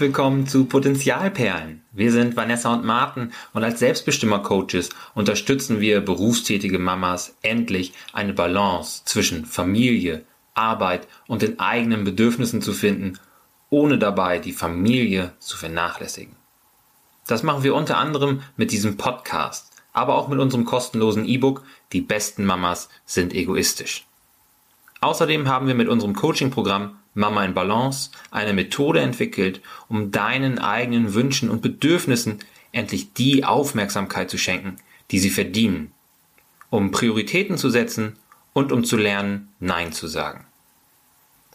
Willkommen 0.00 0.46
zu 0.46 0.64
Potenzialperlen. 0.64 1.82
Wir 1.92 2.10
sind 2.10 2.34
Vanessa 2.34 2.72
und 2.72 2.86
Martin 2.86 3.32
und 3.52 3.62
als 3.62 3.80
Selbstbestimmer-Coaches 3.80 4.88
unterstützen 5.14 5.80
wir 5.80 6.00
berufstätige 6.00 6.78
Mamas 6.78 7.36
endlich 7.42 7.92
eine 8.14 8.32
Balance 8.32 9.02
zwischen 9.04 9.44
Familie, 9.44 10.24
Arbeit 10.54 11.06
und 11.26 11.42
den 11.42 11.60
eigenen 11.60 12.04
Bedürfnissen 12.04 12.62
zu 12.62 12.72
finden, 12.72 13.18
ohne 13.68 13.98
dabei 13.98 14.38
die 14.38 14.54
Familie 14.54 15.34
zu 15.38 15.58
vernachlässigen. 15.58 16.34
Das 17.26 17.42
machen 17.42 17.62
wir 17.62 17.74
unter 17.74 17.98
anderem 17.98 18.40
mit 18.56 18.72
diesem 18.72 18.96
Podcast, 18.96 19.70
aber 19.92 20.14
auch 20.14 20.28
mit 20.28 20.38
unserem 20.38 20.64
kostenlosen 20.64 21.26
E-Book 21.26 21.62
Die 21.92 22.00
besten 22.00 22.46
Mamas 22.46 22.88
sind 23.04 23.34
egoistisch. 23.34 24.06
Außerdem 25.02 25.46
haben 25.46 25.66
wir 25.66 25.74
mit 25.74 25.88
unserem 25.88 26.14
Coaching-Programm 26.14 26.99
Mama 27.14 27.44
in 27.44 27.54
Balance 27.54 28.10
eine 28.30 28.52
Methode 28.52 29.00
entwickelt, 29.00 29.60
um 29.88 30.10
deinen 30.10 30.58
eigenen 30.58 31.14
Wünschen 31.14 31.50
und 31.50 31.62
Bedürfnissen 31.62 32.38
endlich 32.72 33.12
die 33.12 33.44
Aufmerksamkeit 33.44 34.30
zu 34.30 34.38
schenken, 34.38 34.76
die 35.10 35.18
sie 35.18 35.30
verdienen, 35.30 35.92
um 36.70 36.92
Prioritäten 36.92 37.58
zu 37.58 37.68
setzen 37.70 38.16
und 38.52 38.72
um 38.72 38.84
zu 38.84 38.96
lernen, 38.96 39.48
Nein 39.58 39.92
zu 39.92 40.06
sagen. 40.06 40.44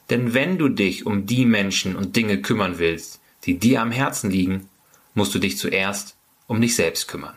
Denn 0.10 0.34
wenn 0.34 0.58
du 0.58 0.70
dich 0.70 1.06
um 1.06 1.26
die 1.26 1.46
Menschen 1.46 1.96
und 1.96 2.16
Dinge 2.16 2.42
kümmern 2.42 2.78
willst, 2.78 3.22
die 3.46 3.58
dir 3.58 3.82
am 3.82 3.92
Herzen 3.92 4.30
liegen, 4.30 4.70
musst 5.14 5.34
du 5.34 5.40
dich 5.40 5.58
zuerst 5.58 6.16
um 6.48 6.62
dich 6.62 6.76
selbst 6.76 7.08
kümmern. 7.08 7.36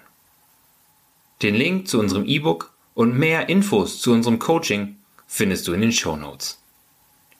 Den 1.41 1.55
Link 1.55 1.89
zu 1.89 1.98
unserem 1.98 2.27
E-Book 2.27 2.73
und 2.95 3.17
mehr 3.17 3.48
Infos 3.48 4.01
zu 4.01 4.12
unserem 4.12 4.39
Coaching 4.39 4.97
findest 5.27 5.69
du 5.69 5.73
in 5.73 5.81
den 5.81 5.93
Show 5.93 6.17
Notes. 6.17 6.61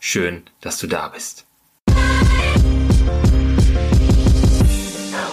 Schön, 0.01 0.45
dass 0.61 0.79
du 0.79 0.87
da 0.87 1.09
bist. 1.09 1.45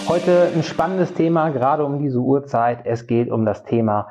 Heute 0.08 0.50
ein 0.54 0.62
spannendes 0.64 1.14
Thema, 1.14 1.50
gerade 1.50 1.84
um 1.84 2.00
diese 2.00 2.18
Uhrzeit. 2.18 2.80
Es 2.84 3.06
geht 3.06 3.30
um 3.30 3.44
das 3.44 3.64
Thema 3.64 4.08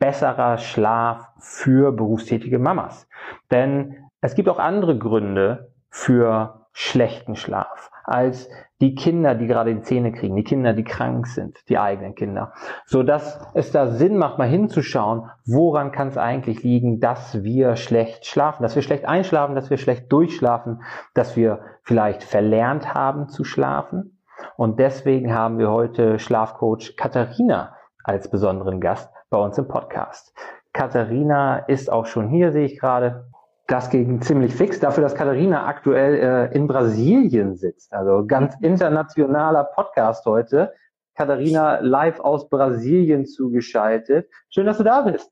besserer 0.00 0.58
Schlaf 0.58 1.28
für 1.38 1.92
berufstätige 1.92 2.58
Mamas. 2.58 3.06
Denn 3.52 3.96
es 4.20 4.34
gibt 4.34 4.48
auch 4.48 4.58
andere 4.58 4.98
Gründe 4.98 5.72
für 5.88 6.61
schlechten 6.72 7.36
Schlaf 7.36 7.90
als 8.04 8.48
die 8.80 8.94
Kinder, 8.94 9.34
die 9.34 9.46
gerade 9.46 9.74
die 9.74 9.82
Zähne 9.82 10.12
kriegen, 10.12 10.34
die 10.34 10.44
Kinder, 10.44 10.72
die 10.72 10.84
krank 10.84 11.26
sind, 11.26 11.58
die 11.68 11.78
eigenen 11.78 12.14
Kinder, 12.14 12.52
so 12.84 13.02
dass 13.02 13.40
es 13.54 13.70
da 13.70 13.88
Sinn 13.88 14.18
macht, 14.18 14.38
mal 14.38 14.48
hinzuschauen, 14.48 15.30
woran 15.46 15.92
kann 15.92 16.08
es 16.08 16.18
eigentlich 16.18 16.62
liegen, 16.62 16.98
dass 16.98 17.44
wir 17.44 17.76
schlecht 17.76 18.26
schlafen, 18.26 18.62
dass 18.62 18.74
wir 18.74 18.82
schlecht 18.82 19.04
einschlafen, 19.04 19.54
dass 19.54 19.70
wir 19.70 19.76
schlecht 19.76 20.10
durchschlafen, 20.10 20.82
dass 21.14 21.36
wir 21.36 21.60
vielleicht 21.82 22.24
verlernt 22.24 22.94
haben 22.94 23.28
zu 23.28 23.44
schlafen. 23.44 24.18
Und 24.56 24.80
deswegen 24.80 25.32
haben 25.32 25.58
wir 25.58 25.70
heute 25.70 26.18
Schlafcoach 26.18 26.96
Katharina 26.96 27.76
als 28.02 28.30
besonderen 28.30 28.80
Gast 28.80 29.12
bei 29.30 29.38
uns 29.38 29.56
im 29.58 29.68
Podcast. 29.68 30.34
Katharina 30.72 31.58
ist 31.58 31.90
auch 31.92 32.06
schon 32.06 32.28
hier, 32.28 32.50
sehe 32.50 32.64
ich 32.64 32.78
gerade. 32.78 33.31
Das 33.66 33.90
ging 33.90 34.20
ziemlich 34.20 34.54
fix, 34.54 34.80
dafür, 34.80 35.02
dass 35.02 35.14
Katharina 35.14 35.66
aktuell 35.66 36.14
äh, 36.14 36.54
in 36.54 36.66
Brasilien 36.66 37.56
sitzt. 37.56 37.92
Also 37.92 38.26
ganz 38.26 38.54
internationaler 38.60 39.64
Podcast 39.64 40.26
heute. 40.26 40.72
Katharina 41.14 41.78
live 41.80 42.20
aus 42.20 42.48
Brasilien 42.48 43.26
zugeschaltet. 43.26 44.28
Schön, 44.50 44.66
dass 44.66 44.78
du 44.78 44.84
da 44.84 45.02
bist. 45.02 45.30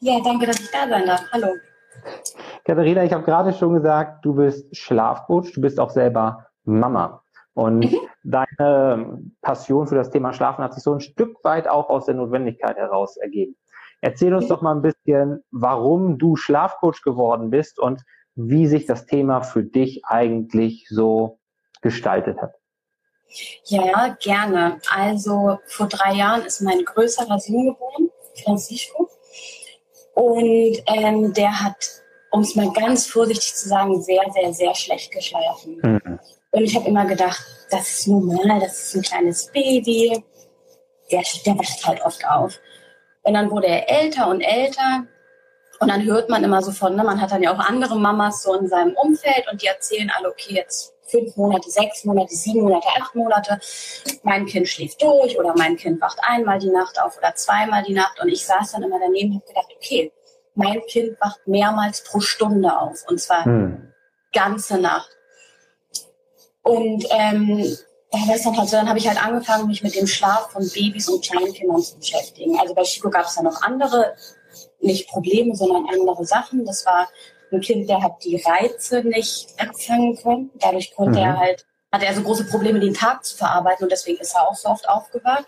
Ja, 0.00 0.20
danke, 0.22 0.46
dass 0.46 0.60
ich 0.60 0.70
da 0.70 0.88
sein 0.88 1.06
darf. 1.06 1.24
Hallo. 1.32 1.48
Katharina, 2.64 3.04
ich 3.04 3.12
habe 3.12 3.24
gerade 3.24 3.52
schon 3.52 3.74
gesagt, 3.74 4.24
du 4.24 4.34
bist 4.34 4.76
Schlafcoach, 4.76 5.52
du 5.54 5.60
bist 5.60 5.80
auch 5.80 5.90
selber 5.90 6.46
Mama. 6.64 7.22
Und 7.54 7.80
mhm. 7.80 7.96
deine 8.22 9.18
Passion 9.42 9.88
für 9.88 9.96
das 9.96 10.10
Thema 10.10 10.32
Schlafen 10.32 10.62
hat 10.62 10.74
sich 10.74 10.82
so 10.84 10.94
ein 10.94 11.00
Stück 11.00 11.42
weit 11.42 11.66
auch 11.66 11.88
aus 11.88 12.06
der 12.06 12.14
Notwendigkeit 12.14 12.76
heraus 12.76 13.16
ergeben. 13.16 13.56
Erzähl 14.00 14.34
uns 14.34 14.48
doch 14.48 14.62
mal 14.62 14.74
ein 14.74 14.82
bisschen, 14.82 15.42
warum 15.50 16.18
du 16.18 16.36
Schlafcoach 16.36 17.02
geworden 17.02 17.50
bist 17.50 17.78
und 17.78 18.02
wie 18.34 18.66
sich 18.66 18.86
das 18.86 19.06
Thema 19.06 19.42
für 19.42 19.64
dich 19.64 20.04
eigentlich 20.04 20.86
so 20.88 21.40
gestaltet 21.82 22.40
hat. 22.40 22.52
Ja, 23.64 24.16
gerne. 24.20 24.80
Also 24.90 25.58
vor 25.66 25.88
drei 25.88 26.14
Jahren 26.14 26.44
ist 26.44 26.60
mein 26.60 26.84
größerer 26.84 27.38
Sohn 27.38 27.66
geboren, 27.66 28.10
Francisco. 28.44 29.08
Und 30.14 30.82
ähm, 30.86 31.32
der 31.32 31.60
hat, 31.60 32.02
um 32.30 32.40
es 32.40 32.54
mal 32.54 32.72
ganz 32.72 33.06
vorsichtig 33.06 33.54
zu 33.54 33.68
sagen, 33.68 34.00
sehr, 34.02 34.22
sehr, 34.32 34.52
sehr 34.52 34.74
schlecht 34.74 35.12
geschlafen. 35.12 35.80
Mhm. 35.82 36.18
Und 36.50 36.62
ich 36.62 36.74
habe 36.74 36.88
immer 36.88 37.04
gedacht, 37.04 37.44
das 37.70 37.88
ist 37.90 38.08
normal, 38.08 38.60
das 38.60 38.80
ist 38.80 38.96
ein 38.96 39.02
kleines 39.02 39.46
Baby. 39.52 40.24
Der, 41.10 41.22
der 41.44 41.58
wacht 41.58 41.86
halt 41.86 42.00
oft 42.02 42.26
auf. 42.26 42.58
Und 43.28 43.34
dann 43.34 43.50
wurde 43.50 43.66
er 43.66 43.90
älter 43.90 44.26
und 44.28 44.40
älter. 44.40 45.04
Und 45.80 45.88
dann 45.88 46.02
hört 46.06 46.30
man 46.30 46.42
immer 46.42 46.62
so 46.62 46.72
von, 46.72 46.96
ne, 46.96 47.04
man 47.04 47.20
hat 47.20 47.30
dann 47.30 47.42
ja 47.42 47.52
auch 47.52 47.58
andere 47.58 47.98
Mamas 47.98 48.42
so 48.42 48.54
in 48.54 48.68
seinem 48.68 48.94
Umfeld 48.94 49.44
und 49.52 49.60
die 49.60 49.66
erzählen 49.66 50.10
alle, 50.16 50.30
okay, 50.30 50.54
jetzt 50.54 50.94
fünf 51.02 51.36
Monate, 51.36 51.70
sechs 51.70 52.06
Monate, 52.06 52.34
sieben 52.34 52.62
Monate, 52.62 52.88
acht 52.98 53.14
Monate. 53.14 53.60
Mein 54.22 54.46
Kind 54.46 54.66
schläft 54.66 55.02
durch 55.02 55.38
oder 55.38 55.54
mein 55.58 55.76
Kind 55.76 56.00
wacht 56.00 56.18
einmal 56.22 56.58
die 56.58 56.70
Nacht 56.70 56.98
auf 57.02 57.18
oder 57.18 57.34
zweimal 57.34 57.82
die 57.82 57.92
Nacht. 57.92 58.18
Und 58.18 58.28
ich 58.28 58.46
saß 58.46 58.72
dann 58.72 58.82
immer 58.82 58.98
daneben 58.98 59.32
und 59.32 59.42
habe 59.42 59.46
gedacht, 59.46 59.76
okay, 59.76 60.10
mein 60.54 60.80
Kind 60.86 61.20
wacht 61.20 61.46
mehrmals 61.46 62.04
pro 62.04 62.20
Stunde 62.20 62.78
auf 62.78 63.04
und 63.08 63.20
zwar 63.20 63.44
hm. 63.44 63.92
ganze 64.32 64.78
Nacht. 64.78 65.10
Und 66.62 67.04
ähm, 67.10 67.76
da 68.10 68.18
war 68.18 68.38
dann 68.38 68.56
halt 68.56 68.68
so, 68.68 68.76
dann 68.76 68.88
habe 68.88 68.98
ich 68.98 69.06
halt 69.06 69.22
angefangen, 69.22 69.66
mich 69.66 69.82
mit 69.82 69.94
dem 69.94 70.06
Schlaf 70.06 70.50
von 70.50 70.66
Babys 70.68 71.08
und 71.08 71.22
Kleinkindern 71.24 71.82
zu 71.82 71.98
beschäftigen. 71.98 72.58
Also 72.58 72.74
bei 72.74 72.82
Chico 72.82 73.10
gab 73.10 73.26
es 73.26 73.36
ja 73.36 73.42
noch 73.42 73.60
andere, 73.62 74.14
nicht 74.80 75.08
Probleme, 75.08 75.54
sondern 75.54 75.86
andere 75.92 76.24
Sachen. 76.24 76.64
Das 76.64 76.86
war 76.86 77.08
ein 77.52 77.60
Kind, 77.60 77.88
der 77.88 78.02
hat 78.02 78.24
die 78.24 78.42
Reize 78.42 79.02
nicht 79.02 79.48
empfangen 79.58 80.16
können. 80.16 80.50
Dadurch 80.60 80.94
konnte 80.94 81.18
mhm. 81.18 81.26
er 81.26 81.38
halt, 81.38 81.66
hatte 81.92 82.06
er 82.06 82.14
so 82.14 82.22
große 82.22 82.44
Probleme, 82.44 82.80
den 82.80 82.94
Tag 82.94 83.24
zu 83.24 83.36
verarbeiten 83.36 83.84
und 83.84 83.92
deswegen 83.92 84.18
ist 84.20 84.34
er 84.34 84.48
auch 84.48 84.56
so 84.56 84.68
oft 84.68 84.88
aufgewacht. 84.88 85.46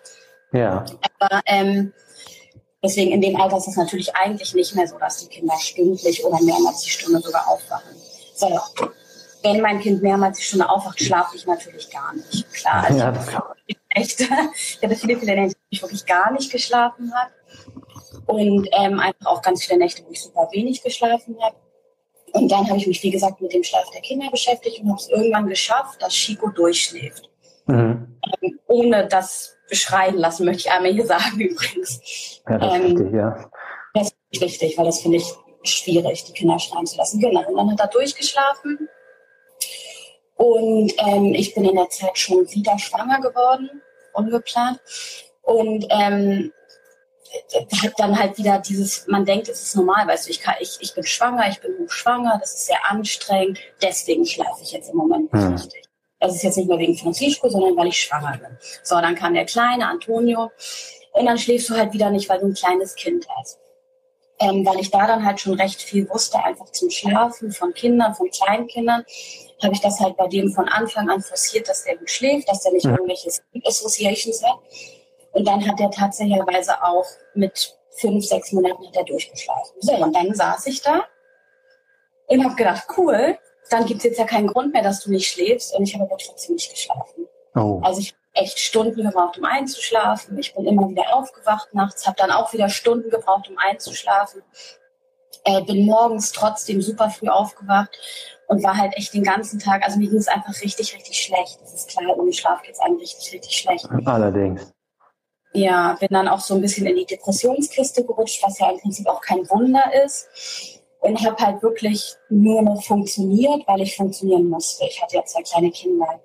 Ja. 0.53 0.85
Aber 1.19 1.41
ähm, 1.47 1.95
deswegen 2.83 3.13
in 3.13 3.23
dem 3.23 3.41
Alter 3.41 3.57
ist 3.57 3.69
es 3.69 3.77
natürlich 3.77 4.15
eigentlich 4.17 4.55
nicht 4.55 4.75
mehr 4.75 4.87
so, 4.87 4.99
dass 4.99 5.19
die 5.19 5.29
Kinder 5.29 5.55
stündlich 5.59 6.25
oder 6.25 6.43
mehrmals 6.43 6.83
die 6.83 6.91
Stunde 6.91 7.21
sogar 7.21 7.49
aufwachen. 7.49 7.97
So, 8.35 8.61
wenn 9.43 9.61
mein 9.61 9.81
Kind 9.81 10.03
mehrmals 10.03 10.39
die 10.39 10.45
Stunde 10.45 10.69
aufwacht, 10.69 11.01
schlafe 11.01 11.37
ich 11.37 11.47
natürlich 11.47 11.91
gar 11.91 12.15
nicht. 12.15 12.53
Klar, 12.53 12.85
also 12.85 12.99
ja, 12.99 13.13
ich, 13.27 13.35
habe 13.35 13.55
echt, 13.91 14.21
ich 14.21 14.83
hatte 14.83 14.97
viele, 14.97 15.19
viele 15.19 15.37
Nächte, 15.37 15.57
wo 15.59 15.67
ich 15.71 15.83
wirklich 15.83 16.07
gar 16.07 16.33
nicht 16.33 16.51
geschlafen 16.51 17.13
habe. 17.15 17.31
Und 18.27 18.69
ähm, 18.73 19.01
einfach 19.01 19.27
auch 19.27 19.43
ganz 19.43 19.65
viele 19.65 19.79
Nächte, 19.79 20.05
wo 20.07 20.11
ich 20.11 20.23
super 20.23 20.49
wenig 20.53 20.83
geschlafen 20.83 21.37
habe. 21.41 21.57
Und 22.33 22.51
dann 22.51 22.69
habe 22.69 22.77
ich 22.79 22.87
mich, 22.87 23.03
wie 23.03 23.11
gesagt, 23.11 23.41
mit 23.41 23.53
dem 23.53 23.65
Schlaf 23.65 23.91
der 23.91 24.03
Kinder 24.03 24.31
beschäftigt 24.31 24.81
und 24.81 24.89
habe 24.89 25.01
es 25.01 25.09
irgendwann 25.09 25.49
geschafft, 25.49 26.01
dass 26.01 26.13
Chico 26.13 26.51
durchschläft. 26.51 27.29
Mhm. 27.67 28.19
Ähm, 28.43 28.61
ohne 28.67 29.09
das 29.09 29.57
beschreien 29.69 30.17
lassen, 30.17 30.45
möchte 30.45 30.69
ich 30.69 30.71
einmal 30.71 30.93
hier 30.93 31.07
sagen 31.07 31.41
übrigens. 31.41 32.43
Ja, 32.49 32.59
das 32.59 32.69
ist 32.69 32.75
ähm, 32.75 32.99
wichtig, 32.99 33.13
ja. 33.15 33.51
Das 33.95 34.13
ist 34.31 34.41
wichtig, 34.41 34.79
weil 34.79 34.85
das 34.85 35.01
finde 35.01 35.17
ich 35.17 35.35
schwierig, 35.63 36.25
die 36.25 36.33
Kinder 36.33 36.59
schreien 36.59 36.87
zu 36.87 36.97
lassen. 36.97 37.21
Genau. 37.21 37.47
Und 37.49 37.57
dann 37.57 37.73
hat 37.73 37.81
er 37.81 37.89
durchgeschlafen 37.89 38.89
und 40.41 40.95
ähm, 40.97 41.35
ich 41.35 41.55
bin 41.55 41.67
in 41.67 41.77
der 41.77 41.91
Zeit 41.91 42.17
schon 42.17 42.51
wieder 42.51 42.79
schwanger 42.79 43.21
geworden, 43.21 43.83
ungeplant. 44.15 44.81
Und 45.43 45.87
ähm, 45.91 46.51
hat 47.83 47.93
dann 47.99 48.19
halt 48.19 48.39
wieder 48.39 48.59
dieses, 48.59 49.07
man 49.07 49.27
denkt, 49.27 49.51
es 49.51 49.63
ist 49.63 49.77
normal, 49.77 50.09
weißt 50.09 50.27
du, 50.27 50.31
ich, 50.31 50.41
kann, 50.41 50.55
ich, 50.59 50.79
ich 50.81 50.95
bin 50.95 51.05
schwanger, 51.05 51.47
ich 51.51 51.61
bin 51.61 51.73
hochschwanger, 51.79 52.39
das 52.41 52.55
ist 52.55 52.67
sehr 52.69 52.79
anstrengend, 52.89 53.59
deswegen 53.83 54.25
schlafe 54.25 54.63
ich 54.63 54.73
jetzt 54.73 54.89
im 54.89 54.97
Moment 54.97 55.31
nicht 55.31 55.45
hm. 55.45 55.53
richtig. 55.53 55.85
Das 56.21 56.35
ist 56.35 56.43
jetzt 56.43 56.57
nicht 56.57 56.71
mehr 56.71 56.79
wegen 56.79 56.97
Francisco, 56.97 57.51
sondern 57.51 57.77
weil 57.77 57.89
ich 57.89 58.01
schwanger 58.01 58.39
bin. 58.39 58.57
So, 58.83 58.99
dann 58.99 59.17
kam 59.17 59.35
der 59.35 59.45
kleine 59.45 59.89
Antonio 59.89 60.51
und 61.13 61.27
dann 61.27 61.37
schläfst 61.37 61.69
du 61.69 61.77
halt 61.77 61.93
wieder 61.93 62.09
nicht, 62.09 62.31
weil 62.31 62.41
du 62.41 62.47
ein 62.47 62.55
kleines 62.55 62.95
Kind 62.95 63.27
hast. 63.37 63.60
Ähm, 64.41 64.65
weil 64.65 64.81
ich 64.81 64.91
da 64.91 65.07
dann 65.07 65.25
halt 65.25 65.39
schon 65.39 65.55
recht 65.55 65.83
viel 65.83 66.09
wusste, 66.09 66.43
einfach 66.43 66.71
zum 66.71 66.89
Schlafen 66.89 67.53
von 67.53 67.75
Kindern, 67.75 68.15
von 68.15 68.31
Kleinkindern 68.31 69.05
habe 69.63 69.75
ich 69.75 69.81
das 69.81 70.01
halt 70.01 70.17
bei 70.17 70.27
dem 70.29 70.51
von 70.53 70.69
Anfang 70.69 71.11
an 71.11 71.21
forciert, 71.21 71.69
dass 71.69 71.85
der 71.85 71.97
gut 71.97 72.11
schläft, 72.11 72.49
dass 72.49 72.63
der 72.63 72.73
nicht 72.73 72.87
mhm. 72.87 72.93
irgendwelche 72.93 73.31
Associations 73.65 74.43
hat. 74.43 74.59
Und 75.33 75.47
dann 75.47 75.67
hat 75.67 75.79
er 75.79 75.91
tatsächlicherweise 75.91 76.83
auch 76.83 77.07
mit 77.35 77.77
fünf, 77.91 78.25
sechs 78.25 78.53
Monaten 78.53 78.87
hat 78.87 78.97
er 78.97 79.05
durchgeschlafen. 79.05 79.77
So, 79.81 79.93
und 79.95 80.15
dann 80.15 80.35
saß 80.35 80.67
ich 80.67 80.81
da 80.83 81.05
und 82.27 82.45
habe 82.45 82.55
gedacht, 82.55 82.85
cool, 82.97 83.39
dann 83.69 83.87
gibt 83.87 83.99
es 83.99 84.05
jetzt 84.05 84.19
ja 84.19 84.25
keinen 84.25 84.49
Grund 84.49 84.73
mehr, 84.73 84.83
dass 84.83 85.05
du 85.05 85.11
nicht 85.11 85.29
schläfst. 85.29 85.75
Und 85.75 85.85
ich 85.85 85.95
habe 85.95 86.05
aber 86.05 86.17
trotzdem 86.17 86.55
nicht 86.55 86.71
geschlafen. 86.71 87.27
Oh. 87.55 87.81
Also 87.83 88.01
ich 88.01 88.15
echt 88.41 88.59
Stunden 88.59 89.03
gebraucht, 89.03 89.39
um 89.39 89.45
einzuschlafen. 89.45 90.39
Ich 90.39 90.55
bin 90.55 90.67
immer 90.67 90.89
wieder 90.89 91.15
aufgewacht 91.15 91.73
nachts, 91.75 92.07
habe 92.07 92.17
dann 92.19 92.31
auch 92.31 92.53
wieder 92.53 92.69
Stunden 92.69 93.11
gebraucht, 93.11 93.49
um 93.49 93.59
einzuschlafen. 93.59 94.43
Äh, 95.45 95.63
bin 95.63 95.87
morgens 95.87 96.33
trotzdem 96.33 96.83
super 96.83 97.11
früh 97.11 97.29
aufgewacht 97.29 97.91
und 98.49 98.63
war 98.63 98.77
halt 98.77 98.97
echt 98.97 99.15
den 99.15 99.23
ganzen 99.23 99.59
Tag, 99.59 99.85
also 99.85 99.99
mir 99.99 100.09
ging 100.09 100.19
es 100.19 100.29
einfach 100.29 100.61
richtig, 100.61 100.95
richtig 100.95 101.21
schlecht. 101.21 101.59
Das 101.63 101.73
ist 101.73 101.89
klar, 101.89 102.17
ohne 102.19 102.33
Schlaf 102.33 102.63
geht 102.63 102.75
es 102.75 102.81
einem 102.81 102.97
richtig, 102.97 103.33
richtig 103.33 103.57
schlecht. 103.57 103.89
Allerdings. 104.05 104.73
Ja, 105.53 105.97
bin 105.99 106.09
dann 106.11 106.29
auch 106.29 106.41
so 106.41 106.55
ein 106.55 106.61
bisschen 106.61 106.87
in 106.87 106.97
die 106.97 107.07
Depressionskiste 107.07 108.05
gerutscht, 108.05 108.43
was 108.45 108.59
ja 108.59 108.71
im 108.71 108.79
Prinzip 108.81 109.07
auch 109.09 109.21
kein 109.21 109.49
Wunder 109.51 109.83
ist. 110.05 110.29
Und 111.01 111.25
habe 111.25 111.43
halt 111.43 111.63
wirklich 111.63 112.15
nur 112.29 112.61
noch 112.61 112.83
funktioniert, 112.85 113.67
weil 113.67 113.81
ich 113.81 113.97
funktionieren 113.97 114.49
musste. 114.49 114.85
Ich 114.85 115.01
hatte 115.01 115.17
ja 115.17 115.25
zwei 115.25 115.43
kleine 115.43 115.71
Kinder. 115.71 116.21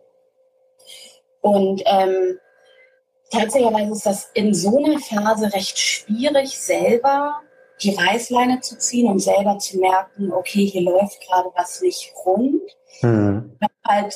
Und 1.45 1.83
ähm, 1.86 2.39
tatsächlich 3.30 3.92
ist 3.92 4.06
das 4.07 4.31
in 4.33 4.56
so 4.56 4.83
einer 4.83 4.97
Phase 4.97 5.53
recht 5.53 5.77
schwierig, 5.77 6.57
selber 6.59 7.39
die 7.83 7.94
Reißleine 7.94 8.62
zu 8.62 8.80
ziehen 8.80 9.12
und 9.12 9.19
selber 9.19 9.59
zu 9.59 9.77
merken, 9.77 10.33
okay, 10.33 10.65
hier 10.65 10.81
läuft 10.81 11.21
gerade 11.21 11.50
was 11.56 11.81
nicht 11.81 12.12
rund. 12.25 12.63
Mhm. 13.01 13.59
Halt, 13.88 14.15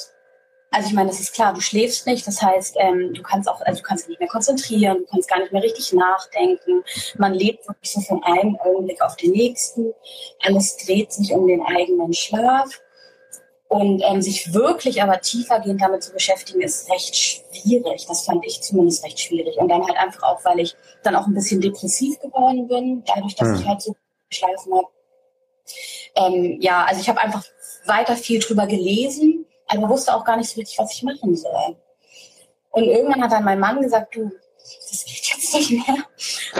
also 0.71 0.87
ich 0.87 0.95
meine, 0.95 1.09
das 1.09 1.19
ist 1.19 1.35
klar, 1.35 1.53
du 1.53 1.61
schläfst 1.61 2.07
nicht, 2.07 2.25
das 2.25 2.41
heißt, 2.41 2.77
ähm, 2.79 3.13
du 3.13 3.21
kannst 3.21 3.47
auch, 3.47 3.61
also 3.61 3.79
du 3.79 3.87
kannst 3.87 4.05
dich 4.05 4.09
nicht 4.09 4.21
mehr 4.21 4.29
konzentrieren, 4.29 4.97
du 4.97 5.05
kannst 5.05 5.29
gar 5.29 5.37
nicht 5.37 5.53
mehr 5.53 5.61
richtig 5.61 5.93
nachdenken. 5.93 6.83
Man 7.19 7.35
lebt 7.35 7.67
wirklich 7.67 7.91
so 7.91 8.01
von 8.01 8.23
einem 8.23 8.57
Augenblick 8.59 9.03
auf 9.03 9.17
den 9.17 9.33
nächsten. 9.33 9.93
Alles 10.41 10.77
dreht 10.77 11.13
sich 11.13 11.31
um 11.31 11.45
den 11.45 11.61
eigenen 11.61 12.11
Schlaf. 12.11 12.81
Und 13.69 14.01
ähm, 14.03 14.19
sich 14.19 14.51
wirklich 14.51 15.03
aber 15.03 15.21
tiefergehend 15.21 15.79
damit 15.79 16.01
zu 16.01 16.11
beschäftigen, 16.11 16.61
ist 16.61 16.89
recht 16.91 17.15
schwierig. 17.15 18.07
Das 18.07 18.25
fand 18.25 18.43
ich 18.45 18.61
zumindest 18.61 19.03
recht 19.05 19.19
schwierig. 19.19 19.57
Und 19.57 19.69
dann 19.69 19.85
halt 19.85 19.95
einfach 19.95 20.23
auch, 20.23 20.43
weil 20.43 20.59
ich 20.59 20.75
dann 21.03 21.15
auch 21.15 21.27
ein 21.27 21.35
bisschen 21.35 21.61
depressiv 21.61 22.19
geworden 22.19 22.67
bin, 22.67 23.03
dadurch, 23.05 23.35
dass 23.35 23.49
hm. 23.49 23.55
ich 23.55 23.67
halt 23.67 23.81
so 23.81 23.95
geschlafen 24.27 24.73
habe. 24.73 24.87
Ähm, 26.15 26.57
ja, 26.59 26.83
also 26.85 26.99
ich 26.99 27.09
habe 27.09 27.21
einfach 27.21 27.43
weiter 27.85 28.15
viel 28.15 28.39
drüber 28.39 28.65
gelesen, 28.65 29.45
aber 29.67 29.87
wusste 29.87 30.15
auch 30.15 30.25
gar 30.25 30.37
nicht 30.37 30.49
so 30.49 30.59
richtig, 30.59 30.79
was 30.79 30.93
ich 30.93 31.03
machen 31.03 31.35
soll. 31.35 31.77
Und 32.71 32.83
irgendwann 32.85 33.23
hat 33.23 33.31
dann 33.31 33.43
mein 33.43 33.59
Mann 33.59 33.81
gesagt, 33.81 34.15
du, 34.15 34.31
das 34.89 35.05
geht 35.05 35.29
jetzt 35.29 35.53
nicht 35.53 35.71
mehr. 35.71 35.95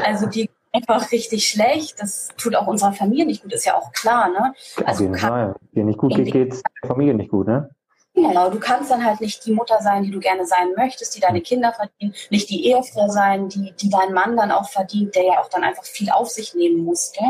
Also 0.04 0.28
die 0.28 0.50
einfach 0.72 1.12
richtig 1.12 1.48
schlecht. 1.48 2.00
Das 2.00 2.30
tut 2.38 2.56
auch 2.56 2.68
unserer 2.68 2.94
Familie 2.94 3.26
nicht 3.26 3.44
gut, 3.44 3.54
ist 3.54 3.66
ja 3.66 3.76
auch 3.76 3.92
klar, 3.92 4.30
ne? 4.30 4.54
Also 4.86 4.92
Auf 4.92 5.00
jeden 5.02 5.18
Fall. 5.18 5.56
Dir 5.72 5.84
nicht 5.84 6.00
gut 6.00 6.16
geht, 6.16 6.32
geht 6.32 6.62
der 6.82 6.88
Familie 6.88 7.14
nicht 7.14 7.32
gut, 7.32 7.48
ne? 7.48 7.70
Genau, 8.16 8.50
du 8.50 8.60
kannst 8.60 8.92
dann 8.92 9.06
halt 9.06 9.22
nicht 9.22 9.46
die 9.46 9.54
Mutter 9.54 9.80
sein, 9.82 10.04
die 10.04 10.12
du 10.12 10.20
gerne 10.20 10.46
sein 10.46 10.74
möchtest, 10.76 11.16
die 11.16 11.22
deine 11.22 11.42
Kinder 11.42 11.72
verdienen, 11.72 12.14
nicht 12.30 12.50
die 12.50 12.68
Ehefrau 12.68 13.08
sein, 13.08 13.48
die, 13.50 13.74
die 13.80 13.90
dein 13.90 14.14
Mann 14.14 14.36
dann 14.36 14.52
auch 14.52 14.68
verdient, 14.68 15.16
der 15.16 15.24
ja 15.24 15.40
auch 15.40 15.50
dann 15.50 15.64
einfach 15.64 15.86
viel 15.86 16.10
auf 16.10 16.30
sich 16.30 16.54
nehmen 16.54 16.84
musste. 16.84 17.22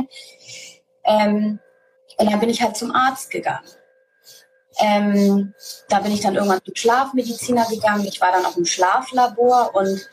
Ähm, 1.04 1.60
und 2.18 2.32
dann 2.32 2.40
bin 2.40 2.50
ich 2.50 2.62
halt 2.62 2.76
zum 2.76 2.92
Arzt 2.92 3.30
gegangen. 3.30 3.68
Ähm, 4.80 5.54
da 5.90 6.00
bin 6.00 6.14
ich 6.14 6.22
dann 6.22 6.36
irgendwann 6.36 6.64
zum 6.64 6.76
Schlafmediziner 6.76 7.66
gegangen. 7.70 8.06
Ich 8.06 8.22
war 8.22 8.32
dann 8.32 8.46
auch 8.46 8.56
im 8.56 8.66
Schlaflabor 8.66 9.72
und 9.76 10.10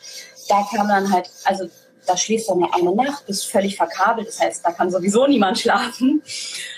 da 0.48 0.66
kam 0.74 0.88
dann 0.88 1.12
halt, 1.12 1.30
also 1.44 1.68
da 2.06 2.16
schläfst 2.16 2.48
du 2.48 2.54
eine, 2.54 2.72
eine 2.72 2.94
Nacht, 2.94 3.26
bist 3.26 3.50
völlig 3.50 3.76
verkabelt, 3.76 4.28
das 4.28 4.40
heißt, 4.40 4.64
da 4.64 4.72
kann 4.72 4.90
sowieso 4.90 5.26
niemand 5.26 5.58
schlafen. 5.58 6.22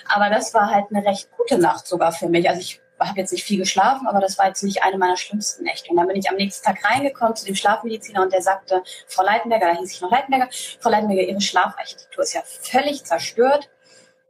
Aber 0.09 0.31
das 0.31 0.55
war 0.55 0.71
halt 0.71 0.87
eine 0.91 1.05
recht 1.05 1.29
gute 1.37 1.59
Nacht 1.59 1.87
sogar 1.87 2.13
für 2.13 2.29
mich. 2.29 2.49
Also 2.49 2.61
ich 2.61 2.81
habe 2.99 3.21
jetzt 3.21 3.33
nicht 3.33 3.45
viel 3.45 3.59
geschlafen, 3.59 4.07
aber 4.07 4.21
das 4.21 4.39
war 4.39 4.47
jetzt 4.47 4.63
nicht 4.63 4.83
eine 4.83 4.99
meiner 4.99 5.17
schlimmsten 5.17 5.65
Nächte. 5.65 5.91
Und 5.91 5.97
dann 5.97 6.09
bin 6.09 6.17
ich 6.17 6.29
am 6.29 6.37
nächsten 6.37 6.65
Tag 6.65 6.85
reingekommen 6.85 7.37
zu 7.37 7.47
dem 7.47 7.55
Schlafmediziner 7.55 8.23
und 8.23 8.33
der 8.33 8.43
sagte, 8.43 8.83
Frau 9.07 9.23
Leitenberger, 9.23 9.67
da 9.67 9.79
hieß 9.79 9.93
ich 9.93 10.01
noch 10.01 10.11
Leitenberger, 10.11 10.49
Frau 10.81 10.91
Leitenberger, 10.91 11.23
Ihre 11.23 11.41
Schlafarchitektur 11.41 12.25
ist 12.25 12.35
ja 12.35 12.43
völlig 12.45 13.05
zerstört. 13.05 13.71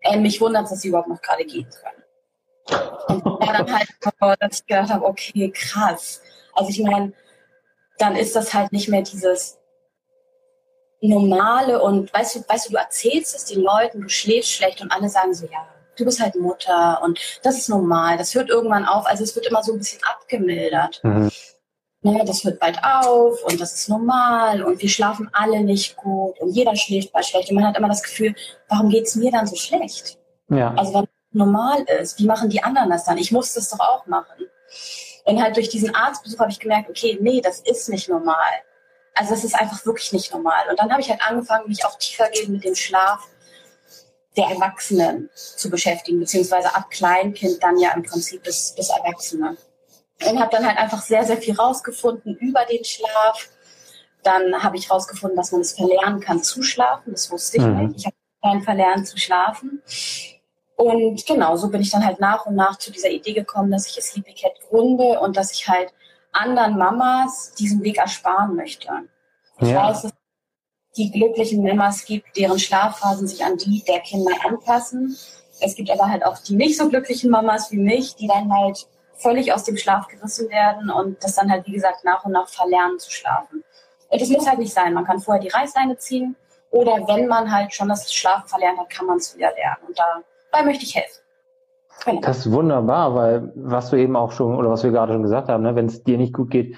Äh, 0.01 0.19
mich 0.19 0.41
wundert, 0.41 0.71
dass 0.71 0.81
Sie 0.81 0.89
überhaupt 0.89 1.09
noch 1.09 1.23
gerade 1.23 1.44
gehen 1.44 1.69
können. 1.71 2.05
Und 3.09 3.25
war 3.25 3.53
dann 3.53 3.75
halt, 3.75 3.89
dass 4.41 4.61
ich 4.61 4.67
gedacht 4.67 4.91
habe, 4.91 5.05
okay, 5.05 5.51
krass. 5.51 6.21
Also 6.53 6.71
ich 6.71 6.81
meine, 6.81 7.12
dann 7.99 8.15
ist 8.17 8.37
das 8.37 8.53
halt 8.53 8.73
nicht 8.73 8.89
mehr 8.89 9.03
dieses, 9.03 9.57
normale 11.00 11.81
und 11.81 12.12
weißt 12.12 12.37
du, 12.37 12.45
weißt 12.49 12.69
du, 12.69 12.73
du 12.73 12.79
erzählst 12.79 13.35
es 13.35 13.45
den 13.45 13.62
Leuten, 13.62 14.03
du 14.03 14.09
schläfst 14.09 14.53
schlecht 14.53 14.81
und 14.81 14.91
alle 14.91 15.09
sagen 15.09 15.35
so, 15.35 15.47
ja, 15.47 15.67
du 15.97 16.05
bist 16.05 16.21
halt 16.21 16.35
Mutter 16.37 17.00
und 17.03 17.21
das 17.43 17.59
ist 17.59 17.69
normal, 17.69 18.17
das 18.17 18.35
hört 18.35 18.49
irgendwann 18.49 18.85
auf, 18.85 19.06
also 19.06 19.23
es 19.25 19.35
wird 19.35 19.47
immer 19.47 19.62
so 19.62 19.73
ein 19.73 19.79
bisschen 19.79 20.00
abgemildert. 20.05 21.00
Mhm. 21.03 21.31
Ne, 22.00 22.23
das 22.25 22.45
hört 22.45 22.61
bald 22.61 22.79
auf 22.85 23.43
und 23.45 23.61
das 23.61 23.75
ist 23.75 23.89
normal 23.89 24.62
und 24.62 24.81
wir 24.81 24.89
schlafen 24.89 25.29
alle 25.33 25.61
nicht 25.65 25.97
gut 25.97 26.39
und 26.39 26.50
jeder 26.50 26.77
schläft 26.77 27.12
bald 27.12 27.27
schlecht 27.27 27.51
und 27.51 27.56
man 27.56 27.67
hat 27.67 27.77
immer 27.77 27.89
das 27.89 28.05
Gefühl, 28.05 28.37
warum 28.69 28.89
geht's 28.89 29.17
mir 29.17 29.33
dann 29.33 29.49
so 29.49 29.56
schlecht? 29.56 30.17
Ja. 30.49 30.73
Also 30.77 30.94
wenn 30.94 31.03
es 31.03 31.09
normal 31.33 31.83
ist, 32.01 32.19
wie 32.21 32.27
machen 32.27 32.51
die 32.51 32.62
anderen 32.62 32.91
das 32.91 33.05
dann? 33.05 33.19
Ich 33.19 33.33
muss 33.33 33.53
das 33.53 33.71
doch 33.71 33.81
auch 33.81 34.06
machen. 34.06 34.47
Und 35.25 35.43
halt 35.43 35.56
durch 35.56 35.69
diesen 35.69 35.94
Arztbesuch 35.94 36.39
habe 36.39 36.53
ich 36.53 36.61
gemerkt, 36.61 36.89
okay, 36.89 37.19
nee, 37.21 37.41
das 37.41 37.61
ist 37.61 37.89
nicht 37.89 38.09
normal. 38.09 38.37
Also 39.19 39.35
es 39.35 39.43
ist 39.43 39.55
einfach 39.55 39.85
wirklich 39.85 40.12
nicht 40.12 40.32
normal. 40.32 40.69
Und 40.70 40.79
dann 40.79 40.91
habe 40.91 41.00
ich 41.00 41.11
halt 41.11 41.20
angefangen, 41.23 41.69
mich 41.69 41.85
auch 41.85 41.99
tiefergehend 41.99 42.50
mit 42.50 42.65
dem 42.65 42.76
Schlaf 42.76 43.26
der 44.37 44.47
Erwachsenen 44.47 45.29
zu 45.35 45.69
beschäftigen, 45.69 46.20
beziehungsweise 46.20 46.73
ab 46.73 46.88
Kleinkind 46.91 47.61
dann 47.61 47.76
ja 47.79 47.91
im 47.94 48.05
Prinzip 48.05 48.44
bis, 48.44 48.75
bis 48.76 48.91
Erwachsene. 48.91 49.56
Und 50.25 50.41
habe 50.41 50.50
dann 50.53 50.67
halt 50.67 50.79
einfach 50.79 51.03
sehr, 51.03 51.25
sehr 51.25 51.38
viel 51.38 51.55
rausgefunden 51.55 52.37
über 52.37 52.65
den 52.65 52.85
Schlaf. 52.85 53.49
Dann 54.23 54.62
habe 54.62 54.76
ich 54.76 54.91
rausgefunden, 54.91 55.37
dass 55.37 55.50
man 55.50 55.62
es 55.62 55.73
verlernen 55.73 56.20
kann 56.20 56.43
zu 56.43 56.62
schlafen. 56.62 57.12
Das 57.12 57.31
wusste 57.31 57.56
ich 57.56 57.65
mhm. 57.65 57.88
nicht. 57.88 57.99
Ich 57.99 58.06
habe 58.06 58.17
keinen 58.41 58.62
verlernt 58.62 59.09
zu 59.09 59.19
schlafen. 59.19 59.82
Und 60.76 61.26
genau, 61.26 61.56
so 61.56 61.69
bin 61.69 61.81
ich 61.81 61.91
dann 61.91 62.05
halt 62.05 62.20
nach 62.20 62.47
und 62.47 62.55
nach 62.55 62.79
zu 62.79 62.93
dieser 62.93 63.11
Idee 63.11 63.32
gekommen, 63.32 63.73
dass 63.73 63.88
ich 63.88 64.00
Sleepy 64.05 64.35
Cat 64.35 64.53
gründe 64.69 65.19
und 65.19 65.37
dass 65.37 65.53
ich 65.53 65.67
halt 65.67 65.93
anderen 66.38 66.79
Mamas 66.79 67.55
diesen 67.55 67.82
Weg 67.82 67.99
ersparen 67.99 68.56
möchte. 68.56 68.88
Ich 69.61 69.69
ja. 69.69 69.88
weiß, 69.88 70.02
dass 70.02 70.12
es 70.12 70.19
die 70.96 71.11
glücklichen 71.11 71.62
Mamas 71.62 72.05
gibt, 72.05 72.37
deren 72.37 72.58
Schlafphasen 72.58 73.26
sich 73.26 73.44
an 73.44 73.56
die 73.56 73.82
der 73.85 74.00
Kinder 74.00 74.32
anpassen. 74.44 75.17
Es 75.61 75.75
gibt 75.75 75.90
aber 75.90 76.08
halt 76.08 76.25
auch 76.25 76.38
die 76.38 76.55
nicht 76.55 76.79
so 76.79 76.88
glücklichen 76.88 77.31
Mamas 77.31 77.70
wie 77.73 77.79
mich, 77.79 78.14
die 78.17 78.29
dann 78.29 78.52
halt 78.52 78.87
völlig 79.14 79.52
aus 79.52 79.64
dem 79.64 79.76
Schlaf 79.76 80.06
gerissen 80.08 80.49
werden 80.49 80.90
und 80.90 81.23
das 81.23 81.35
dann 81.35 81.50
halt, 81.50 81.67
wie 81.67 81.73
gesagt, 81.73 82.05
nach 82.05 82.25
und 82.25 82.32
nach 82.32 82.49
verlernen 82.49 82.99
zu 82.99 83.11
schlafen. 83.11 83.64
Und 84.08 84.20
das 84.20 84.29
muss 84.29 84.49
halt 84.49 84.58
nicht 84.58 84.73
sein. 84.73 84.94
Man 84.94 85.05
kann 85.05 85.20
vorher 85.20 85.43
die 85.43 85.49
Reißleine 85.49 85.99
ziehen 85.99 86.37
oder 86.70 87.06
wenn 87.08 87.26
man 87.26 87.50
halt 87.50 87.75
schon 87.75 87.88
das 87.88 88.12
Schlafen 88.12 88.49
verlernt 88.49 88.79
hat, 88.79 88.91
kann 88.91 89.06
man 89.06 89.19
es 89.19 89.37
wieder 89.37 89.52
lernen. 89.55 89.82
Und 89.88 89.99
dabei 89.99 90.64
möchte 90.64 90.84
ich 90.84 90.94
helfen. 90.94 91.23
Genau. 92.05 92.20
Das 92.20 92.46
ist 92.46 92.52
wunderbar, 92.52 93.14
weil 93.14 93.52
was 93.56 93.90
du 93.90 93.96
eben 93.96 94.17
auch 94.17 94.32
schon, 94.32 94.55
oder 94.56 94.70
was 94.70 94.84
wir 94.84 94.90
gerade 94.90 95.12
schon 95.12 95.22
gesagt 95.22 95.48
haben, 95.48 95.62
ne, 95.62 95.74
wenn 95.74 95.86
es 95.86 96.05
dir 96.05 96.19
nicht 96.19 96.34
gut 96.34 96.50
geht, 96.50 96.76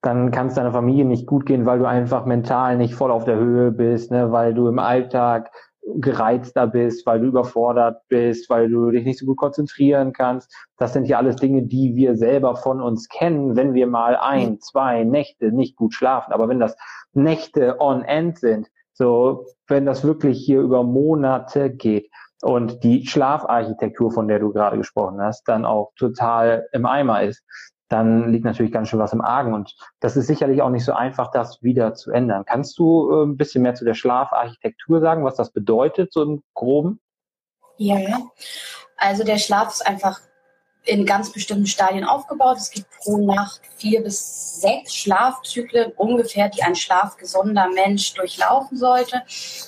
dann 0.00 0.30
kann 0.30 0.48
es 0.48 0.54
deiner 0.54 0.72
Familie 0.72 1.04
nicht 1.04 1.26
gut 1.26 1.46
gehen, 1.46 1.66
weil 1.66 1.78
du 1.78 1.86
einfach 1.86 2.26
mental 2.26 2.76
nicht 2.76 2.94
voll 2.94 3.10
auf 3.10 3.24
der 3.24 3.36
Höhe 3.36 3.70
bist, 3.70 4.10
ne, 4.10 4.32
weil 4.32 4.54
du 4.54 4.68
im 4.68 4.78
Alltag 4.78 5.50
gereizter 5.96 6.66
bist, 6.66 7.06
weil 7.06 7.20
du 7.20 7.26
überfordert 7.26 8.02
bist, 8.08 8.48
weil 8.48 8.68
du 8.70 8.90
dich 8.90 9.04
nicht 9.04 9.18
so 9.18 9.26
gut 9.26 9.36
konzentrieren 9.36 10.12
kannst. 10.12 10.54
Das 10.76 10.92
sind 10.92 11.06
ja 11.06 11.18
alles 11.18 11.36
Dinge, 11.36 11.62
die 11.62 11.96
wir 11.96 12.16
selber 12.16 12.56
von 12.56 12.80
uns 12.80 13.08
kennen, 13.08 13.56
wenn 13.56 13.74
wir 13.74 13.86
mal 13.86 14.16
ein, 14.16 14.60
zwei 14.60 15.04
Nächte 15.04 15.50
nicht 15.50 15.76
gut 15.76 15.92
schlafen. 15.94 16.32
Aber 16.32 16.48
wenn 16.48 16.60
das 16.60 16.76
Nächte 17.12 17.80
on 17.80 18.04
end 18.04 18.38
sind, 18.38 18.68
so 18.92 19.46
wenn 19.66 19.84
das 19.84 20.04
wirklich 20.04 20.38
hier 20.44 20.60
über 20.60 20.84
Monate 20.84 21.70
geht, 21.70 22.08
und 22.42 22.82
die 22.82 23.06
Schlafarchitektur, 23.06 24.10
von 24.10 24.28
der 24.28 24.40
du 24.40 24.52
gerade 24.52 24.76
gesprochen 24.76 25.20
hast, 25.22 25.44
dann 25.48 25.64
auch 25.64 25.92
total 25.96 26.66
im 26.72 26.86
Eimer 26.86 27.22
ist, 27.22 27.42
dann 27.88 28.32
liegt 28.32 28.44
natürlich 28.44 28.72
ganz 28.72 28.88
schön 28.88 28.98
was 28.98 29.12
im 29.12 29.20
Argen. 29.20 29.54
Und 29.54 29.74
das 30.00 30.16
ist 30.16 30.26
sicherlich 30.26 30.60
auch 30.62 30.70
nicht 30.70 30.84
so 30.84 30.92
einfach, 30.92 31.30
das 31.30 31.62
wieder 31.62 31.94
zu 31.94 32.10
ändern. 32.10 32.44
Kannst 32.44 32.78
du 32.78 33.10
äh, 33.10 33.24
ein 33.24 33.36
bisschen 33.36 33.62
mehr 33.62 33.74
zu 33.74 33.84
der 33.84 33.94
Schlafarchitektur 33.94 35.00
sagen, 35.00 35.24
was 35.24 35.36
das 35.36 35.52
bedeutet, 35.52 36.12
so 36.12 36.22
im 36.22 36.42
Groben? 36.54 37.00
Ja, 37.76 38.18
also 38.96 39.24
der 39.24 39.38
Schlaf 39.38 39.68
ist 39.68 39.86
einfach 39.86 40.20
in 40.84 41.06
ganz 41.06 41.32
bestimmten 41.32 41.66
Stadien 41.66 42.04
aufgebaut. 42.04 42.56
Es 42.56 42.70
gibt 42.70 42.86
pro 42.98 43.18
Nacht 43.18 43.60
vier 43.76 44.02
bis 44.02 44.60
sechs 44.60 44.94
Schlafzyklen 44.94 45.92
ungefähr, 45.92 46.48
die 46.48 46.62
ein 46.62 46.74
schlafgesunder 46.74 47.68
Mensch 47.68 48.14
durchlaufen 48.14 48.76
sollte. 48.76 49.22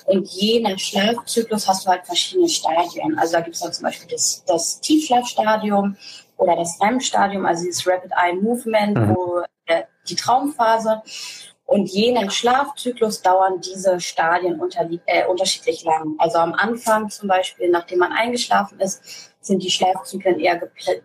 Und 0.07 0.29
je 0.29 0.61
nach 0.61 0.79
Schlafzyklus 0.79 1.69
hast 1.69 1.87
du 1.87 1.91
halt 1.91 2.05
verschiedene 2.05 2.49
Stadien. 2.49 3.17
Also 3.19 3.35
da 3.35 3.41
gibt 3.41 3.55
es 3.55 3.63
dann 3.63 3.73
zum 3.73 3.85
Beispiel 3.85 4.09
das, 4.11 4.45
das 4.47 4.81
Tiefschlafstadium 4.81 5.97
oder 6.37 6.57
das 6.57 6.81
REM-Stadium, 6.81 7.47
also 7.47 7.65
dieses 7.65 7.87
Rapid 7.87 8.11
Eye 8.13 8.35
Movement, 8.35 8.97
mhm. 8.97 9.15
wo 9.15 9.43
äh, 9.67 9.85
die 10.09 10.17
Traumphase. 10.17 11.03
Und 11.67 11.87
je 11.87 12.13
nach 12.13 12.31
Schlafzyklus 12.31 13.23
dauern 13.23 13.61
diese 13.61 13.99
Stadien 13.99 14.61
äh, 15.07 15.27
unterschiedlich 15.27 15.85
lang. 15.85 16.15
Also 16.19 16.39
am 16.39 16.53
Anfang 16.53 17.09
zum 17.09 17.29
Beispiel, 17.29 17.71
nachdem 17.71 18.01
man 18.01 18.13
eingeschlafen 18.13 18.81
ist, 18.81 19.34
sind 19.47 19.63
die 19.63 19.71
Schlafzyklen 19.71 20.41
eher, 20.41 20.61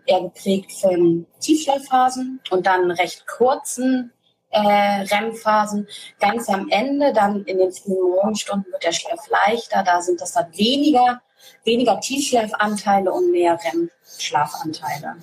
eher 0.06 0.20
geprägt 0.22 0.72
von 0.72 1.26
Tiefschlafphasen 1.40 2.40
und 2.50 2.66
dann 2.66 2.90
recht 2.90 3.26
kurzen 3.26 4.12
äh, 4.50 4.58
REM-Phasen. 5.02 5.86
Ganz 6.18 6.48
am 6.48 6.68
Ende, 6.70 7.12
dann 7.12 7.44
in 7.44 7.58
den 7.58 7.72
frühen 7.72 8.00
Morgenstunden 8.00 8.72
wird 8.72 8.84
der 8.84 8.92
Schlaf 8.92 9.28
leichter, 9.28 9.82
da 9.82 10.00
sind 10.00 10.20
das 10.20 10.32
dann 10.32 10.46
weniger 10.56 11.20
weniger 11.64 12.00
Tiefschlafanteile 12.00 13.12
und 13.12 13.30
mehr 13.30 13.58
REM-Schlafanteile. 13.64 15.16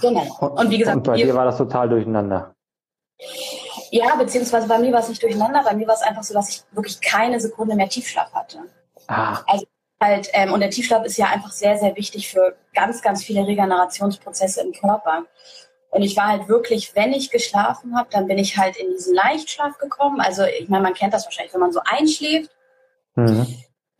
Genau. 0.00 0.38
Und 0.38 0.70
wie 0.70 0.78
gesagt, 0.78 0.96
und 0.96 1.02
bei 1.04 1.16
dir 1.16 1.34
war 1.34 1.44
das 1.44 1.56
total 1.56 1.88
durcheinander. 1.88 2.54
Ja, 3.90 4.16
beziehungsweise 4.16 4.66
bei 4.66 4.78
mir 4.78 4.92
war 4.92 5.00
es 5.00 5.08
nicht 5.08 5.22
durcheinander, 5.22 5.62
bei 5.62 5.74
mir 5.74 5.86
war 5.86 5.94
es 5.94 6.02
einfach 6.02 6.24
so, 6.24 6.34
dass 6.34 6.48
ich 6.48 6.62
wirklich 6.72 7.00
keine 7.00 7.38
Sekunde 7.40 7.76
mehr 7.76 7.88
Tiefschlaf 7.88 8.32
hatte. 8.32 8.58
Ah. 9.06 9.40
Also 9.46 9.66
halt, 10.00 10.28
ähm, 10.32 10.52
und 10.52 10.60
der 10.60 10.70
Tiefschlaf 10.70 11.04
ist 11.04 11.16
ja 11.16 11.26
einfach 11.26 11.52
sehr, 11.52 11.78
sehr 11.78 11.96
wichtig 11.96 12.30
für 12.30 12.56
ganz, 12.74 13.02
ganz 13.02 13.24
viele 13.24 13.46
Regenerationsprozesse 13.46 14.60
im 14.62 14.72
Körper. 14.72 15.24
Und 15.90 16.02
ich 16.02 16.16
war 16.16 16.28
halt 16.28 16.48
wirklich, 16.48 16.94
wenn 16.96 17.12
ich 17.12 17.30
geschlafen 17.30 17.96
habe, 17.96 18.08
dann 18.10 18.26
bin 18.26 18.36
ich 18.38 18.56
halt 18.58 18.76
in 18.76 18.90
diesen 18.90 19.14
Leichtschlaf 19.14 19.78
gekommen. 19.78 20.20
Also 20.20 20.42
ich 20.42 20.68
meine, 20.68 20.82
man 20.82 20.94
kennt 20.94 21.14
das 21.14 21.24
wahrscheinlich, 21.24 21.54
wenn 21.54 21.60
man 21.60 21.72
so 21.72 21.80
einschläft. 21.84 22.50
Mhm. 23.14 23.46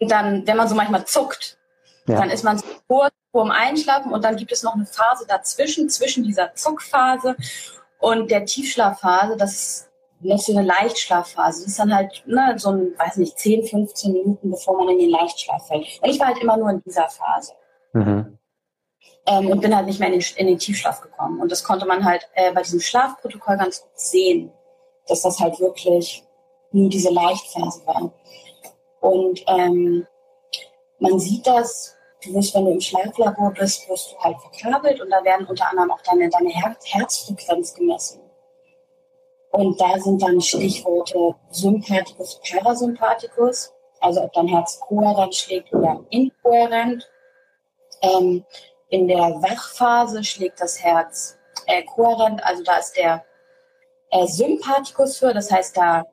Und 0.01 0.11
dann, 0.11 0.47
wenn 0.47 0.57
man 0.57 0.69
so 0.69 0.75
manchmal 0.75 1.07
zuckt, 1.07 1.57
ja. 2.07 2.17
dann 2.17 2.31
ist 2.31 2.43
man 2.43 2.59
so 2.59 2.67
kurz 2.89 3.15
vorm 3.31 3.51
Einschlafen 3.51 4.13
und 4.13 4.25
dann 4.25 4.37
gibt 4.37 4.53
es 4.53 4.63
noch 4.63 4.75
eine 4.75 4.87
Phase 4.87 5.25
dazwischen, 5.27 5.89
zwischen 5.89 6.25
dieser 6.25 6.55
Zuckphase 6.55 7.37
und 7.99 8.31
der 8.31 8.45
Tiefschlafphase. 8.45 9.37
Das 9.37 9.89
noch 10.29 10.39
so 10.39 10.57
eine 10.57 10.67
Leichtschlafphase. 10.67 11.61
Das 11.61 11.69
ist 11.69 11.79
dann 11.79 11.95
halt 11.95 12.23
ne, 12.27 12.55
so 12.57 12.71
ein, 12.71 12.95
weiß 12.99 13.17
nicht, 13.19 13.39
10, 13.39 13.67
15 13.67 14.13
Minuten, 14.13 14.51
bevor 14.51 14.77
man 14.77 14.89
in 14.91 14.99
den 14.99 15.11
Leichtschlaf 15.11 15.67
fällt. 15.67 15.87
Und 16.03 16.09
ich 16.09 16.19
war 16.19 16.29
halt 16.29 16.39
immer 16.39 16.57
nur 16.57 16.71
in 16.71 16.83
dieser 16.85 17.09
Phase. 17.09 17.53
Mhm 17.93 18.39
ähm, 19.27 19.51
und 19.51 19.61
bin 19.61 19.75
halt 19.75 19.87
nicht 19.87 20.01
mehr 20.01 20.13
in 20.13 20.19
den, 20.19 20.27
in 20.37 20.47
den, 20.47 20.59
Tiefschlaf 20.59 21.01
gekommen. 21.01 21.41
Und 21.41 21.51
das 21.51 21.65
konnte 21.65 21.87
man 21.87 22.05
halt 22.05 22.29
äh, 22.35 22.53
bei 22.53 22.63
diesem 22.63 22.81
Schlafprotokoll 22.81 23.57
ganz 23.57 23.83
gut 23.83 23.99
sehen, 23.99 24.53
dass 25.07 25.23
das 25.23 25.41
halt 25.41 25.59
wirklich 25.61 26.25
nur 26.73 26.89
diese 26.89 27.11
Leichtphase 27.11 27.87
war. 27.87 28.13
Und 29.01 29.45
ähm, 29.47 30.07
man 30.99 31.19
sieht 31.19 31.47
das, 31.47 31.97
du 32.23 32.35
wirst, 32.35 32.55
wenn 32.55 32.65
du 32.65 32.73
im 32.73 32.81
Schlaflabor 32.81 33.53
bist, 33.53 33.89
wirst 33.89 34.13
du 34.13 34.19
halt 34.19 34.37
verkabelt 34.41 35.01
und 35.01 35.11
da 35.11 35.23
werden 35.25 35.47
unter 35.47 35.71
anderem 35.71 35.91
auch 35.91 36.01
deine, 36.03 36.29
deine 36.29 36.51
Her 36.51 36.77
Herzfrequenz 36.85 37.75
gemessen. 37.75 38.21
Und 39.55 39.81
da 39.81 39.97
sind 40.01 40.21
dann 40.21 40.41
Stichworte 40.41 41.37
Sympathikus, 41.51 42.41
Parasympathikus, 42.41 43.73
also 44.01 44.23
ob 44.23 44.33
dein 44.33 44.49
Herz 44.49 44.81
kohärent 44.81 45.33
schlägt 45.33 45.73
oder 45.73 46.01
inkohärent. 46.11 47.09
Ähm, 48.03 48.45
in 48.89 49.07
der 49.07 49.21
Wachphase 49.21 50.25
schlägt 50.25 50.61
das 50.61 50.83
Herz 50.83 51.39
äh, 51.67 51.85
kohärent, 51.85 52.45
also 52.45 52.65
da 52.65 52.79
ist 52.79 52.97
der 52.97 53.25
äh, 54.11 54.27
Sympathikus 54.27 55.19
für, 55.19 55.33
das 55.33 55.53
heißt, 55.53 55.77
da, 55.77 56.05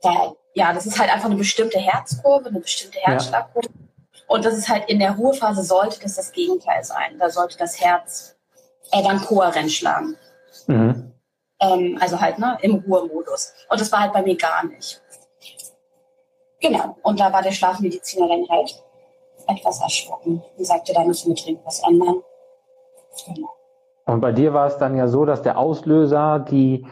da, 0.00 0.32
ja, 0.54 0.72
das 0.72 0.86
ist 0.86 0.98
halt 0.98 1.12
einfach 1.12 1.26
eine 1.26 1.36
bestimmte 1.36 1.78
Herzkurve, 1.78 2.48
eine 2.48 2.60
bestimmte 2.60 3.00
Herzschlagkurve. 3.00 3.68
Ja. 3.68 4.20
Und 4.28 4.46
das 4.46 4.56
ist 4.56 4.70
halt 4.70 4.88
in 4.88 4.98
der 4.98 5.12
Ruhephase 5.12 5.62
sollte 5.62 6.00
das 6.00 6.16
das 6.16 6.32
Gegenteil 6.32 6.82
sein. 6.82 7.18
Da 7.18 7.28
sollte 7.28 7.58
das 7.58 7.78
Herz 7.82 8.34
äh, 8.92 9.02
dann 9.02 9.20
kohärent 9.20 9.72
schlagen. 9.72 10.16
Mhm. 10.66 11.07
Ähm, 11.60 11.98
also 12.00 12.20
halt 12.20 12.38
ne, 12.38 12.58
im 12.62 12.76
Ruhemodus. 12.76 13.52
Und 13.68 13.80
das 13.80 13.90
war 13.90 14.00
halt 14.00 14.12
bei 14.12 14.22
mir 14.22 14.36
gar 14.36 14.64
nicht. 14.64 15.02
Genau. 16.60 16.96
Und 17.02 17.20
da 17.20 17.32
war 17.32 17.42
der 17.42 17.52
Schlafmediziner 17.52 18.28
dann 18.28 18.48
halt 18.48 18.82
etwas 19.46 19.80
erschrocken 19.80 20.42
und 20.56 20.64
sagte, 20.64 20.92
da 20.92 21.04
müssen 21.04 21.34
wir 21.34 21.42
dringend 21.42 21.64
was 21.64 21.82
ändern. 21.88 22.22
Genau. 23.26 23.48
Und 24.06 24.20
bei 24.20 24.32
dir 24.32 24.54
war 24.54 24.66
es 24.66 24.78
dann 24.78 24.96
ja 24.96 25.08
so, 25.08 25.24
dass 25.24 25.42
der 25.42 25.58
Auslöser 25.58 26.38
die 26.38 26.86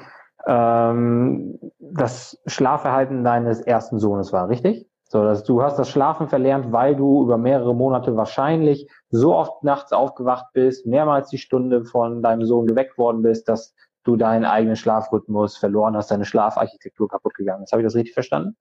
ähm, 0.47 1.59
das 1.79 2.41
Schlafverhalten 2.47 3.25
deines 3.25 3.61
ersten 3.61 3.99
Sohnes 3.99 4.33
war, 4.33 4.49
richtig? 4.49 4.89
So, 5.09 5.23
dass 5.23 5.45
du 5.45 5.63
hast 5.63 5.79
das 5.79 5.89
Schlafen 5.89 6.29
verlernt, 6.29 6.73
weil 6.73 6.97
du 6.97 7.23
über 7.23 7.39
mehrere 7.39 7.75
Monate 7.75 8.17
wahrscheinlich 8.17 8.91
so 9.09 9.35
oft 9.35 9.63
nachts 9.63 9.93
aufgewacht 9.93 10.47
bist, 10.53 10.85
mehrmals 10.87 11.29
die 11.29 11.39
Stunde 11.39 11.85
von 11.85 12.23
deinem 12.23 12.45
Sohn 12.45 12.67
geweckt 12.67 12.99
worden 12.99 13.23
bist, 13.23 13.49
dass 13.49 13.75
du 14.07 14.17
deinen 14.17 14.45
eigenen 14.45 14.77
Schlafrhythmus 14.77 15.57
verloren 15.57 15.97
hast, 15.97 16.11
deine 16.11 16.25
Schlafarchitektur 16.25 17.09
kaputt 17.09 17.35
gegangen 17.35 17.65
ist. 17.65 17.73
Habe 17.73 17.83
ich 17.83 17.87
das 17.87 17.95
richtig 17.95 18.15
verstanden? 18.15 18.57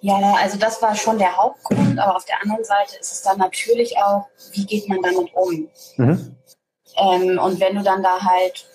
Ja, 0.00 0.34
also 0.40 0.58
das 0.58 0.80
war 0.80 0.94
schon 0.94 1.18
der 1.18 1.36
Hauptgrund, 1.36 1.98
aber 1.98 2.16
auf 2.16 2.24
der 2.24 2.40
anderen 2.42 2.64
Seite 2.64 2.96
ist 2.98 3.12
es 3.12 3.22
dann 3.22 3.38
natürlich 3.38 3.96
auch, 3.98 4.26
wie 4.52 4.64
geht 4.64 4.88
man 4.88 5.02
damit 5.02 5.34
um? 5.34 5.68
Mhm. 5.96 6.36
Ähm, 6.96 7.38
und 7.38 7.60
wenn 7.60 7.76
du 7.76 7.82
dann 7.82 8.02
da 8.02 8.18
halt 8.20 8.66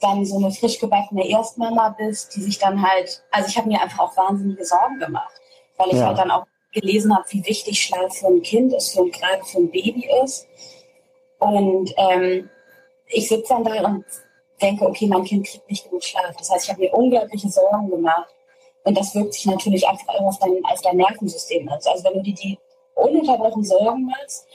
dann 0.00 0.24
so 0.24 0.38
eine 0.38 0.50
frisch 0.50 0.78
gebackene 0.78 1.28
Erstmama 1.28 1.94
bist, 1.96 2.34
die 2.34 2.42
sich 2.42 2.58
dann 2.58 2.82
halt, 2.82 3.22
also 3.30 3.48
ich 3.48 3.56
habe 3.56 3.68
mir 3.68 3.80
einfach 3.80 4.00
auch 4.00 4.16
wahnsinnige 4.16 4.64
Sorgen 4.64 4.98
gemacht, 4.98 5.32
weil 5.76 5.88
ich 5.88 5.98
ja. 5.98 6.06
halt 6.06 6.18
dann 6.18 6.30
auch 6.30 6.46
gelesen 6.72 7.14
habe, 7.14 7.24
wie 7.28 7.44
wichtig 7.46 7.80
Schlaf 7.80 8.16
für 8.16 8.28
ein 8.28 8.42
Kind 8.42 8.72
ist, 8.72 8.92
für 8.92 9.00
ein, 9.00 9.10
gerade 9.10 9.44
für 9.44 9.58
ein 9.58 9.70
Baby 9.70 10.08
ist. 10.24 10.46
Und 11.38 11.92
ähm, 11.96 12.48
ich 13.06 13.28
sitze 13.28 13.54
dann 13.54 13.64
da 13.64 13.84
und 13.84 14.04
denke, 14.60 14.86
okay, 14.86 15.06
mein 15.06 15.24
Kind 15.24 15.46
kriegt 15.46 15.68
nicht 15.68 15.84
genug 15.84 16.02
Schlaf. 16.04 16.36
Das 16.36 16.50
heißt, 16.50 16.64
ich 16.64 16.70
habe 16.70 16.80
mir 16.80 16.92
unglaubliche 16.94 17.48
Sorgen 17.48 17.90
gemacht. 17.90 18.34
Und 18.84 18.96
das 18.96 19.14
wirkt 19.14 19.34
sich 19.34 19.46
natürlich 19.46 19.86
einfach 19.86 20.14
auf 20.20 20.38
dein, 20.38 20.64
auf 20.64 20.80
dein 20.80 20.96
Nervensystem 20.96 21.68
aus. 21.68 21.86
Also 21.86 22.04
wenn 22.04 22.14
du 22.14 22.22
dir 22.22 22.34
die 22.34 22.58
ununterbrochen 22.94 23.64
Sorgen 23.64 24.06
machst, 24.06 24.46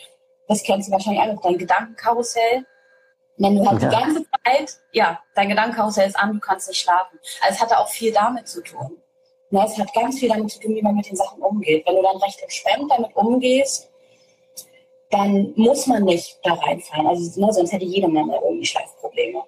das 0.47 0.63
kennst 0.63 0.87
du 0.87 0.91
wahrscheinlich 0.91 1.21
auch, 1.21 1.41
dein 1.41 1.57
Gedankenkarussell. 1.57 2.65
Wenn 3.37 3.55
du 3.55 3.69
halt 3.69 3.81
ja. 3.81 3.89
die 3.89 3.95
ganze 3.95 4.25
Zeit, 4.45 4.79
ja, 4.93 5.19
dein 5.35 5.49
Gedankenkarussell 5.49 6.07
ist 6.07 6.15
an, 6.15 6.33
du 6.33 6.39
kannst 6.39 6.67
nicht 6.69 6.79
schlafen. 6.79 7.19
Also 7.41 7.55
es 7.55 7.61
hatte 7.61 7.79
auch 7.79 7.89
viel 7.89 8.13
damit 8.13 8.47
zu 8.47 8.61
tun. 8.61 8.97
Ja, 9.51 9.61
ne, 9.61 9.67
es 9.67 9.77
hat 9.77 9.93
ganz 9.93 10.19
viel 10.19 10.29
damit 10.29 10.49
zu 10.51 10.59
tun, 10.59 10.75
wie 10.75 10.81
man 10.81 10.95
mit 10.95 11.07
den 11.07 11.15
Sachen 11.15 11.41
umgeht. 11.41 11.85
Wenn 11.85 11.95
du 11.95 12.01
dann 12.01 12.17
recht 12.17 12.41
entspannt 12.41 12.89
damit 12.89 13.15
umgehst, 13.15 13.89
dann 15.11 15.53
muss 15.55 15.85
man 15.87 16.03
nicht 16.03 16.39
da 16.43 16.53
reinfallen. 16.53 17.07
Also 17.07 17.39
ne, 17.39 17.53
sonst 17.53 17.71
hätte 17.71 17.85
jeder 17.85 18.07
Mann 18.07 18.29
irgendwie 18.29 18.65
Schlafprobleme. 18.65 19.43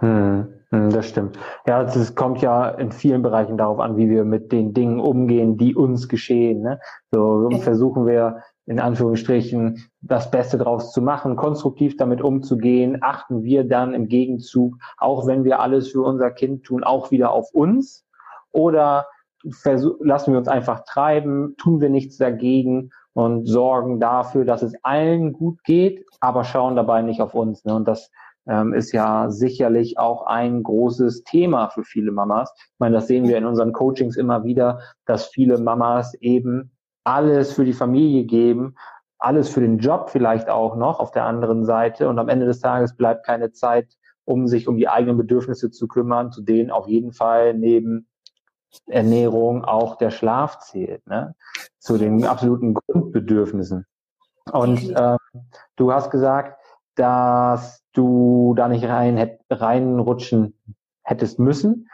Hm. 0.00 0.48
Hm, 0.70 0.90
das 0.90 1.08
stimmt. 1.08 1.36
Ja, 1.66 1.82
es 1.82 2.14
kommt 2.14 2.42
ja 2.42 2.68
in 2.68 2.92
vielen 2.92 3.22
Bereichen 3.22 3.58
darauf 3.58 3.80
an, 3.80 3.96
wie 3.96 4.08
wir 4.08 4.24
mit 4.24 4.52
den 4.52 4.72
Dingen 4.72 5.00
umgehen, 5.00 5.56
die 5.56 5.74
uns 5.74 6.08
geschehen. 6.08 6.62
Ne? 6.62 6.78
So 7.10 7.50
versuchen 7.60 8.06
wir 8.06 8.42
in 8.66 8.78
Anführungsstrichen 8.78 9.90
das 10.00 10.30
Beste 10.30 10.58
draus 10.58 10.92
zu 10.92 11.02
machen, 11.02 11.34
konstruktiv 11.34 11.96
damit 11.96 12.22
umzugehen, 12.22 12.98
achten 13.00 13.42
wir 13.42 13.64
dann 13.64 13.94
im 13.94 14.06
Gegenzug, 14.06 14.76
auch 14.96 15.26
wenn 15.26 15.42
wir 15.42 15.58
alles 15.58 15.90
für 15.90 16.02
unser 16.02 16.30
Kind 16.30 16.62
tun, 16.62 16.84
auch 16.84 17.10
wieder 17.10 17.32
auf 17.32 17.52
uns 17.52 18.06
oder 18.52 19.06
lassen 19.42 20.32
wir 20.32 20.38
uns 20.38 20.48
einfach 20.48 20.84
treiben, 20.84 21.56
tun 21.56 21.80
wir 21.80 21.88
nichts 21.88 22.16
dagegen 22.16 22.90
und 23.12 23.46
sorgen 23.46 23.98
dafür, 23.98 24.44
dass 24.44 24.62
es 24.62 24.74
allen 24.84 25.32
gut 25.32 25.64
geht, 25.64 26.04
aber 26.20 26.44
schauen 26.44 26.76
dabei 26.76 27.02
nicht 27.02 27.20
auf 27.20 27.34
uns. 27.34 27.64
Ne? 27.64 27.74
Und 27.74 27.88
das 27.88 28.12
ähm, 28.46 28.72
ist 28.72 28.92
ja 28.92 29.30
sicherlich 29.30 29.98
auch 29.98 30.26
ein 30.26 30.62
großes 30.62 31.24
Thema 31.24 31.68
für 31.68 31.84
viele 31.84 32.12
Mamas. 32.12 32.52
Ich 32.56 32.78
meine, 32.78 32.96
das 32.96 33.06
sehen 33.06 33.28
wir 33.28 33.36
in 33.36 33.44
unseren 33.44 33.72
Coachings 33.72 34.16
immer 34.16 34.44
wieder, 34.44 34.80
dass 35.06 35.26
viele 35.26 35.58
Mamas 35.58 36.14
eben 36.14 36.72
alles 37.04 37.52
für 37.52 37.64
die 37.64 37.72
Familie 37.72 38.24
geben, 38.24 38.74
alles 39.18 39.50
für 39.50 39.60
den 39.60 39.78
Job 39.78 40.10
vielleicht 40.10 40.48
auch 40.48 40.76
noch 40.76 41.00
auf 41.00 41.10
der 41.10 41.24
anderen 41.24 41.64
Seite 41.64 42.08
und 42.08 42.18
am 42.18 42.28
Ende 42.28 42.46
des 42.46 42.60
Tages 42.60 42.96
bleibt 42.96 43.26
keine 43.26 43.52
Zeit, 43.52 43.88
um 44.24 44.46
sich 44.46 44.68
um 44.68 44.76
die 44.76 44.88
eigenen 44.88 45.16
Bedürfnisse 45.16 45.70
zu 45.70 45.88
kümmern, 45.88 46.32
zu 46.32 46.42
denen 46.42 46.70
auf 46.70 46.88
jeden 46.88 47.12
Fall 47.12 47.54
neben 47.54 48.06
Ernährung 48.86 49.64
auch 49.64 49.96
der 49.96 50.10
Schlaf 50.10 50.60
zählt, 50.60 51.06
ne? 51.06 51.34
zu 51.78 51.98
den 51.98 52.24
absoluten 52.24 52.74
Grundbedürfnissen. 52.74 53.86
Und 54.52 54.90
äh, 54.90 55.16
du 55.76 55.92
hast 55.92 56.10
gesagt, 56.10 56.60
dass 56.94 57.79
du 57.92 58.54
da 58.56 58.68
nicht 58.68 58.84
rein, 58.84 59.38
reinrutschen 59.50 60.54
hättest 61.02 61.38
müssen. 61.38 61.88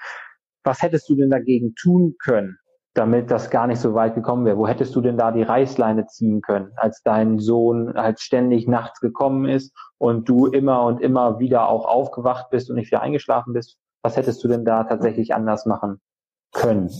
Was 0.64 0.82
hättest 0.82 1.08
du 1.08 1.14
denn 1.14 1.30
dagegen 1.30 1.74
tun 1.74 2.16
können, 2.18 2.58
damit 2.94 3.30
das 3.30 3.50
gar 3.50 3.66
nicht 3.66 3.80
so 3.80 3.94
weit 3.94 4.14
gekommen 4.14 4.44
wäre? 4.44 4.58
Wo 4.58 4.66
hättest 4.66 4.94
du 4.94 5.00
denn 5.00 5.16
da 5.16 5.30
die 5.30 5.42
Reißleine 5.42 6.06
ziehen 6.06 6.40
können, 6.40 6.72
als 6.76 7.02
dein 7.02 7.38
Sohn 7.38 7.94
halt 7.94 8.20
ständig 8.20 8.66
nachts 8.66 9.00
gekommen 9.00 9.48
ist 9.48 9.72
und 9.98 10.28
du 10.28 10.46
immer 10.46 10.84
und 10.84 11.00
immer 11.00 11.38
wieder 11.38 11.68
auch 11.68 11.86
aufgewacht 11.86 12.50
bist 12.50 12.68
und 12.68 12.76
nicht 12.76 12.90
wieder 12.90 13.02
eingeschlafen 13.02 13.52
bist? 13.52 13.78
Was 14.02 14.16
hättest 14.16 14.42
du 14.44 14.48
denn 14.48 14.64
da 14.64 14.84
tatsächlich 14.84 15.34
anders 15.34 15.66
machen 15.66 16.00
können? 16.52 16.90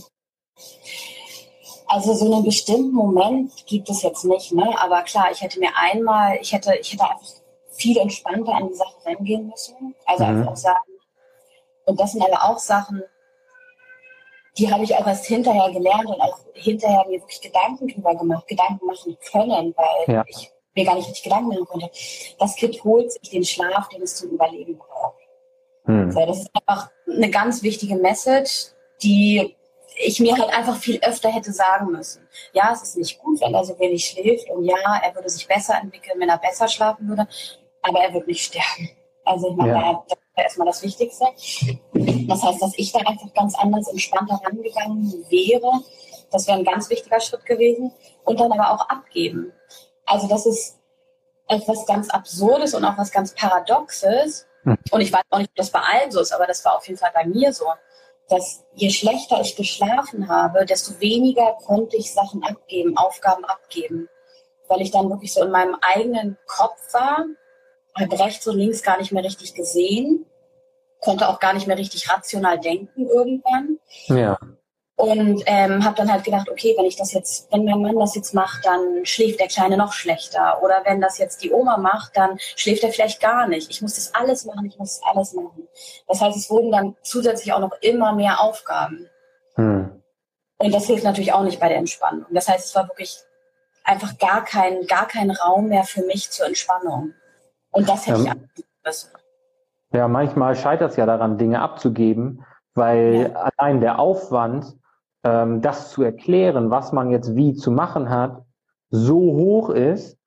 Also 1.87 2.13
so 2.13 2.33
einen 2.33 2.43
bestimmten 2.43 2.93
Moment 2.93 3.65
gibt 3.65 3.89
es 3.89 4.03
jetzt 4.03 4.25
nicht, 4.25 4.53
ne? 4.53 4.67
Aber 4.79 5.03
klar, 5.03 5.27
ich 5.31 5.41
hätte 5.41 5.59
mir 5.59 5.69
einmal, 5.75 6.37
ich 6.41 6.51
hätte, 6.51 6.73
ich 6.79 6.91
hätte 6.91 7.03
einfach 7.03 7.46
viel 7.77 7.97
entspannter 7.97 8.53
an 8.53 8.67
die 8.67 8.75
Sache 8.75 8.95
rangehen 9.05 9.47
müssen. 9.47 9.95
Also 10.05 10.25
mhm. 10.25 10.39
einfach 10.39 10.55
sagen, 10.55 10.91
und 11.85 11.99
das 11.99 12.11
sind 12.11 12.21
aber 12.21 12.43
auch 12.43 12.59
Sachen, 12.59 13.03
die 14.57 14.71
habe 14.71 14.83
ich 14.83 14.95
auch 14.95 15.05
erst 15.05 15.25
hinterher 15.25 15.71
gelernt 15.71 16.07
und 16.07 16.19
auch 16.19 16.39
hinterher 16.53 17.05
mir 17.07 17.21
wirklich 17.21 17.41
Gedanken 17.41 17.87
drüber 17.87 18.15
gemacht, 18.15 18.47
Gedanken 18.47 18.85
machen 18.85 19.17
können, 19.31 19.73
weil 19.77 20.15
ja. 20.15 20.25
ich 20.27 20.51
mir 20.75 20.85
gar 20.85 20.95
nicht 20.95 21.07
richtig 21.07 21.23
Gedanken 21.23 21.49
machen 21.49 21.65
konnte. 21.65 21.89
Das 22.39 22.55
Kind 22.55 22.83
holt 22.83 23.11
sich 23.11 23.29
den 23.29 23.45
Schlaf, 23.45 23.87
den 23.89 24.01
es 24.01 24.15
zum 24.15 24.31
Überleben 24.31 24.77
braucht. 24.77 25.21
Mhm. 25.85 26.11
So, 26.11 26.25
das 26.25 26.39
ist 26.39 26.49
einfach 26.53 26.89
eine 27.07 27.29
ganz 27.29 27.63
wichtige 27.63 27.95
Message, 27.95 28.71
die 29.01 29.55
ich 29.99 30.19
mir 30.19 30.37
halt 30.37 30.53
einfach 30.53 30.77
viel 30.77 30.99
öfter 31.01 31.29
hätte 31.29 31.51
sagen 31.51 31.91
müssen. 31.91 32.27
Ja, 32.53 32.71
es 32.73 32.83
ist 32.83 32.97
nicht 32.97 33.19
gut, 33.19 33.41
wenn 33.41 33.53
er 33.53 33.63
so 33.63 33.77
wenig 33.79 34.05
schläft 34.05 34.49
und 34.49 34.63
ja, 34.63 35.01
er 35.03 35.15
würde 35.15 35.29
sich 35.29 35.47
besser 35.47 35.79
entwickeln, 35.81 36.19
wenn 36.19 36.29
er 36.29 36.37
besser 36.37 36.67
schlafen 36.67 37.07
würde, 37.07 37.27
aber 37.87 37.99
er 38.01 38.13
wird 38.13 38.27
nicht 38.27 38.43
sterben. 38.43 38.89
Also 39.25 39.49
ich 39.49 39.55
meine, 39.55 39.71
ja. 39.73 40.03
das 40.07 40.17
ist 40.17 40.43
erstmal 40.43 40.67
das 40.67 40.81
Wichtigste. 40.83 41.25
Das 42.27 42.43
heißt, 42.43 42.61
dass 42.61 42.73
ich 42.77 42.91
da 42.91 42.99
einfach 42.99 43.33
ganz 43.33 43.57
anders 43.57 43.87
entspannter 43.87 44.39
rangegangen 44.43 45.25
wäre. 45.29 45.71
Das 46.31 46.47
wäre 46.47 46.57
ein 46.57 46.65
ganz 46.65 46.89
wichtiger 46.89 47.19
Schritt 47.19 47.45
gewesen. 47.45 47.91
Und 48.23 48.39
dann 48.39 48.51
aber 48.51 48.71
auch 48.71 48.89
abgeben. 48.89 49.51
Also 50.05 50.27
das 50.27 50.45
ist 50.45 50.79
etwas 51.47 51.85
ganz 51.85 52.09
Absurdes 52.09 52.73
und 52.73 52.85
auch 52.85 52.97
was 52.97 53.11
ganz 53.11 53.33
Paradoxes. 53.33 54.47
Hm. 54.63 54.77
Und 54.91 55.01
ich 55.01 55.11
weiß 55.11 55.23
auch 55.29 55.39
nicht, 55.39 55.49
ob 55.51 55.55
das 55.55 55.71
bei 55.71 55.79
allen 55.79 56.11
so 56.11 56.21
ist, 56.21 56.33
aber 56.33 56.45
das 56.45 56.63
war 56.63 56.77
auf 56.77 56.87
jeden 56.87 56.99
Fall 56.99 57.11
bei 57.13 57.25
mir 57.25 57.53
so 57.53 57.65
dass 58.29 58.65
je 58.73 58.89
schlechter 58.89 59.39
ich 59.41 59.55
geschlafen 59.55 60.27
habe, 60.27 60.65
desto 60.65 60.99
weniger 60.99 61.57
konnte 61.65 61.95
ich 61.95 62.13
Sachen 62.13 62.43
abgeben, 62.43 62.97
Aufgaben 62.97 63.45
abgeben. 63.45 64.09
Weil 64.67 64.81
ich 64.81 64.91
dann 64.91 65.09
wirklich 65.09 65.33
so 65.33 65.43
in 65.43 65.51
meinem 65.51 65.77
eigenen 65.81 66.37
Kopf 66.45 66.93
war, 66.93 67.25
habe 67.99 68.19
rechts 68.19 68.47
und 68.47 68.57
links 68.57 68.83
gar 68.83 68.97
nicht 68.99 69.11
mehr 69.11 69.23
richtig 69.23 69.53
gesehen, 69.53 70.25
konnte 70.99 71.27
auch 71.29 71.39
gar 71.39 71.53
nicht 71.53 71.67
mehr 71.67 71.77
richtig 71.77 72.09
rational 72.09 72.59
denken 72.59 73.07
irgendwann. 73.07 73.79
Ja. 74.07 74.37
Und 74.95 75.43
ähm, 75.45 75.85
habe 75.85 75.95
dann 75.95 76.11
halt 76.11 76.23
gedacht, 76.23 76.49
okay, 76.49 76.73
wenn 76.75 76.85
ich 76.85 76.95
das 76.95 77.13
jetzt, 77.13 77.51
wenn 77.51 77.65
mein 77.65 77.81
Mann 77.81 77.99
das 77.99 78.15
jetzt 78.15 78.33
macht, 78.33 78.65
dann 78.65 79.05
schläft 79.05 79.39
der 79.39 79.47
Kleine 79.47 79.77
noch 79.77 79.93
schlechter. 79.93 80.63
Oder 80.63 80.81
wenn 80.85 80.99
das 80.99 81.19
jetzt 81.19 81.43
die 81.43 81.51
Oma 81.51 81.77
macht, 81.77 82.17
dann 82.17 82.39
schläft 82.55 82.83
er 82.83 82.91
vielleicht 82.91 83.21
gar 83.21 83.47
nicht. 83.47 83.69
Ich 83.69 83.83
muss 83.83 83.93
das 83.93 84.15
alles 84.15 84.45
machen, 84.45 84.65
ich 84.65 84.79
muss 84.79 84.99
das 84.99 85.07
alles 85.07 85.33
machen. 85.33 85.67
Das 86.07 86.19
heißt, 86.19 86.35
es 86.35 86.49
wurden 86.49 86.71
dann 86.71 86.95
zusätzlich 87.03 87.53
auch 87.53 87.59
noch 87.59 87.73
immer 87.81 88.13
mehr 88.13 88.41
Aufgaben. 88.41 89.07
Hm. 89.53 90.01
Und 90.57 90.73
das 90.73 90.87
hilft 90.87 91.03
natürlich 91.03 91.31
auch 91.31 91.43
nicht 91.43 91.59
bei 91.59 91.69
der 91.69 91.77
Entspannung. 91.77 92.25
Das 92.31 92.47
heißt, 92.47 92.65
es 92.65 92.73
war 92.73 92.87
wirklich 92.87 93.19
einfach 93.83 94.17
gar 94.17 94.43
kein, 94.43 94.87
gar 94.87 95.07
kein 95.07 95.29
Raum 95.29 95.67
mehr 95.67 95.83
für 95.83 96.01
mich 96.05 96.31
zur 96.31 96.47
Entspannung. 96.47 97.13
Und 97.77 97.87
das 97.87 98.07
hätte 98.07 98.23
ja. 98.23 98.33
ich 98.55 98.65
müssen. 98.83 99.09
Ja, 99.93 100.07
manchmal 100.07 100.55
scheitert 100.55 100.91
es 100.91 100.97
ja 100.97 101.05
daran, 101.05 101.37
Dinge 101.37 101.61
abzugeben, 101.61 102.43
weil 102.73 103.31
ja. 103.31 103.51
allein 103.57 103.81
der 103.81 103.99
Aufwand, 103.99 104.75
ähm, 105.23 105.61
das 105.61 105.91
zu 105.91 106.01
erklären, 106.01 106.71
was 106.71 106.91
man 106.91 107.11
jetzt 107.11 107.35
wie 107.35 107.53
zu 107.53 107.69
machen 107.71 108.09
hat, 108.09 108.43
so 108.89 109.17
hoch 109.17 109.69
ist, 109.69 110.17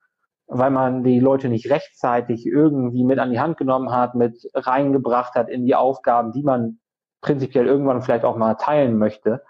weil 0.47 0.71
man 0.71 1.03
die 1.03 1.19
Leute 1.19 1.49
nicht 1.49 1.69
rechtzeitig 1.69 2.45
irgendwie 2.45 3.03
mit 3.03 3.19
an 3.19 3.31
die 3.31 3.39
Hand 3.39 3.57
genommen 3.57 3.91
hat, 3.91 4.15
mit 4.15 4.49
reingebracht 4.53 5.35
hat 5.35 5.49
in 5.49 5.65
die 5.65 5.75
Aufgaben, 5.75 6.31
die 6.31 6.43
man 6.43 6.79
prinzipiell 7.21 7.67
irgendwann 7.67 8.01
vielleicht 8.01 8.25
auch 8.25 8.37
mal 8.37 8.55
teilen 8.55 8.97
möchte, 8.97 9.43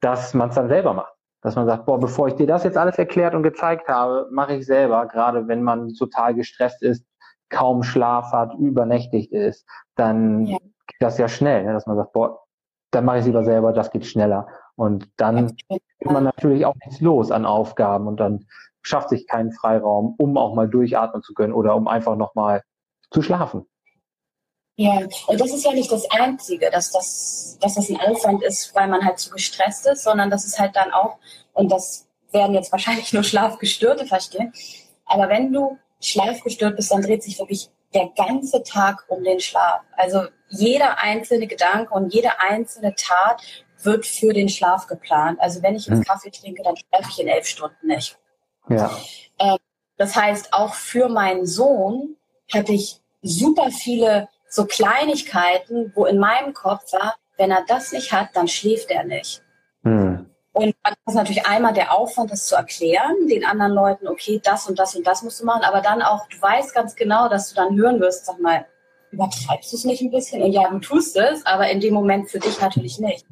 dass 0.00 0.34
man 0.34 0.48
es 0.48 0.56
dann 0.56 0.68
selber 0.68 0.94
macht. 0.94 1.14
Dass 1.42 1.54
man 1.54 1.66
sagt, 1.66 1.86
boah, 1.86 2.00
bevor 2.00 2.26
ich 2.26 2.34
dir 2.34 2.46
das 2.46 2.64
jetzt 2.64 2.76
alles 2.76 2.98
erklärt 2.98 3.34
und 3.34 3.42
gezeigt 3.42 3.88
habe, 3.88 4.28
mache 4.32 4.54
ich 4.54 4.66
selber, 4.66 5.06
gerade 5.06 5.46
wenn 5.46 5.62
man 5.62 5.94
total 5.94 6.34
gestresst 6.34 6.82
ist, 6.82 7.06
kaum 7.48 7.82
Schlaf 7.82 8.32
hat, 8.32 8.54
übernächtigt 8.54 9.32
ist, 9.32 9.66
dann 9.94 10.46
ja. 10.46 10.58
geht 10.58 11.00
das 11.00 11.18
ja 11.18 11.28
schnell, 11.28 11.64
ne? 11.64 11.72
dass 11.72 11.86
man 11.86 11.96
sagt, 11.96 12.12
boah, 12.12 12.42
dann 12.90 13.04
mache 13.04 13.16
ich 13.16 13.20
es 13.20 13.26
lieber 13.26 13.44
selber, 13.44 13.72
das 13.72 13.90
geht 13.90 14.06
schneller. 14.06 14.48
Und 14.76 15.08
dann 15.16 15.56
wird 15.68 16.12
man 16.12 16.24
natürlich 16.24 16.66
auch 16.66 16.74
nichts 16.84 17.00
los 17.00 17.30
an 17.30 17.46
Aufgaben 17.46 18.06
und 18.06 18.18
dann 18.18 18.46
schafft 18.82 19.08
sich 19.08 19.26
keinen 19.26 19.52
Freiraum, 19.52 20.14
um 20.18 20.36
auch 20.36 20.54
mal 20.54 20.68
durchatmen 20.68 21.22
zu 21.22 21.34
können 21.34 21.52
oder 21.52 21.74
um 21.74 21.88
einfach 21.88 22.16
nochmal 22.16 22.62
zu 23.10 23.22
schlafen. 23.22 23.66
Ja, 24.78 25.00
und 25.26 25.40
das 25.40 25.54
ist 25.54 25.64
ja 25.64 25.72
nicht 25.72 25.90
das 25.90 26.08
Einzige, 26.10 26.70
dass 26.70 26.92
das, 26.92 27.58
dass 27.62 27.74
das 27.74 27.88
ein 27.88 27.98
Aufwand 27.98 28.42
ist, 28.42 28.74
weil 28.74 28.88
man 28.88 29.04
halt 29.04 29.18
zu 29.18 29.30
gestresst 29.30 29.86
ist, 29.86 30.04
sondern 30.04 30.28
das 30.28 30.44
ist 30.44 30.58
halt 30.58 30.76
dann 30.76 30.92
auch, 30.92 31.16
und 31.54 31.72
das 31.72 32.06
werden 32.30 32.54
jetzt 32.54 32.72
wahrscheinlich 32.72 33.12
nur 33.14 33.24
Schlafgestörte 33.24 34.04
verstehen, 34.04 34.52
aber 35.06 35.30
wenn 35.30 35.50
du 35.50 35.78
schlafgestört 36.06 36.76
bist, 36.76 36.90
dann 36.90 37.02
dreht 37.02 37.22
sich 37.22 37.38
wirklich 37.38 37.70
der 37.94 38.10
ganze 38.16 38.62
Tag 38.62 39.04
um 39.08 39.22
den 39.24 39.40
Schlaf. 39.40 39.80
Also 39.92 40.22
jeder 40.48 41.02
einzelne 41.02 41.46
Gedanke 41.46 41.92
und 41.94 42.12
jede 42.12 42.40
einzelne 42.40 42.94
Tat 42.94 43.42
wird 43.82 44.06
für 44.06 44.32
den 44.32 44.48
Schlaf 44.48 44.86
geplant. 44.86 45.40
Also 45.40 45.62
wenn 45.62 45.76
ich 45.76 45.86
jetzt 45.86 45.98
hm. 45.98 46.04
Kaffee 46.04 46.30
trinke, 46.30 46.62
dann 46.62 46.76
schlafe 46.76 47.08
ich 47.10 47.20
in 47.20 47.28
elf 47.28 47.46
Stunden 47.46 47.86
nicht. 47.86 48.18
Ja. 48.68 48.90
Ähm, 49.38 49.56
das 49.96 50.14
heißt, 50.14 50.52
auch 50.52 50.74
für 50.74 51.08
meinen 51.08 51.46
Sohn 51.46 52.16
hatte 52.52 52.72
ich 52.72 53.00
super 53.22 53.70
viele 53.70 54.28
so 54.48 54.66
Kleinigkeiten, 54.66 55.92
wo 55.94 56.06
in 56.06 56.18
meinem 56.18 56.54
Kopf 56.54 56.92
war, 56.92 57.16
wenn 57.36 57.50
er 57.50 57.64
das 57.66 57.92
nicht 57.92 58.12
hat, 58.12 58.30
dann 58.34 58.48
schläft 58.48 58.90
er 58.90 59.04
nicht. 59.04 59.42
Und 60.56 60.74
dann 60.84 60.94
ist 61.06 61.14
natürlich 61.14 61.46
einmal 61.46 61.74
der 61.74 61.94
Aufwand, 61.94 62.32
das 62.32 62.46
zu 62.46 62.56
erklären, 62.56 63.28
den 63.28 63.44
anderen 63.44 63.72
Leuten, 63.72 64.08
okay, 64.08 64.40
das 64.42 64.66
und 64.66 64.78
das 64.78 64.96
und 64.96 65.06
das 65.06 65.22
musst 65.22 65.38
du 65.42 65.44
machen, 65.44 65.62
aber 65.64 65.82
dann 65.82 66.00
auch, 66.00 66.26
du 66.28 66.40
weißt 66.40 66.74
ganz 66.74 66.96
genau, 66.96 67.28
dass 67.28 67.50
du 67.50 67.56
dann 67.56 67.76
hören 67.76 68.00
wirst, 68.00 68.24
sag 68.24 68.40
mal, 68.40 68.64
übertreibst 69.10 69.70
du 69.70 69.76
es 69.76 69.84
nicht 69.84 70.00
ein 70.00 70.10
bisschen? 70.10 70.42
Und 70.42 70.52
ja, 70.52 70.66
du 70.70 70.78
tust 70.78 71.14
es, 71.18 71.44
aber 71.44 71.68
in 71.68 71.80
dem 71.80 71.92
Moment 71.92 72.30
für 72.30 72.38
dich 72.38 72.58
natürlich 72.58 72.98
nicht. 72.98 73.26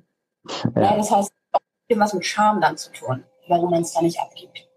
Ja. 0.76 0.82
ja 0.82 0.96
das 0.98 1.10
heißt, 1.10 1.32
auch 1.52 1.60
was 1.96 2.12
mit 2.12 2.26
Scham 2.26 2.60
dann 2.60 2.76
zu 2.76 2.92
tun, 2.92 3.24
warum 3.48 3.70
man 3.70 3.80
es 3.80 3.94
da 3.94 4.02
nicht 4.02 4.20
abgibt. 4.20 4.68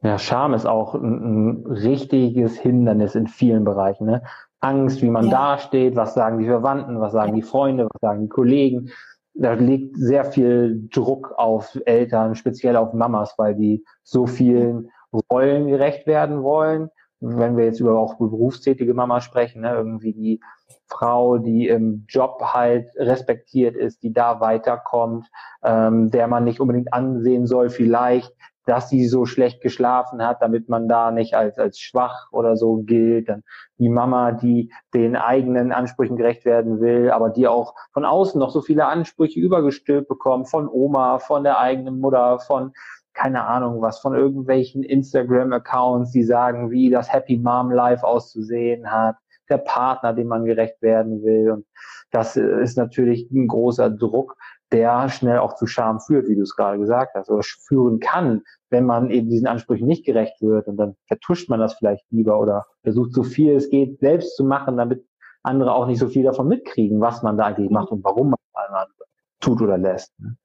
Ja, 0.00 0.18
Scham 0.18 0.54
ist 0.54 0.64
auch 0.64 0.94
ein, 0.94 1.64
ein 1.64 1.66
richtiges 1.66 2.58
Hindernis 2.58 3.14
in 3.14 3.26
vielen 3.26 3.64
Bereichen. 3.64 4.06
Ne? 4.06 4.22
Angst, 4.60 5.02
wie 5.02 5.10
man 5.10 5.26
ja. 5.26 5.32
dasteht, 5.32 5.96
was 5.96 6.14
sagen 6.14 6.38
die 6.38 6.46
Verwandten, 6.46 6.98
was 7.02 7.12
sagen 7.12 7.34
die 7.34 7.42
Freunde, 7.42 7.84
was 7.84 8.00
sagen 8.00 8.22
die 8.22 8.28
Kollegen. 8.30 8.90
Da 9.34 9.54
liegt 9.54 9.96
sehr 9.96 10.24
viel 10.24 10.88
Druck 10.90 11.34
auf 11.36 11.78
Eltern, 11.86 12.36
speziell 12.36 12.76
auf 12.76 12.92
Mamas, 12.92 13.34
weil 13.36 13.54
die 13.54 13.84
so 14.02 14.26
vielen 14.26 14.90
Rollen 15.30 15.66
gerecht 15.66 16.06
werden 16.06 16.42
wollen. 16.42 16.90
Wenn 17.20 17.56
wir 17.56 17.64
jetzt 17.64 17.80
über 17.80 17.98
auch 17.98 18.16
berufstätige 18.16 18.94
Mama 18.94 19.20
sprechen, 19.20 19.62
ne, 19.62 19.72
irgendwie 19.74 20.12
die 20.12 20.40
Frau, 20.88 21.38
die 21.38 21.68
im 21.68 22.04
Job 22.08 22.40
halt 22.42 22.90
respektiert 22.96 23.76
ist, 23.76 24.02
die 24.02 24.12
da 24.12 24.40
weiterkommt, 24.40 25.26
ähm, 25.62 26.10
der 26.10 26.28
man 26.28 26.44
nicht 26.44 26.60
unbedingt 26.60 26.92
ansehen 26.92 27.46
soll, 27.46 27.70
vielleicht, 27.70 28.32
dass 28.66 28.88
sie 28.88 29.06
so 29.06 29.26
schlecht 29.26 29.60
geschlafen 29.60 30.26
hat, 30.26 30.40
damit 30.42 30.68
man 30.68 30.88
da 30.88 31.10
nicht 31.10 31.34
als, 31.34 31.58
als 31.58 31.78
schwach 31.78 32.28
oder 32.32 32.56
so 32.56 32.76
gilt. 32.78 33.28
Dann 33.28 33.42
die 33.78 33.88
Mama, 33.88 34.32
die 34.32 34.72
den 34.94 35.16
eigenen 35.16 35.72
Ansprüchen 35.72 36.16
gerecht 36.16 36.44
werden 36.44 36.80
will, 36.80 37.10
aber 37.10 37.30
die 37.30 37.46
auch 37.46 37.74
von 37.92 38.04
außen 38.04 38.38
noch 38.38 38.50
so 38.50 38.62
viele 38.62 38.86
Ansprüche 38.86 39.40
übergestülpt 39.40 40.08
bekommt, 40.08 40.48
von 40.48 40.68
Oma, 40.68 41.18
von 41.18 41.44
der 41.44 41.58
eigenen 41.58 42.00
Mutter, 42.00 42.38
von 42.38 42.72
keine 43.14 43.44
Ahnung 43.44 43.80
was 43.80 44.00
von 44.00 44.14
irgendwelchen 44.14 44.82
Instagram-Accounts, 44.82 46.10
die 46.10 46.24
sagen, 46.24 46.70
wie 46.70 46.90
das 46.90 47.12
Happy 47.12 47.38
Mom 47.38 47.70
Life 47.70 48.04
auszusehen 48.04 48.90
hat, 48.90 49.16
der 49.48 49.58
Partner, 49.58 50.12
dem 50.12 50.26
man 50.26 50.44
gerecht 50.44 50.82
werden 50.82 51.22
will. 51.22 51.52
Und 51.52 51.66
das 52.10 52.36
ist 52.36 52.76
natürlich 52.76 53.30
ein 53.30 53.46
großer 53.46 53.90
Druck, 53.90 54.36
der 54.74 55.08
schnell 55.08 55.38
auch 55.38 55.54
zu 55.54 55.66
Scham 55.66 56.00
führt, 56.00 56.28
wie 56.28 56.34
du 56.34 56.42
es 56.42 56.56
gerade 56.56 56.78
gesagt 56.78 57.14
hast, 57.14 57.30
oder 57.30 57.42
führen 57.42 58.00
kann, 58.00 58.42
wenn 58.70 58.84
man 58.84 59.10
eben 59.10 59.30
diesen 59.30 59.46
Ansprüchen 59.46 59.86
nicht 59.86 60.04
gerecht 60.04 60.42
wird. 60.42 60.66
Und 60.66 60.76
dann 60.76 60.96
vertuscht 61.06 61.48
man 61.48 61.60
das 61.60 61.74
vielleicht 61.74 62.04
lieber 62.10 62.40
oder 62.40 62.66
versucht 62.82 63.12
so 63.12 63.22
viel 63.22 63.54
es 63.54 63.70
geht 63.70 64.00
selbst 64.00 64.36
zu 64.36 64.44
machen, 64.44 64.76
damit 64.76 65.06
andere 65.44 65.72
auch 65.72 65.86
nicht 65.86 66.00
so 66.00 66.08
viel 66.08 66.24
davon 66.24 66.48
mitkriegen, 66.48 67.00
was 67.00 67.22
man 67.22 67.36
da 67.36 67.44
eigentlich 67.44 67.70
macht 67.70 67.90
und 67.92 68.02
warum 68.02 68.30
man 68.30 68.38
es 68.52 69.06
tut 69.40 69.62
oder 69.62 69.78
lässt. 69.78 70.12
Ne? 70.18 70.36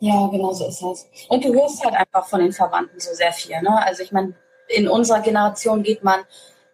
Ja, 0.00 0.28
genau 0.28 0.52
so 0.52 0.66
ist 0.66 0.82
es. 0.82 1.08
Und 1.30 1.44
du 1.44 1.54
hörst 1.54 1.82
halt 1.84 1.94
einfach 1.94 2.28
von 2.28 2.40
den 2.40 2.52
Verwandten 2.52 3.00
so 3.00 3.12
sehr 3.14 3.32
viel. 3.32 3.60
Ne? 3.62 3.84
Also 3.84 4.02
ich 4.02 4.12
meine, 4.12 4.34
in 4.68 4.86
unserer 4.86 5.20
Generation 5.20 5.82
geht 5.82 6.04
man 6.04 6.20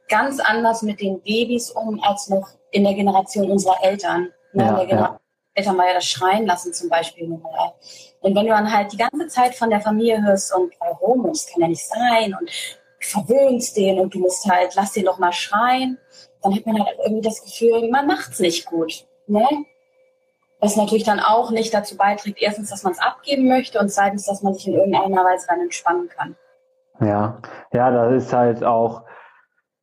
ganz 0.09 0.41
anders 0.41 0.83
mit 0.83 1.01
den 1.01 1.21
Babys 1.21 1.71
um 1.71 2.03
als 2.03 2.29
noch 2.29 2.49
in 2.73 2.83
der 2.83 2.95
Generation 2.95 3.51
unserer 3.51 3.77
Eltern. 3.83 4.33
Ne? 4.53 4.65
Ja, 4.65 4.71
in 4.71 4.77
der 4.77 4.87
Generation 4.87 5.19
ja. 5.19 5.24
Eltern 5.55 5.79
war 5.79 5.87
ja 5.87 5.95
das 5.95 6.05
Schreien 6.05 6.47
lassen 6.47 6.73
zum 6.73 6.89
Beispiel. 6.89 7.25
Und 8.21 8.35
wenn 8.35 8.47
du 8.47 8.53
dann 8.53 8.73
halt 8.73 8.93
die 8.93 8.97
ganze 8.97 9.29
Zeit 9.29 9.55
von 9.55 9.71
der 9.71 9.81
Familie 9.81 10.23
hörst 10.23 10.55
und 10.55 10.73
warum, 10.81 11.27
das 11.29 11.47
kann 11.47 11.63
ja 11.63 11.69
nicht 11.69 11.87
sein 11.87 12.35
und 12.39 12.51
verwöhnst 13.01 13.77
den 13.77 14.01
und 14.01 14.15
du 14.15 14.19
musst 14.19 14.45
halt, 14.51 14.75
lass 14.75 14.93
den 14.93 15.05
doch 15.05 15.19
mal 15.19 15.33
schreien, 15.33 15.99
dann 16.43 16.55
hat 16.55 16.67
man 16.67 16.85
halt 16.85 16.99
irgendwie 17.05 17.29
das 17.29 17.43
Gefühl, 17.43 17.89
man 17.91 18.07
macht's 18.07 18.41
nicht 18.41 18.67
gut. 18.67 19.07
Ne? 19.27 19.47
was 20.65 20.77
natürlich 20.77 21.05
dann 21.05 21.21
auch 21.21 21.51
nicht 21.51 21.75
dazu 21.75 21.97
beiträgt, 21.97 22.39
erstens, 22.41 22.71
dass 22.71 22.83
man 22.83 22.95
es 22.95 22.99
abgeben 22.99 23.49
möchte 23.49 23.79
und 23.79 23.91
zweitens, 23.91 24.25
dass 24.25 24.43
man 24.43 24.55
sich 24.55 24.67
in 24.67 24.75
irgendeiner 24.75 25.23
Weise 25.23 25.47
dann 25.47 25.61
entspannen 25.61 26.09
kann. 26.09 26.37
Ja, 27.01 27.39
ja, 27.73 27.91
das 27.91 28.25
ist 28.25 28.33
halt 28.33 28.65
auch, 28.65 29.03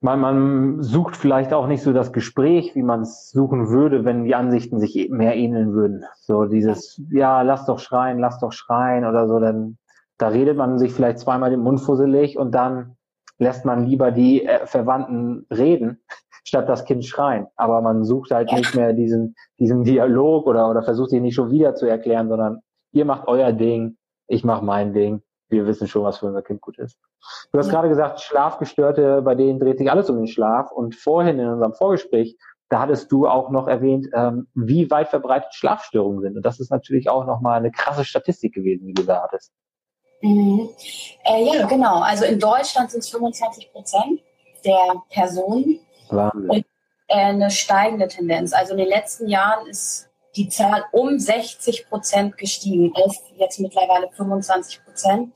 man, 0.01 0.19
man 0.19 0.81
sucht 0.81 1.15
vielleicht 1.15 1.53
auch 1.53 1.67
nicht 1.67 1.83
so 1.83 1.93
das 1.93 2.11
Gespräch, 2.11 2.75
wie 2.75 2.83
man 2.83 3.01
es 3.01 3.29
suchen 3.29 3.69
würde, 3.69 4.03
wenn 4.03 4.25
die 4.25 4.35
Ansichten 4.35 4.79
sich 4.79 5.09
mehr 5.09 5.35
ähneln 5.35 5.73
würden. 5.73 6.03
So 6.21 6.45
dieses, 6.45 7.01
ja, 7.11 7.43
lass 7.43 7.65
doch 7.65 7.79
schreien, 7.79 8.19
lass 8.19 8.39
doch 8.39 8.51
schreien 8.51 9.05
oder 9.05 9.27
so, 9.27 9.39
dann 9.39 9.77
da 10.17 10.27
redet 10.27 10.55
man 10.55 10.77
sich 10.77 10.93
vielleicht 10.93 11.19
zweimal 11.19 11.49
den 11.49 11.61
Mund 11.61 11.81
fusselig 11.81 12.37
und 12.37 12.51
dann 12.53 12.95
lässt 13.39 13.65
man 13.65 13.87
lieber 13.87 14.11
die 14.11 14.45
äh, 14.45 14.67
Verwandten 14.67 15.47
reden, 15.51 15.99
statt 16.43 16.69
das 16.69 16.85
Kind 16.85 17.05
schreien. 17.05 17.47
Aber 17.55 17.81
man 17.81 18.03
sucht 18.03 18.31
halt 18.31 18.51
nicht 18.51 18.75
mehr 18.75 18.93
diesen, 18.93 19.35
diesen 19.59 19.83
Dialog 19.83 20.45
oder, 20.45 20.69
oder 20.69 20.83
versucht 20.83 21.11
ihn 21.11 21.23
nicht 21.23 21.35
schon 21.35 21.49
wieder 21.49 21.73
zu 21.73 21.87
erklären, 21.87 22.27
sondern 22.29 22.59
ihr 22.91 23.05
macht 23.05 23.27
euer 23.27 23.51
Ding, 23.51 23.97
ich 24.27 24.43
mache 24.43 24.63
mein 24.63 24.93
Ding, 24.93 25.21
wir 25.51 25.67
wissen 25.67 25.87
schon, 25.87 26.03
was 26.03 26.19
für 26.19 26.27
unser 26.27 26.41
Kind 26.41 26.61
gut 26.61 26.77
ist. 26.79 26.97
Du 27.51 27.59
hast 27.59 27.67
ja. 27.67 27.73
gerade 27.73 27.89
gesagt, 27.89 28.21
Schlafgestörte, 28.21 29.21
bei 29.21 29.35
denen 29.35 29.59
dreht 29.59 29.77
sich 29.77 29.91
alles 29.91 30.09
um 30.09 30.17
den 30.17 30.27
Schlaf. 30.27 30.71
Und 30.71 30.95
vorhin 30.95 31.39
in 31.39 31.47
unserem 31.47 31.73
Vorgespräch, 31.73 32.37
da 32.69 32.79
hattest 32.79 33.11
du 33.11 33.27
auch 33.27 33.49
noch 33.49 33.67
erwähnt, 33.67 34.07
ähm, 34.13 34.47
wie 34.53 34.89
weit 34.89 35.09
verbreitet 35.09 35.53
Schlafstörungen 35.53 36.21
sind. 36.21 36.37
Und 36.37 36.45
das 36.45 36.59
ist 36.59 36.71
natürlich 36.71 37.09
auch 37.09 37.25
nochmal 37.25 37.57
eine 37.57 37.71
krasse 37.71 38.05
Statistik 38.05 38.53
gewesen, 38.53 38.87
die 38.87 38.93
du 38.93 39.03
da 39.03 39.23
hattest. 39.23 39.51
Mhm. 40.21 40.69
Äh, 41.25 41.43
ja, 41.45 41.67
genau. 41.67 41.99
Also 42.01 42.25
in 42.25 42.39
Deutschland 42.39 42.91
sind 42.91 43.01
es 43.01 43.09
25 43.09 43.71
Prozent 43.71 44.21
der 44.63 45.01
Personen. 45.09 45.79
Wahnsinn. 46.09 46.49
Und 46.49 46.65
äh, 47.07 47.15
eine 47.15 47.49
steigende 47.49 48.07
Tendenz. 48.07 48.53
Also 48.53 48.71
in 48.73 48.79
den 48.79 48.87
letzten 48.87 49.27
Jahren 49.27 49.67
ist 49.67 50.10
die 50.35 50.49
Zahl 50.49 50.85
um 50.91 51.19
60 51.19 51.89
Prozent 51.89 52.37
gestiegen, 52.37 52.93
auf 52.95 53.15
jetzt 53.37 53.59
mittlerweile 53.59 54.09
25 54.11 54.83
Prozent, 54.83 55.33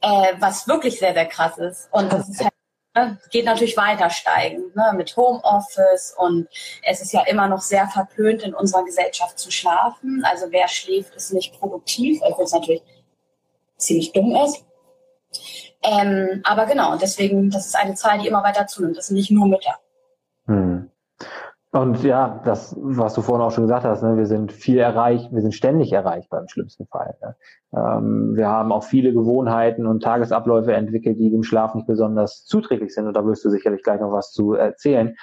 äh, 0.00 0.32
was 0.38 0.66
wirklich 0.66 0.98
sehr, 0.98 1.14
sehr 1.14 1.26
krass 1.26 1.58
ist. 1.58 1.88
Und 1.92 2.12
das 2.12 2.28
ist 2.28 2.40
halt, 2.40 2.52
ne, 2.96 3.18
geht 3.30 3.44
natürlich 3.44 3.76
weiter 3.76 4.10
steigend 4.10 4.74
ne, 4.74 4.92
mit 4.96 5.16
Homeoffice 5.16 6.14
und 6.18 6.48
es 6.82 7.00
ist 7.00 7.12
ja 7.12 7.22
immer 7.26 7.48
noch 7.48 7.62
sehr 7.62 7.86
verpönt 7.88 8.42
in 8.42 8.54
unserer 8.54 8.84
Gesellschaft 8.84 9.38
zu 9.38 9.50
schlafen. 9.50 10.24
Also 10.24 10.46
wer 10.50 10.68
schläft, 10.68 11.14
ist 11.14 11.32
nicht 11.32 11.58
produktiv, 11.58 12.20
obwohl 12.22 12.44
es 12.44 12.52
natürlich 12.52 12.82
ziemlich 13.76 14.12
dumm 14.12 14.34
ist. 14.36 14.64
Ähm, 15.82 16.40
aber 16.44 16.66
genau, 16.66 16.96
deswegen, 16.96 17.50
das 17.50 17.66
ist 17.66 17.76
eine 17.76 17.94
Zahl, 17.94 18.18
die 18.18 18.28
immer 18.28 18.42
weiter 18.42 18.66
zunimmt. 18.66 18.96
Das 18.96 19.08
sind 19.08 19.16
nicht 19.16 19.30
nur 19.30 19.46
Mütter. 19.46 19.78
Und 21.74 22.04
ja, 22.04 22.40
das, 22.44 22.76
was 22.80 23.14
du 23.14 23.22
vorhin 23.22 23.44
auch 23.44 23.50
schon 23.50 23.64
gesagt 23.64 23.84
hast, 23.84 24.04
ne, 24.04 24.16
wir 24.16 24.26
sind 24.26 24.52
viel 24.52 24.78
erreicht, 24.78 25.32
wir 25.32 25.42
sind 25.42 25.54
ständig 25.54 25.92
erreichbar 25.92 26.40
im 26.40 26.46
schlimmsten 26.46 26.86
Fall. 26.86 27.16
Ne? 27.20 27.34
Ähm, 27.76 28.36
wir 28.36 28.46
haben 28.46 28.70
auch 28.70 28.84
viele 28.84 29.12
Gewohnheiten 29.12 29.84
und 29.88 30.00
Tagesabläufe 30.00 30.72
entwickelt, 30.72 31.18
die 31.18 31.32
dem 31.32 31.42
Schlaf 31.42 31.74
nicht 31.74 31.88
besonders 31.88 32.44
zuträglich 32.44 32.94
sind. 32.94 33.08
Und 33.08 33.16
da 33.16 33.26
wirst 33.26 33.44
du 33.44 33.50
sicherlich 33.50 33.82
gleich 33.82 34.00
noch 34.00 34.12
was 34.12 34.30
zu 34.30 34.52
erzählen. 34.52 35.16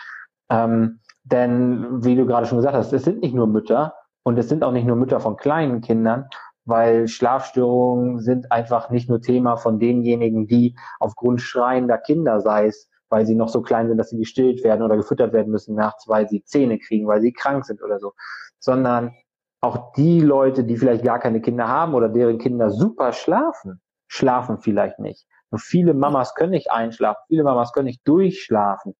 Ähm, 0.50 1.00
denn, 1.24 2.04
wie 2.04 2.18
du 2.18 2.26
gerade 2.26 2.46
schon 2.46 2.58
gesagt 2.58 2.76
hast, 2.76 2.92
es 2.92 3.06
sind 3.06 3.22
nicht 3.22 3.34
nur 3.34 3.48
Mütter 3.48 3.94
und 4.24 4.38
es 4.38 4.50
sind 4.50 4.66
auch 4.66 4.74
nicht 4.74 4.86
nur 4.86 4.98
Mütter 4.98 5.22
von 5.22 5.38
kleinen 5.38 5.80
Kindern, 5.80 6.26
weil 6.66 7.08
Schlafstörungen 7.08 8.20
sind 8.20 8.52
einfach 8.52 8.90
nicht 8.90 9.08
nur 9.08 9.22
Thema 9.22 9.56
von 9.56 9.80
denjenigen, 9.80 10.48
die 10.48 10.76
aufgrund 11.00 11.40
schreiender 11.40 11.98
Kinder, 11.98 12.42
sei 12.42 12.66
es 12.66 12.91
weil 13.12 13.26
sie 13.26 13.36
noch 13.36 13.50
so 13.50 13.62
klein 13.62 13.90
sind, 13.90 13.98
dass 13.98 14.10
sie 14.10 14.18
gestillt 14.18 14.64
werden 14.64 14.82
oder 14.82 14.96
gefüttert 14.96 15.34
werden 15.34 15.52
müssen 15.52 15.76
nachts, 15.76 16.08
weil 16.08 16.28
sie 16.30 16.44
Zähne 16.44 16.80
kriegen, 16.80 17.08
weil 17.08 17.22
sie 17.22 17.34
krank 17.34 17.66
sind 17.66 17.84
oder 17.84 18.00
so, 18.00 18.14
sondern 18.58 19.14
auch 19.60 19.92
die 19.94 20.22
Leute, 20.22 20.64
die 20.64 20.78
vielleicht 20.78 21.04
gar 21.04 21.20
keine 21.20 21.42
Kinder 21.42 21.68
haben 21.68 21.94
oder 21.94 22.10
deren 22.10 22.40
Kinder 22.40 22.72
super 22.72 23.12
schlafen, 23.12 23.82
schlafen 24.08 24.60
vielleicht 24.60 24.98
nicht. 25.00 25.28
Und 25.50 25.60
viele 25.60 25.94
Mamas 25.94 26.34
können 26.34 26.52
nicht 26.52 26.72
einschlafen, 26.72 27.22
viele 27.28 27.44
Mamas 27.44 27.74
können 27.74 27.88
nicht 27.88 28.08
durchschlafen. 28.08 28.96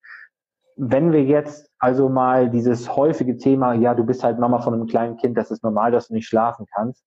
Wenn 0.76 1.10
wir 1.12 1.24
jetzt 1.24 1.70
also 1.78 2.08
mal 2.08 2.50
dieses 2.50 2.94
häufige 2.94 3.38
Thema, 3.38 3.72
ja, 3.72 3.94
du 3.94 4.04
bist 4.04 4.22
halt 4.22 4.38
Mama 4.38 4.60
von 4.60 4.74
einem 4.74 4.86
kleinen 4.86 5.16
Kind, 5.16 5.38
das 5.38 5.50
ist 5.50 5.64
normal, 5.64 5.90
dass 5.90 6.08
du 6.08 6.14
nicht 6.14 6.28
schlafen 6.28 6.66
kannst, 6.74 7.02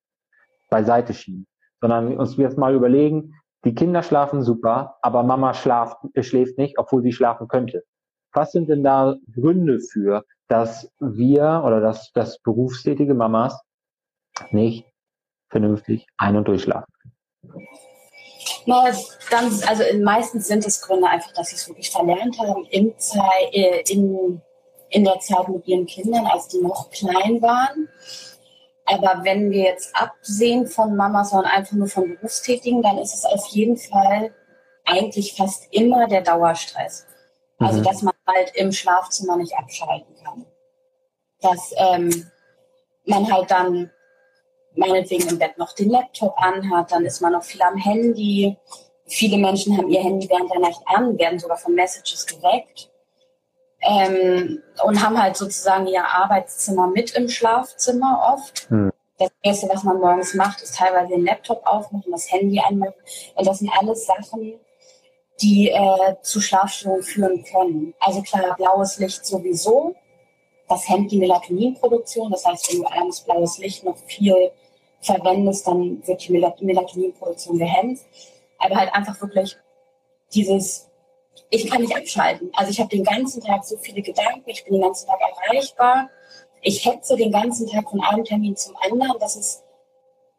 beiseite 0.72 1.14
schieben, 1.14 1.46
sondern 1.82 2.18
uns 2.18 2.36
jetzt 2.38 2.58
mal 2.58 2.74
überlegen, 2.74 3.34
die 3.66 3.74
Kinder 3.74 4.04
schlafen 4.04 4.44
super, 4.44 4.98
aber 5.02 5.24
Mama 5.24 5.54
schlaft, 5.54 5.98
schläft 6.22 6.58
nicht, 6.58 6.78
obwohl 6.78 7.02
sie 7.02 7.12
schlafen 7.12 7.48
könnte. 7.48 7.84
Was 8.32 8.52
sind 8.52 8.70
denn 8.70 8.84
da 8.84 9.16
Gründe 9.34 9.80
für, 9.80 10.24
dass 10.48 10.92
wir 11.00 11.64
oder 11.66 11.82
dass, 11.82 12.12
dass 12.12 12.40
berufstätige 12.40 13.14
Mamas 13.14 13.60
nicht 14.52 14.86
vernünftig 15.50 16.06
ein- 16.18 16.36
und 16.36 16.48
durchschlafen? 16.48 16.94
Na, 18.68 18.92
ganz, 19.30 19.68
also 19.68 19.84
meistens 20.00 20.48
sind 20.48 20.66
es 20.66 20.82
Gründe 20.82 21.08
einfach, 21.08 21.32
dass 21.34 21.50
sie 21.50 21.56
es 21.56 21.68
wirklich 21.68 21.90
verlernt 21.90 22.38
haben 22.40 22.66
in, 22.66 22.94
äh, 23.52 23.84
in, 23.90 24.42
in 24.90 25.04
der 25.04 25.20
Zeit 25.20 25.48
mit 25.50 25.68
ihren 25.68 25.86
Kindern, 25.86 26.26
als 26.26 26.48
die 26.50 26.62
noch 26.62 26.90
klein 26.92 27.42
waren. 27.42 27.90
Aber 28.86 29.24
wenn 29.24 29.50
wir 29.52 29.64
jetzt 29.64 29.96
absehen 29.96 30.68
von 30.68 30.96
Mamas, 30.96 31.32
sondern 31.32 31.52
einfach 31.52 31.74
nur 31.74 31.88
von 31.88 32.16
Berufstätigen, 32.16 32.82
dann 32.84 33.00
ist 33.00 33.14
es 33.14 33.26
auf 33.26 33.48
jeden 33.48 33.78
Fall 33.78 34.34
eigentlich 34.86 35.34
fast 35.34 35.68
immer 35.72 36.08
der 36.08 36.22
Dauerstress. 36.22 37.08
Also, 37.58 37.80
mhm. 37.80 37.84
dass 37.84 38.02
man 38.04 38.14
halt 38.28 38.52
im 38.56 38.72
Schlafzimmer 38.72 39.38
nicht 39.38 39.58
abschalten 39.58 40.16
kann. 40.24 40.46
Dass 41.42 41.74
ähm, 41.78 42.30
man 43.06 43.32
halt 43.32 43.50
dann 43.50 43.92
meinetwegen 44.76 45.30
im 45.30 45.40
Bett 45.40 45.58
noch 45.58 45.74
den 45.74 45.90
Laptop 45.90 46.36
anhat, 46.38 46.92
dann 46.92 47.06
ist 47.06 47.22
man 47.22 47.32
noch 47.32 47.44
viel 47.44 47.62
am 47.62 47.78
Handy. 47.78 48.58
Viele 49.08 49.38
Menschen 49.38 49.78
haben 49.78 49.90
ihr 49.90 50.02
Handy 50.02 50.30
während 50.30 50.52
der 50.52 50.60
Nacht 50.60 50.82
an, 50.86 51.18
werden 51.18 51.40
sogar 51.40 51.58
von 51.58 51.74
Messages 51.74 52.26
geweckt 52.26 52.92
ähm, 53.86 54.62
und 54.84 55.02
haben 55.02 55.22
halt 55.22 55.38
sozusagen 55.38 55.88
ihr 55.88 56.04
Arbeitszimmer 56.04 56.88
mit 56.88 57.12
im 57.12 57.30
Schlafzimmer 57.30 58.34
oft. 58.34 58.68
Hm. 58.70 58.92
Das 59.18 59.30
Erste, 59.44 59.70
was 59.70 59.84
man 59.84 60.00
morgens 60.00 60.34
macht, 60.34 60.62
ist 60.62 60.76
teilweise 60.76 61.10
den 61.10 61.24
Laptop 61.24 61.66
aufmachen, 61.66 62.12
das 62.12 62.30
Handy 62.32 62.60
anmachen. 62.60 62.96
Und 63.36 63.48
das 63.48 63.60
sind 63.60 63.72
alles 63.80 64.06
Sachen, 64.06 64.60
die 65.42 65.70
äh, 65.70 66.16
zu 66.22 66.42
Schlafstörungen 66.42 67.04
führen 67.04 67.44
können. 67.44 67.94
Also 68.00 68.22
klar, 68.22 68.56
blaues 68.58 68.98
Licht 68.98 69.26
sowieso. 69.26 69.96
Das 70.68 70.90
hemmt 70.90 71.12
die 71.12 71.20
Melatoninproduktion. 71.20 72.32
Das 72.32 72.46
heißt, 72.46 72.74
wenn 72.74 72.82
du 72.82 72.88
abends 72.88 73.22
blaues 73.22 73.58
Licht 73.60 73.84
noch 73.84 73.98
viel 74.06 74.52
verwendest, 75.00 75.68
dann 75.68 76.06
wird 76.06 76.28
die 76.28 76.34
Melatoninproduktion 76.34 77.60
gehemmt. 77.60 78.00
Aber 78.58 78.76
halt 78.76 78.94
einfach 78.94 79.22
wirklich 79.22 79.56
dieses 80.34 80.90
ich 81.50 81.70
kann 81.70 81.82
nicht 81.82 81.96
abschalten. 81.96 82.50
Also 82.54 82.72
ich 82.72 82.80
habe 82.80 82.90
den 82.90 83.04
ganzen 83.04 83.44
Tag 83.44 83.64
so 83.64 83.78
viele 83.78 84.02
Gedanken, 84.02 84.50
ich 84.50 84.64
bin 84.64 84.74
den 84.74 84.82
ganzen 84.82 85.08
Tag 85.08 85.20
erreichbar. 85.20 86.10
Ich 86.62 86.86
hetze 86.86 87.16
den 87.16 87.32
ganzen 87.32 87.68
Tag 87.68 87.90
von 87.90 88.02
einem 88.02 88.24
Termin 88.24 88.56
zum 88.56 88.76
anderen. 88.78 89.18
Das 89.20 89.36
ist 89.36 89.64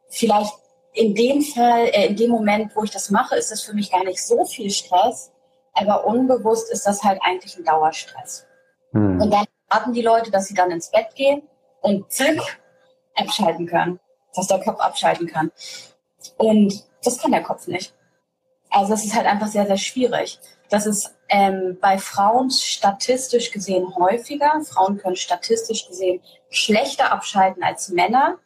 vielleicht 0.08 0.52
in 0.92 1.14
dem 1.14 1.42
Fall, 1.42 1.88
äh, 1.88 2.06
in 2.06 2.16
dem 2.16 2.30
Moment, 2.30 2.74
wo 2.74 2.82
ich 2.82 2.90
das 2.90 3.10
mache, 3.10 3.36
ist 3.36 3.50
das 3.50 3.62
für 3.62 3.74
mich 3.74 3.90
gar 3.90 4.04
nicht 4.04 4.24
so 4.24 4.44
viel 4.44 4.70
Stress, 4.70 5.30
aber 5.74 6.06
unbewusst 6.06 6.72
ist 6.72 6.86
das 6.86 7.02
halt 7.02 7.20
eigentlich 7.22 7.56
ein 7.56 7.64
Dauerstress. 7.64 8.46
Hm. 8.92 9.20
Und 9.20 9.30
dann 9.30 9.44
warten 9.68 9.92
die 9.92 10.02
Leute, 10.02 10.30
dass 10.30 10.46
sie 10.46 10.54
dann 10.54 10.70
ins 10.70 10.90
Bett 10.90 11.14
gehen 11.14 11.42
und 11.82 12.10
zack, 12.10 12.38
abschalten 13.14 13.66
können, 13.66 14.00
dass 14.34 14.46
der 14.46 14.60
Kopf 14.60 14.80
abschalten 14.80 15.26
kann. 15.26 15.52
Und 16.38 16.84
das 17.04 17.18
kann 17.18 17.32
der 17.32 17.42
Kopf 17.42 17.66
nicht. 17.66 17.94
Also 18.76 18.92
es 18.92 19.06
ist 19.06 19.16
halt 19.16 19.26
einfach 19.26 19.46
sehr, 19.46 19.66
sehr 19.66 19.78
schwierig. 19.78 20.38
Das 20.68 20.84
ist 20.84 21.14
ähm, 21.30 21.78
bei 21.80 21.96
Frauen 21.96 22.50
statistisch 22.50 23.50
gesehen 23.50 23.94
häufiger. 23.96 24.60
Frauen 24.64 24.98
können 24.98 25.16
statistisch 25.16 25.88
gesehen 25.88 26.20
schlechter 26.50 27.10
abschalten 27.10 27.62
als 27.62 27.88
Männer. 27.88 28.36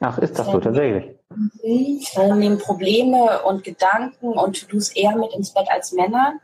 Ach, 0.00 0.18
ist 0.18 0.38
das 0.38 0.46
so 0.46 0.60
tatsächlich? 0.60 1.16
Mhm. 1.34 2.00
Frauen 2.02 2.38
nehmen 2.38 2.58
Probleme 2.58 3.42
und 3.44 3.64
Gedanken 3.64 4.32
und 4.32 4.60
To-Dos 4.60 4.90
eher 4.90 5.16
mit 5.16 5.32
ins 5.32 5.54
Bett 5.54 5.68
als 5.70 5.92
Männer. 5.92 6.34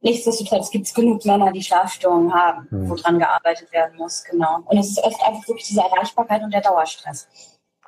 Nichtsdestotrotz 0.00 0.70
gibt 0.70 0.86
es 0.86 0.94
genug 0.94 1.26
Männer, 1.26 1.52
die 1.52 1.62
Schlafstörungen 1.62 2.32
haben, 2.32 2.68
hm. 2.70 2.88
wo 2.88 2.94
dran 2.94 3.18
gearbeitet 3.18 3.70
werden 3.72 3.98
muss, 3.98 4.22
genau. 4.22 4.60
Und 4.64 4.78
es 4.78 4.90
ist 4.90 5.02
oft 5.02 5.20
einfach 5.26 5.46
wirklich 5.48 5.66
diese 5.66 5.80
Erreichbarkeit 5.80 6.42
und 6.42 6.54
der 6.54 6.60
Dauerstress. 6.60 7.26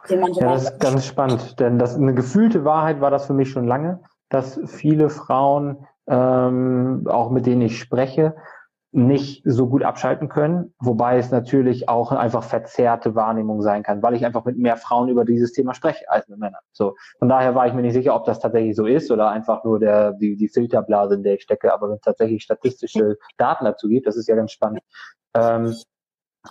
Den 0.08 0.20
man 0.20 0.34
so 0.34 0.40
ja, 0.40 0.52
das 0.52 0.64
ist 0.64 0.80
ganz 0.80 1.06
spannend, 1.06 1.60
denn 1.60 1.78
das 1.78 1.94
eine 1.94 2.12
gefühlte 2.12 2.64
Wahrheit 2.64 3.00
war 3.00 3.12
das 3.12 3.26
für 3.26 3.34
mich 3.34 3.50
schon 3.50 3.68
lange, 3.68 4.00
dass 4.30 4.60
viele 4.66 5.10
Frauen 5.10 5.86
ähm, 6.06 7.06
auch 7.08 7.30
mit 7.30 7.46
denen 7.46 7.62
ich 7.62 7.78
spreche, 7.78 8.34
nicht 8.92 9.42
so 9.44 9.68
gut 9.68 9.84
abschalten 9.84 10.28
können, 10.28 10.74
wobei 10.80 11.18
es 11.18 11.30
natürlich 11.30 11.88
auch 11.88 12.10
einfach 12.10 12.42
verzerrte 12.42 13.14
Wahrnehmung 13.14 13.62
sein 13.62 13.84
kann, 13.84 14.02
weil 14.02 14.14
ich 14.14 14.26
einfach 14.26 14.44
mit 14.44 14.58
mehr 14.58 14.76
Frauen 14.76 15.08
über 15.08 15.24
dieses 15.24 15.52
Thema 15.52 15.74
spreche 15.74 16.10
als 16.10 16.26
mit 16.26 16.40
Männern. 16.40 16.62
So 16.72 16.96
von 17.20 17.28
daher 17.28 17.54
war 17.54 17.68
ich 17.68 17.72
mir 17.72 17.82
nicht 17.82 17.92
sicher, 17.92 18.16
ob 18.16 18.24
das 18.24 18.40
tatsächlich 18.40 18.74
so 18.74 18.86
ist 18.86 19.12
oder 19.12 19.30
einfach 19.30 19.62
nur 19.62 19.78
der 19.78 20.14
die, 20.14 20.36
die 20.36 20.48
Filterblase, 20.48 21.14
in 21.14 21.22
der 21.22 21.34
ich 21.34 21.42
stecke. 21.42 21.72
Aber 21.72 21.88
wenn 21.88 21.96
es 21.96 22.00
tatsächlich 22.00 22.42
statistische 22.42 23.16
Daten 23.36 23.64
dazu 23.64 23.86
gibt, 23.86 24.08
das 24.08 24.16
ist 24.16 24.26
ja 24.26 24.34
ganz 24.34 24.50
spannend. 24.50 24.80
Ähm, 25.34 25.76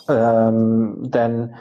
ähm, 0.07 1.11
denn 1.11 1.55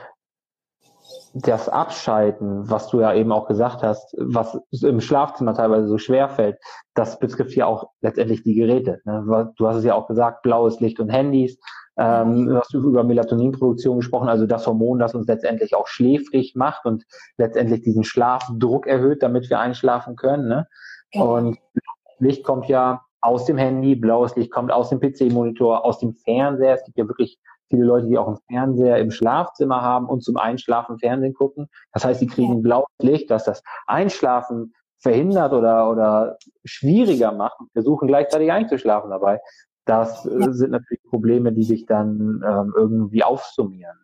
das 1.34 1.68
Abschalten, 1.68 2.70
was 2.70 2.88
du 2.88 3.00
ja 3.00 3.14
eben 3.14 3.32
auch 3.32 3.46
gesagt 3.46 3.82
hast, 3.82 4.14
was 4.18 4.58
im 4.82 5.00
Schlafzimmer 5.00 5.54
teilweise 5.54 5.88
so 5.88 5.98
schwer 5.98 6.28
fällt, 6.28 6.58
das 6.94 7.18
betrifft 7.18 7.54
ja 7.54 7.66
auch 7.66 7.90
letztendlich 8.00 8.42
die 8.42 8.54
Geräte. 8.54 9.00
Ne? 9.04 9.52
Du 9.56 9.68
hast 9.68 9.76
es 9.76 9.84
ja 9.84 9.94
auch 9.94 10.06
gesagt, 10.06 10.42
blaues 10.42 10.80
Licht 10.80 11.00
und 11.00 11.10
Handys. 11.10 11.58
Ähm, 11.98 12.46
du 12.46 12.56
hast 12.56 12.72
über 12.74 13.02
Melatoninproduktion 13.02 13.98
gesprochen, 13.98 14.28
also 14.28 14.46
das 14.46 14.66
Hormon, 14.66 15.00
das 15.00 15.14
uns 15.14 15.26
letztendlich 15.26 15.74
auch 15.74 15.88
schläfrig 15.88 16.54
macht 16.54 16.84
und 16.84 17.04
letztendlich 17.36 17.82
diesen 17.82 18.04
Schlafdruck 18.04 18.86
erhöht, 18.86 19.22
damit 19.22 19.50
wir 19.50 19.58
einschlafen 19.58 20.14
können. 20.16 20.48
Ne? 20.48 20.68
Ja. 21.12 21.22
Und 21.22 21.58
Licht 22.20 22.44
kommt 22.44 22.68
ja 22.68 23.02
aus 23.20 23.46
dem 23.46 23.58
Handy, 23.58 23.96
blaues 23.96 24.36
Licht 24.36 24.52
kommt 24.52 24.70
aus 24.70 24.90
dem 24.90 25.00
PC-Monitor, 25.00 25.84
aus 25.84 25.98
dem 25.98 26.14
Fernseher. 26.14 26.74
Es 26.74 26.84
gibt 26.84 26.98
ja 26.98 27.08
wirklich 27.08 27.38
viele 27.68 27.84
Leute, 27.84 28.06
die 28.06 28.18
auch 28.18 28.28
einen 28.28 28.38
Fernseher 28.48 28.98
im 28.98 29.10
Schlafzimmer 29.10 29.82
haben 29.82 30.06
und 30.06 30.22
zum 30.22 30.36
Einschlafen 30.36 30.98
Fernsehen 30.98 31.34
gucken. 31.34 31.68
Das 31.92 32.04
heißt, 32.04 32.20
sie 32.20 32.26
kriegen 32.26 32.62
blaues 32.62 32.88
Licht, 33.00 33.30
dass 33.30 33.44
das 33.44 33.62
Einschlafen 33.86 34.74
verhindert 34.98 35.52
oder, 35.52 35.90
oder 35.90 36.38
schwieriger 36.64 37.32
macht 37.32 37.60
und 37.60 37.70
versuchen 37.72 38.08
gleichzeitig 38.08 38.50
einzuschlafen 38.50 39.10
dabei. 39.10 39.40
Das 39.84 40.26
äh, 40.26 40.52
sind 40.52 40.70
natürlich 40.70 41.02
Probleme, 41.08 41.52
die 41.52 41.62
sich 41.62 41.86
dann 41.86 42.42
ähm, 42.46 42.74
irgendwie 42.76 43.22
aufsummieren. 43.22 43.96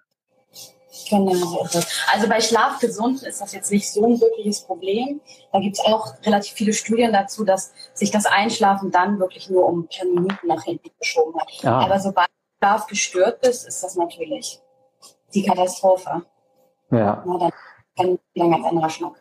Genau. 1.10 1.66
Also 2.12 2.28
bei 2.28 2.40
Schlafgesunden 2.40 3.26
ist 3.26 3.40
das 3.40 3.52
jetzt 3.52 3.70
nicht 3.70 3.90
so 3.90 4.04
ein 4.06 4.20
wirkliches 4.20 4.62
Problem. 4.62 5.20
Da 5.52 5.60
gibt 5.60 5.76
es 5.76 5.84
auch 5.84 6.14
relativ 6.24 6.54
viele 6.54 6.72
Studien 6.72 7.12
dazu, 7.12 7.44
dass 7.44 7.72
sich 7.92 8.10
das 8.10 8.26
Einschlafen 8.26 8.90
dann 8.90 9.18
wirklich 9.18 9.50
nur 9.50 9.66
um 9.66 9.80
ein 9.80 9.88
paar 9.88 10.06
Minuten 10.06 10.46
nach 10.46 10.62
hinten 10.62 10.90
geschoben 10.98 11.38
hat. 11.40 11.48
Ah. 11.64 11.84
Aber 11.84 11.98
sobald 11.98 12.28
Schlaf 12.64 12.86
gestört 12.86 13.46
ist, 13.46 13.68
ist 13.68 13.84
das 13.84 13.94
natürlich 13.96 14.62
die 15.34 15.42
Katastrophe. 15.42 16.22
Ja. 16.90 17.22
Na, 17.26 17.38
dann, 17.38 17.50
dann 17.96 18.18
ein 18.36 18.50
ganz 18.50 18.66
anderer 18.66 18.88
Schnack. 18.88 19.12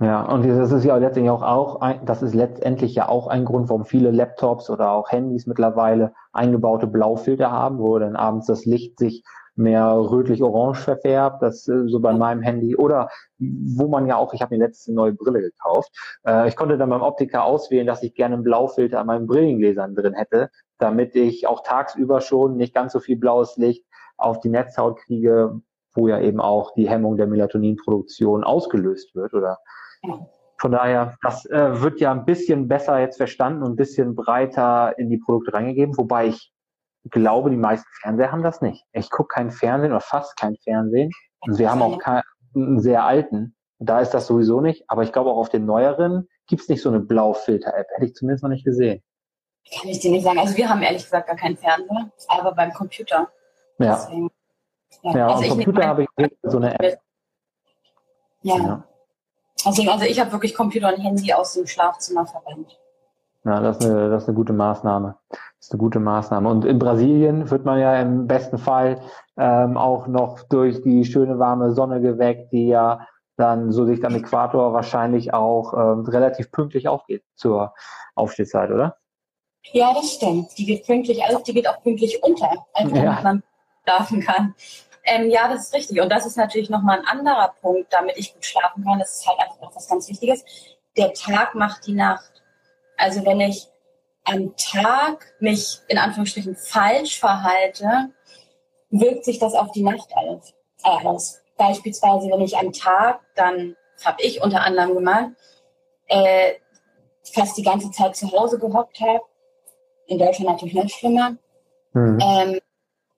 Ja, 0.00 0.22
und 0.22 0.46
das 0.46 0.70
ist 0.70 0.84
ja 0.84 0.96
letztendlich 0.96 1.30
auch, 1.30 1.42
auch 1.42 1.80
ein, 1.80 2.06
das 2.06 2.22
ist 2.22 2.34
letztendlich 2.34 2.94
ja 2.94 3.08
auch 3.08 3.26
ein 3.26 3.44
Grund, 3.44 3.68
warum 3.68 3.84
viele 3.84 4.12
Laptops 4.12 4.70
oder 4.70 4.92
auch 4.92 5.10
Handys 5.10 5.46
mittlerweile 5.46 6.12
eingebaute 6.32 6.86
Blaufilter 6.86 7.50
haben, 7.50 7.80
wo 7.80 7.98
dann 7.98 8.14
abends 8.14 8.46
das 8.46 8.64
Licht 8.64 8.96
sich 9.00 9.24
mehr 9.58 9.86
rötlich-orange 9.90 10.80
verfärbt, 10.80 11.42
das 11.42 11.66
äh, 11.68 11.88
so 11.88 12.00
bei 12.00 12.12
meinem 12.14 12.42
Handy 12.42 12.76
oder 12.76 13.10
wo 13.38 13.88
man 13.88 14.06
ja 14.06 14.16
auch, 14.16 14.32
ich 14.32 14.40
habe 14.40 14.56
mir 14.56 14.64
letzte 14.64 14.92
neue 14.92 15.12
Brille 15.12 15.40
gekauft, 15.40 15.90
äh, 16.24 16.48
ich 16.48 16.56
konnte 16.56 16.78
dann 16.78 16.90
beim 16.90 17.02
Optiker 17.02 17.44
auswählen, 17.44 17.86
dass 17.86 18.02
ich 18.02 18.14
gerne 18.14 18.36
einen 18.36 18.44
Blaufilter 18.44 19.00
an 19.00 19.06
meinen 19.06 19.26
Brillengläsern 19.26 19.94
drin 19.94 20.14
hätte, 20.14 20.50
damit 20.78 21.14
ich 21.16 21.46
auch 21.46 21.62
tagsüber 21.62 22.20
schon 22.20 22.56
nicht 22.56 22.74
ganz 22.74 22.92
so 22.92 23.00
viel 23.00 23.16
blaues 23.16 23.56
Licht 23.56 23.84
auf 24.16 24.40
die 24.40 24.50
Netzhaut 24.50 24.98
kriege, 24.98 25.60
wo 25.94 26.08
ja 26.08 26.20
eben 26.20 26.40
auch 26.40 26.72
die 26.74 26.88
Hemmung 26.88 27.16
der 27.16 27.26
Melatoninproduktion 27.26 28.44
ausgelöst 28.44 29.14
wird 29.14 29.34
oder? 29.34 29.58
Von 30.60 30.72
daher, 30.72 31.16
das 31.22 31.46
äh, 31.46 31.80
wird 31.80 32.00
ja 32.00 32.10
ein 32.10 32.24
bisschen 32.24 32.66
besser 32.66 32.98
jetzt 32.98 33.16
verstanden 33.16 33.62
und 33.62 33.72
ein 33.72 33.76
bisschen 33.76 34.16
breiter 34.16 34.98
in 34.98 35.08
die 35.08 35.18
Produkte 35.18 35.52
reingegeben, 35.52 35.96
wobei 35.96 36.26
ich 36.26 36.52
glaube, 37.04 37.50
die 37.50 37.56
meisten 37.56 37.88
Fernseher 38.00 38.32
haben 38.32 38.42
das 38.42 38.60
nicht. 38.60 38.84
Ich 38.92 39.10
gucke 39.10 39.34
kein 39.34 39.50
Fernsehen 39.50 39.92
oder 39.92 40.00
fast 40.00 40.36
kein 40.36 40.56
Fernsehen. 40.64 41.10
Und 41.40 41.58
wir 41.58 41.70
haben 41.70 41.82
auch 41.82 41.98
keinen, 41.98 42.22
einen 42.54 42.80
sehr 42.80 43.04
alten. 43.04 43.54
Da 43.78 44.00
ist 44.00 44.10
das 44.10 44.26
sowieso 44.26 44.60
nicht. 44.60 44.84
Aber 44.88 45.02
ich 45.02 45.12
glaube 45.12 45.30
auch 45.30 45.36
auf 45.36 45.48
den 45.48 45.66
neueren 45.66 46.28
gibt 46.46 46.62
es 46.62 46.68
nicht 46.68 46.82
so 46.82 46.88
eine 46.88 47.00
Blaufilter-App. 47.00 47.86
Hätte 47.94 48.06
ich 48.06 48.14
zumindest 48.14 48.42
noch 48.42 48.50
nicht 48.50 48.64
gesehen. 48.64 49.02
Kann 49.78 49.88
ich 49.88 50.00
dir 50.00 50.10
nicht 50.10 50.24
sagen. 50.24 50.38
Also 50.38 50.56
wir 50.56 50.68
haben 50.68 50.82
ehrlich 50.82 51.04
gesagt 51.04 51.26
gar 51.26 51.36
keinen 51.36 51.56
Fernseher, 51.56 52.10
aber 52.28 52.52
beim 52.52 52.72
Computer. 52.72 53.28
Ja. 53.78 53.94
Deswegen, 53.94 54.30
ja, 55.02 55.16
ja 55.16 55.26
also 55.28 55.48
Computer 55.48 55.86
habe 55.86 56.02
ich 56.02 56.08
so 56.42 56.56
eine 56.56 56.78
App. 56.78 57.00
Ja. 58.42 58.56
ja. 58.56 58.84
Deswegen, 59.64 59.88
also 59.88 60.04
ich 60.04 60.18
habe 60.18 60.32
wirklich 60.32 60.54
Computer 60.54 60.94
und 60.94 61.00
Handy 61.00 61.32
aus 61.32 61.52
dem 61.52 61.66
Schlafzimmer 61.66 62.26
verwendet. 62.26 62.78
Ja, 63.44 63.60
das 63.60 63.78
ist, 63.78 63.86
eine, 63.86 64.10
das 64.10 64.24
ist 64.24 64.28
eine 64.28 64.36
gute 64.36 64.52
Maßnahme. 64.52 65.16
Das 65.30 65.40
ist 65.60 65.72
eine 65.72 65.78
gute 65.78 66.00
Maßnahme. 66.00 66.48
Und 66.48 66.64
in 66.64 66.78
Brasilien 66.78 67.50
wird 67.50 67.64
man 67.64 67.78
ja 67.78 68.00
im 68.00 68.26
besten 68.26 68.58
Fall 68.58 69.00
ähm, 69.36 69.76
auch 69.76 70.06
noch 70.06 70.42
durch 70.48 70.82
die 70.82 71.04
schöne 71.04 71.38
warme 71.38 71.72
Sonne 71.72 72.00
geweckt, 72.00 72.52
die 72.52 72.68
ja 72.68 73.06
dann 73.36 73.70
so 73.70 73.86
dicht 73.86 74.04
am 74.04 74.16
Äquator 74.16 74.72
wahrscheinlich 74.72 75.32
auch 75.32 75.72
ähm, 75.72 76.04
relativ 76.06 76.50
pünktlich 76.50 76.88
aufgeht 76.88 77.24
zur 77.36 77.74
Aufstehzeit, 78.16 78.70
oder? 78.70 78.96
Ja, 79.72 79.94
das 79.94 80.14
stimmt. 80.14 80.56
Die 80.58 80.66
geht 80.66 80.84
pünktlich 80.84 81.22
auf, 81.24 81.42
die 81.44 81.54
geht 81.54 81.68
auch 81.68 81.80
pünktlich 81.82 82.22
unter, 82.22 82.66
einfach 82.74 82.96
ja. 82.96 83.02
damit 83.04 83.24
man 83.24 83.42
schlafen 83.84 84.20
kann. 84.20 84.54
Ähm, 85.04 85.30
ja, 85.30 85.48
das 85.48 85.66
ist 85.66 85.74
richtig. 85.74 86.00
Und 86.00 86.10
das 86.10 86.26
ist 86.26 86.36
natürlich 86.36 86.68
nochmal 86.68 86.98
ein 86.98 87.06
anderer 87.06 87.54
Punkt, 87.60 87.92
damit 87.92 88.16
ich 88.16 88.34
gut 88.34 88.44
schlafen 88.44 88.84
kann. 88.84 88.98
Das 88.98 89.20
ist 89.20 89.26
halt 89.26 89.38
einfach 89.40 89.60
noch 89.60 89.74
was 89.74 89.88
ganz 89.88 90.08
Wichtiges. 90.08 90.44
Der 90.96 91.12
Tag 91.12 91.54
macht 91.54 91.86
die 91.86 91.94
Nacht. 91.94 92.42
Also 92.98 93.24
wenn 93.24 93.40
ich 93.40 93.66
am 94.24 94.54
Tag 94.56 95.34
mich 95.40 95.78
in 95.88 95.96
Anführungsstrichen 95.96 96.56
falsch 96.56 97.18
verhalte, 97.18 98.10
wirkt 98.90 99.24
sich 99.24 99.38
das 99.38 99.54
auf 99.54 99.72
die 99.72 99.82
Nacht 99.82 100.12
aus. 100.14 100.52
aus. 100.82 101.40
Beispielsweise, 101.56 102.28
wenn 102.30 102.42
ich 102.42 102.56
am 102.56 102.72
Tag, 102.72 103.20
dann 103.34 103.74
habe 104.04 104.22
ich 104.22 104.42
unter 104.42 104.62
anderem 104.62 104.94
gemacht, 104.94 105.30
äh, 106.06 106.54
fast 107.22 107.56
die 107.56 107.62
ganze 107.62 107.90
Zeit 107.90 108.16
zu 108.16 108.30
Hause 108.30 108.58
gehockt 108.58 109.00
habe. 109.00 109.22
In 110.06 110.18
Deutschland 110.18 110.50
natürlich 110.50 110.74
noch 110.74 110.88
schlimmer. 110.88 111.36
Mhm. 111.92 112.18
Ähm, 112.22 112.60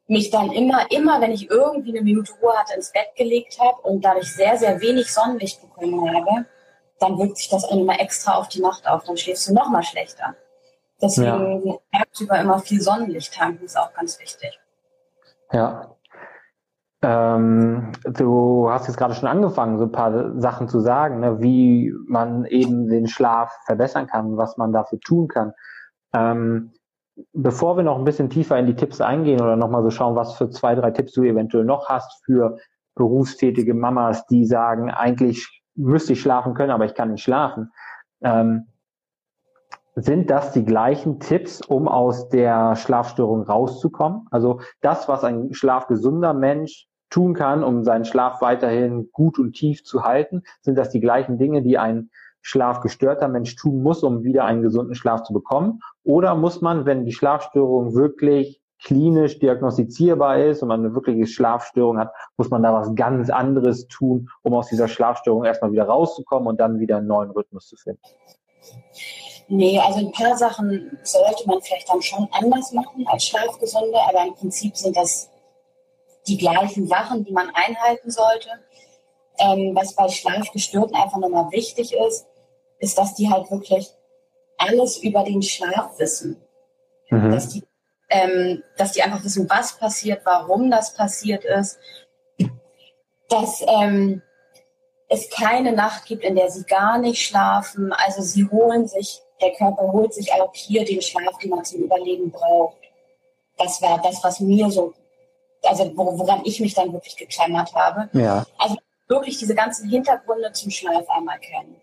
mich 0.06 0.30
dann 0.30 0.50
immer, 0.50 0.90
immer, 0.90 1.20
wenn 1.20 1.30
ich 1.32 1.48
irgendwie 1.48 1.90
eine 1.90 2.02
Minute 2.02 2.32
Ruhe 2.40 2.52
hatte, 2.56 2.74
ins 2.74 2.92
Bett 2.92 3.14
gelegt 3.16 3.58
habe 3.60 3.80
und 3.82 4.04
dadurch 4.04 4.32
sehr, 4.34 4.58
sehr 4.58 4.80
wenig 4.80 5.12
Sonnenlicht 5.12 5.60
bekommen 5.60 6.12
habe, 6.12 6.46
dann 7.00 7.18
wirkt 7.18 7.38
sich 7.38 7.48
das 7.48 7.68
immer 7.70 7.98
extra 7.98 8.34
auf 8.34 8.48
die 8.48 8.60
Nacht 8.60 8.86
auf. 8.86 9.04
Dann 9.04 9.16
schläfst 9.16 9.48
du 9.48 9.54
noch 9.54 9.68
mal 9.70 9.82
schlechter. 9.82 10.36
Deswegen 11.02 11.66
ja. 11.66 11.76
tagsüber 11.92 12.38
immer 12.38 12.58
viel 12.60 12.80
Sonnenlicht 12.80 13.34
tanken 13.34 13.64
ist 13.64 13.78
auch 13.78 13.92
ganz 13.94 14.20
wichtig. 14.20 14.60
Ja. 15.50 15.96
Ähm, 17.02 17.92
du 18.04 18.70
hast 18.70 18.86
jetzt 18.86 18.98
gerade 18.98 19.14
schon 19.14 19.28
angefangen, 19.28 19.78
so 19.78 19.84
ein 19.84 19.92
paar 19.92 20.38
Sachen 20.38 20.68
zu 20.68 20.80
sagen, 20.80 21.20
ne, 21.20 21.40
wie 21.40 21.94
man 22.06 22.44
eben 22.44 22.88
den 22.88 23.08
Schlaf 23.08 23.50
verbessern 23.64 24.06
kann, 24.06 24.36
was 24.36 24.58
man 24.58 24.72
dafür 24.72 25.00
tun 25.00 25.26
kann. 25.26 25.54
Ähm, 26.12 26.72
bevor 27.32 27.78
wir 27.78 27.84
noch 27.84 27.98
ein 27.98 28.04
bisschen 28.04 28.28
tiefer 28.28 28.58
in 28.58 28.66
die 28.66 28.76
Tipps 28.76 29.00
eingehen 29.00 29.40
oder 29.40 29.56
nochmal 29.56 29.82
so 29.82 29.90
schauen, 29.90 30.16
was 30.16 30.36
für 30.36 30.50
zwei, 30.50 30.74
drei 30.74 30.90
Tipps 30.90 31.12
du 31.12 31.22
eventuell 31.22 31.64
noch 31.64 31.88
hast 31.88 32.22
für 32.26 32.58
berufstätige 32.94 33.72
Mamas, 33.72 34.26
die 34.26 34.44
sagen, 34.44 34.90
eigentlich 34.90 35.62
müsste 35.74 36.12
ich 36.12 36.20
schlafen 36.20 36.54
können, 36.54 36.70
aber 36.70 36.84
ich 36.84 36.94
kann 36.94 37.10
nicht 37.10 37.22
schlafen. 37.22 37.72
Ähm, 38.22 38.66
sind 39.96 40.30
das 40.30 40.52
die 40.52 40.64
gleichen 40.64 41.20
Tipps, 41.20 41.60
um 41.60 41.88
aus 41.88 42.28
der 42.28 42.76
Schlafstörung 42.76 43.42
rauszukommen? 43.42 44.26
Also 44.30 44.60
das, 44.80 45.08
was 45.08 45.24
ein 45.24 45.52
schlafgesunder 45.52 46.32
Mensch 46.32 46.86
tun 47.10 47.34
kann, 47.34 47.64
um 47.64 47.84
seinen 47.84 48.04
Schlaf 48.04 48.40
weiterhin 48.40 49.10
gut 49.12 49.38
und 49.38 49.52
tief 49.52 49.84
zu 49.84 50.04
halten, 50.04 50.42
sind 50.60 50.76
das 50.76 50.90
die 50.90 51.00
gleichen 51.00 51.38
Dinge, 51.38 51.62
die 51.62 51.76
ein 51.76 52.10
schlafgestörter 52.40 53.28
Mensch 53.28 53.56
tun 53.56 53.82
muss, 53.82 54.02
um 54.02 54.22
wieder 54.22 54.44
einen 54.44 54.62
gesunden 54.62 54.94
Schlaf 54.94 55.24
zu 55.24 55.32
bekommen? 55.32 55.80
Oder 56.04 56.34
muss 56.34 56.60
man, 56.60 56.86
wenn 56.86 57.04
die 57.04 57.12
Schlafstörung 57.12 57.94
wirklich 57.94 58.59
klinisch 58.82 59.38
diagnostizierbar 59.38 60.38
ist 60.38 60.62
und 60.62 60.68
man 60.68 60.80
eine 60.80 60.94
wirkliche 60.94 61.26
Schlafstörung 61.26 61.98
hat, 61.98 62.12
muss 62.36 62.50
man 62.50 62.62
da 62.62 62.72
was 62.72 62.94
ganz 62.94 63.30
anderes 63.30 63.86
tun, 63.88 64.30
um 64.42 64.54
aus 64.54 64.68
dieser 64.68 64.88
Schlafstörung 64.88 65.44
erstmal 65.44 65.72
wieder 65.72 65.84
rauszukommen 65.84 66.48
und 66.48 66.60
dann 66.60 66.78
wieder 66.78 66.98
einen 66.98 67.06
neuen 67.06 67.30
Rhythmus 67.30 67.68
zu 67.68 67.76
finden? 67.76 68.00
Nee, 69.48 69.78
also 69.80 69.98
ein 69.98 70.12
paar 70.12 70.36
Sachen 70.36 70.98
sollte 71.02 71.46
man 71.46 71.60
vielleicht 71.60 71.88
dann 71.88 72.00
schon 72.00 72.28
anders 72.32 72.72
machen 72.72 73.04
als 73.06 73.24
Schlafgesunde, 73.24 73.98
aber 74.08 74.26
im 74.26 74.34
Prinzip 74.34 74.76
sind 74.76 74.96
das 74.96 75.28
die 76.26 76.38
gleichen 76.38 76.86
Sachen, 76.86 77.24
die 77.24 77.32
man 77.32 77.50
einhalten 77.54 78.10
sollte. 78.10 78.48
Ähm, 79.38 79.74
was 79.74 79.94
bei 79.94 80.08
Schlafgestörten 80.08 80.94
einfach 80.94 81.18
nochmal 81.18 81.50
wichtig 81.50 81.94
ist, 81.94 82.26
ist, 82.78 82.98
dass 82.98 83.14
die 83.14 83.28
halt 83.28 83.50
wirklich 83.50 83.90
alles 84.58 85.02
über 85.02 85.24
den 85.24 85.42
Schlaf 85.42 85.98
wissen. 85.98 86.36
Mhm. 87.10 87.32
Dass, 87.32 87.48
die, 87.48 87.64
ähm, 88.10 88.62
dass 88.76 88.92
die 88.92 89.02
einfach 89.02 89.24
wissen, 89.24 89.48
was 89.48 89.78
passiert, 89.78 90.22
warum 90.24 90.70
das 90.70 90.94
passiert 90.94 91.44
ist. 91.44 91.78
Dass 93.28 93.62
ähm, 93.66 94.22
es 95.08 95.30
keine 95.30 95.72
Nacht 95.72 96.06
gibt, 96.06 96.24
in 96.24 96.34
der 96.34 96.50
sie 96.50 96.64
gar 96.64 96.98
nicht 96.98 97.24
schlafen. 97.24 97.92
Also 97.92 98.22
sie 98.22 98.48
holen 98.48 98.86
sich, 98.86 99.22
der 99.40 99.52
Körper 99.52 99.92
holt 99.92 100.12
sich 100.12 100.32
auch 100.32 100.50
hier 100.52 100.84
den 100.84 101.00
Schlaf, 101.00 101.38
den 101.38 101.50
man 101.50 101.64
zum 101.64 101.82
Überleben 101.82 102.30
braucht. 102.30 102.76
Das 103.56 103.80
war 103.80 104.00
das, 104.02 104.22
was 104.24 104.40
mir 104.40 104.70
so, 104.70 104.92
also 105.62 105.92
woran 105.96 106.42
ich 106.44 106.60
mich 106.60 106.74
dann 106.74 106.92
wirklich 106.92 107.16
geklammert 107.16 107.74
habe. 107.74 108.08
Ja. 108.12 108.44
Also 108.58 108.76
wirklich 109.08 109.38
diese 109.38 109.54
ganzen 109.54 109.88
Hintergründe 109.88 110.52
zum 110.52 110.70
Schlaf 110.70 111.08
einmal 111.08 111.38
kennen. 111.38 111.80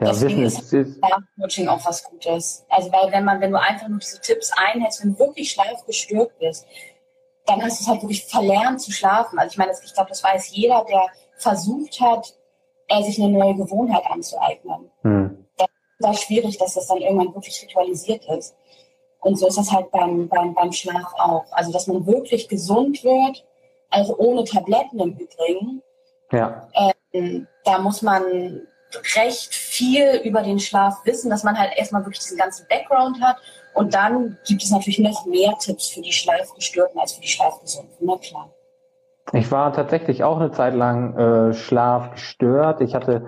Ja, 0.00 0.06
Deswegen 0.06 0.42
ist, 0.42 0.72
ist 0.72 0.98
Coaching 1.38 1.68
auch 1.68 1.84
was 1.84 2.02
Gutes. 2.04 2.64
Also 2.70 2.90
weil 2.90 3.12
wenn 3.12 3.24
man, 3.24 3.40
wenn 3.40 3.50
du 3.50 3.60
einfach 3.60 3.86
nur 3.86 3.98
diese 3.98 4.18
Tipps 4.20 4.50
einhältst, 4.56 5.02
wenn 5.02 5.12
du 5.12 5.18
wirklich 5.18 5.50
schlafgestört 5.50 6.38
bist, 6.38 6.66
dann 7.44 7.62
hast 7.62 7.80
du 7.80 7.82
es 7.82 7.88
halt 7.88 8.02
wirklich 8.02 8.24
verlernt 8.24 8.80
zu 8.80 8.92
schlafen. 8.92 9.38
Also 9.38 9.52
ich 9.52 9.58
meine, 9.58 9.72
ich 9.72 9.92
glaube, 9.92 10.08
das 10.08 10.24
weiß 10.24 10.50
jeder, 10.52 10.84
der 10.88 11.02
versucht 11.36 12.00
hat, 12.00 12.34
äh, 12.88 13.02
sich 13.02 13.20
eine 13.20 13.28
neue 13.28 13.54
Gewohnheit 13.54 14.04
anzueignen. 14.08 14.90
Hm. 15.02 15.46
Das 15.56 15.68
war 15.98 16.14
schwierig, 16.14 16.56
dass 16.56 16.74
das 16.74 16.86
dann 16.86 16.98
irgendwann 16.98 17.34
wirklich 17.34 17.62
ritualisiert 17.62 18.24
ist. 18.36 18.56
Und 19.20 19.38
so 19.38 19.48
ist 19.48 19.58
das 19.58 19.70
halt 19.70 19.90
beim, 19.90 20.28
beim, 20.28 20.54
beim 20.54 20.72
Schlaf 20.72 21.12
auch. 21.18 21.44
Also 21.50 21.72
dass 21.72 21.86
man 21.86 22.06
wirklich 22.06 22.48
gesund 22.48 23.04
wird, 23.04 23.44
also 23.90 24.16
ohne 24.16 24.44
Tabletten 24.44 24.98
im 24.98 25.12
Übrigen. 25.12 25.82
Ja. 26.32 26.68
Ähm, 27.12 27.46
da 27.64 27.78
muss 27.80 28.00
man 28.00 28.62
recht 29.16 29.54
viel 29.54 30.20
über 30.24 30.42
den 30.42 30.58
Schlaf 30.58 31.04
wissen, 31.04 31.30
dass 31.30 31.44
man 31.44 31.58
halt 31.58 31.72
erstmal 31.76 32.04
wirklich 32.04 32.20
diesen 32.20 32.38
ganzen 32.38 32.66
Background 32.68 33.20
hat 33.22 33.36
Und 33.74 33.94
dann 33.94 34.38
gibt 34.46 34.62
es 34.62 34.70
natürlich 34.70 34.98
noch 34.98 35.26
mehr 35.26 35.54
Tipps 35.58 35.88
für 35.88 36.00
die 36.00 36.12
Schlafgestörten 36.12 36.98
als 37.00 37.12
für 37.12 37.20
die 37.20 37.28
Schlafgesunden, 37.28 37.94
na 38.00 38.16
klar. 38.16 38.50
Ich 39.32 39.50
war 39.52 39.72
tatsächlich 39.72 40.24
auch 40.24 40.38
eine 40.40 40.50
Zeit 40.50 40.74
lang 40.74 41.16
äh, 41.16 41.54
schlafgestört. 41.54 42.80
Ich 42.80 42.94
hatte, 42.94 43.26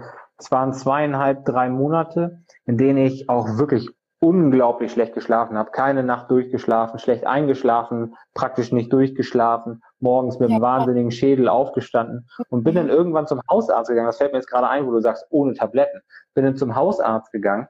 waren 0.51 0.73
zweieinhalb, 0.73 1.45
drei 1.45 1.69
Monate, 1.69 2.43
in 2.65 2.77
denen 2.77 2.99
ich 2.99 3.29
auch 3.29 3.59
wirklich 3.59 3.89
unglaublich 4.19 4.93
schlecht 4.93 5.15
geschlafen 5.15 5.59
habe, 5.59 5.73
keine 5.73 6.05
Nacht 6.05 6.31
durchgeschlafen, 6.31 7.01
schlecht 7.01 7.27
eingeschlafen, 7.27 8.15
praktisch 8.35 8.71
nicht 8.71 8.93
durchgeschlafen, 8.93 9.83
morgens 10.03 10.39
mit 10.39 10.51
einem 10.51 10.59
ja. 10.59 10.63
wahnsinnigen 10.63 11.11
Schädel 11.11 11.49
aufgestanden 11.49 12.29
und 12.49 12.65
bin 12.65 12.75
dann 12.75 12.89
irgendwann 12.89 13.27
zum 13.27 13.41
Hausarzt 13.51 13.89
gegangen. 13.89 14.09
Das 14.09 14.19
fällt 14.19 14.33
mir 14.33 14.39
jetzt 14.39 14.51
gerade 14.51 14.69
ein, 14.69 14.87
wo 14.87 14.91
du 14.91 15.01
sagst, 15.01 15.27
ohne 15.31 15.55
Tabletten. 15.55 16.01
Bin 16.35 16.45
dann 16.45 16.57
zum 16.57 16.75
Hausarzt 16.75 17.33
gegangen 17.33 17.69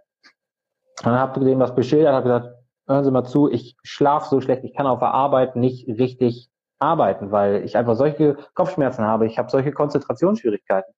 und 1.04 1.12
habe 1.12 1.40
dem 1.40 1.60
was 1.60 1.74
beschildert, 1.74 2.14
habe 2.14 2.24
gesagt, 2.24 2.54
hören 2.86 3.04
Sie 3.04 3.10
mal 3.10 3.24
zu, 3.24 3.50
ich 3.50 3.76
schlafe 3.82 4.28
so 4.28 4.40
schlecht, 4.40 4.64
ich 4.64 4.74
kann 4.74 4.86
auf 4.86 4.98
der 4.98 5.14
Arbeit 5.14 5.56
nicht 5.56 5.86
richtig 5.88 6.50
arbeiten, 6.78 7.30
weil 7.30 7.64
ich 7.64 7.76
einfach 7.76 7.94
solche 7.94 8.36
Kopfschmerzen 8.54 9.04
habe, 9.04 9.26
ich 9.26 9.38
habe 9.38 9.50
solche 9.50 9.72
Konzentrationsschwierigkeiten. 9.72 10.92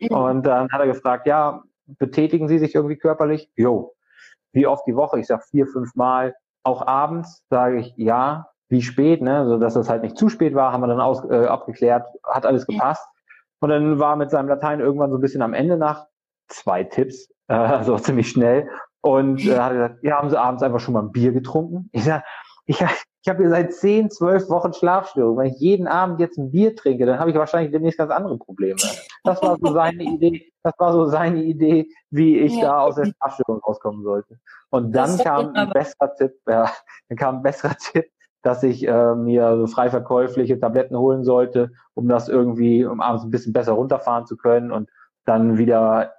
Mhm. 0.00 0.08
Und 0.08 0.42
dann 0.46 0.70
hat 0.70 0.80
er 0.80 0.86
gefragt, 0.86 1.26
ja, 1.26 1.62
betätigen 1.86 2.48
Sie 2.48 2.58
sich 2.58 2.74
irgendwie 2.74 2.96
körperlich? 2.96 3.50
Jo, 3.56 3.94
wie 4.52 4.66
oft 4.66 4.86
die 4.86 4.96
Woche? 4.96 5.18
Ich 5.18 5.26
sage 5.26 5.42
vier, 5.50 5.66
fünf 5.66 5.94
Mal. 5.94 6.34
Auch 6.62 6.86
abends 6.86 7.44
sage 7.50 7.78
ich 7.78 7.92
ja. 7.96 8.48
Wie 8.74 8.82
spät, 8.82 9.22
ne? 9.22 9.46
So 9.46 9.56
dass 9.56 9.76
es 9.76 9.88
halt 9.88 10.02
nicht 10.02 10.18
zu 10.18 10.28
spät 10.28 10.52
war, 10.52 10.72
haben 10.72 10.80
wir 10.80 10.88
dann 10.88 11.00
aus, 11.00 11.22
äh, 11.30 11.46
abgeklärt, 11.46 12.04
hat 12.24 12.44
alles 12.44 12.66
gepasst. 12.66 13.06
Und 13.60 13.68
dann 13.68 14.00
war 14.00 14.16
mit 14.16 14.32
seinem 14.32 14.48
Latein 14.48 14.80
irgendwann 14.80 15.12
so 15.12 15.18
ein 15.18 15.20
bisschen 15.20 15.42
am 15.42 15.54
Ende 15.54 15.76
nach 15.76 16.06
zwei 16.48 16.82
Tipps, 16.82 17.30
äh, 17.48 17.54
also 17.54 17.96
ziemlich 17.98 18.28
schnell. 18.28 18.68
Und 19.00 19.46
äh, 19.46 19.56
hat 19.56 19.72
gesagt, 19.72 19.98
ja, 20.02 20.18
haben 20.18 20.28
Sie 20.28 20.40
abends 20.40 20.64
einfach 20.64 20.80
schon 20.80 20.94
mal 20.94 21.02
ein 21.02 21.12
Bier 21.12 21.30
getrunken? 21.30 21.88
Ich 21.92 22.02
sage, 22.02 22.24
ich, 22.66 22.80
ich 22.80 23.28
habe 23.28 23.42
hier 23.42 23.50
seit 23.50 23.72
zehn, 23.72 24.10
zwölf 24.10 24.48
Wochen 24.48 24.72
Schlafstörung. 24.72 25.38
Wenn 25.38 25.52
ich 25.52 25.60
jeden 25.60 25.86
Abend 25.86 26.18
jetzt 26.18 26.36
ein 26.36 26.50
Bier 26.50 26.74
trinke, 26.74 27.06
dann 27.06 27.20
habe 27.20 27.30
ich 27.30 27.36
wahrscheinlich 27.36 27.70
demnächst 27.70 27.98
ganz 27.98 28.10
andere 28.10 28.38
Probleme. 28.38 28.76
Das 29.22 29.40
war 29.40 29.56
so 29.62 29.72
seine 29.72 30.02
Idee. 30.14 30.50
Das 30.64 30.74
war 30.78 30.92
so 30.92 31.06
seine 31.06 31.42
Idee, 31.42 31.86
wie 32.10 32.38
ich 32.40 32.56
ja. 32.56 32.62
da 32.62 32.80
aus 32.80 32.96
der 32.96 33.06
Schlafstörung 33.06 33.60
rauskommen 33.60 34.02
sollte. 34.02 34.38
Und 34.70 34.92
dann 34.92 35.16
kam 35.18 35.54
ein 35.54 35.70
besserer 35.70 36.12
Tipp, 36.16 36.32
ja, 36.48 36.68
dann 37.08 37.16
kam 37.16 37.36
ein 37.36 37.42
besserer 37.42 37.76
Tipp, 37.78 38.06
dass 38.44 38.62
ich 38.62 38.86
äh, 38.86 39.14
mir 39.14 39.56
so 39.56 39.66
frei 39.66 39.88
verkäufliche 39.88 40.60
Tabletten 40.60 40.96
holen 40.98 41.24
sollte, 41.24 41.70
um 41.94 42.08
das 42.08 42.28
irgendwie, 42.28 42.84
um 42.84 43.00
abends 43.00 43.24
ein 43.24 43.30
bisschen 43.30 43.54
besser 43.54 43.72
runterfahren 43.72 44.26
zu 44.26 44.36
können 44.36 44.70
und 44.70 44.90
dann 45.24 45.56
wieder 45.56 46.12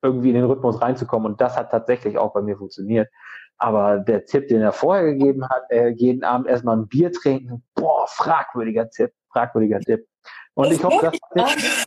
irgendwie 0.00 0.28
in 0.28 0.36
den 0.36 0.44
Rhythmus 0.44 0.80
reinzukommen. 0.80 1.32
Und 1.32 1.40
das 1.40 1.56
hat 1.56 1.72
tatsächlich 1.72 2.18
auch 2.18 2.32
bei 2.32 2.40
mir 2.40 2.56
funktioniert. 2.56 3.08
Aber 3.58 3.98
der 3.98 4.24
Tipp, 4.26 4.46
den 4.46 4.60
er 4.60 4.70
vorher 4.70 5.04
gegeben 5.04 5.48
hat, 5.48 5.64
äh, 5.70 5.88
jeden 5.88 6.22
Abend 6.22 6.46
erstmal 6.46 6.76
ein 6.76 6.86
Bier 6.86 7.10
trinken, 7.10 7.64
boah, 7.74 8.06
fragwürdiger 8.06 8.88
Tipp, 8.88 9.10
fragwürdiger 9.32 9.80
Tipp. 9.80 10.06
Und 10.54 10.70
ich 10.70 10.84
hoffe, 10.84 11.10
dass 11.34 11.86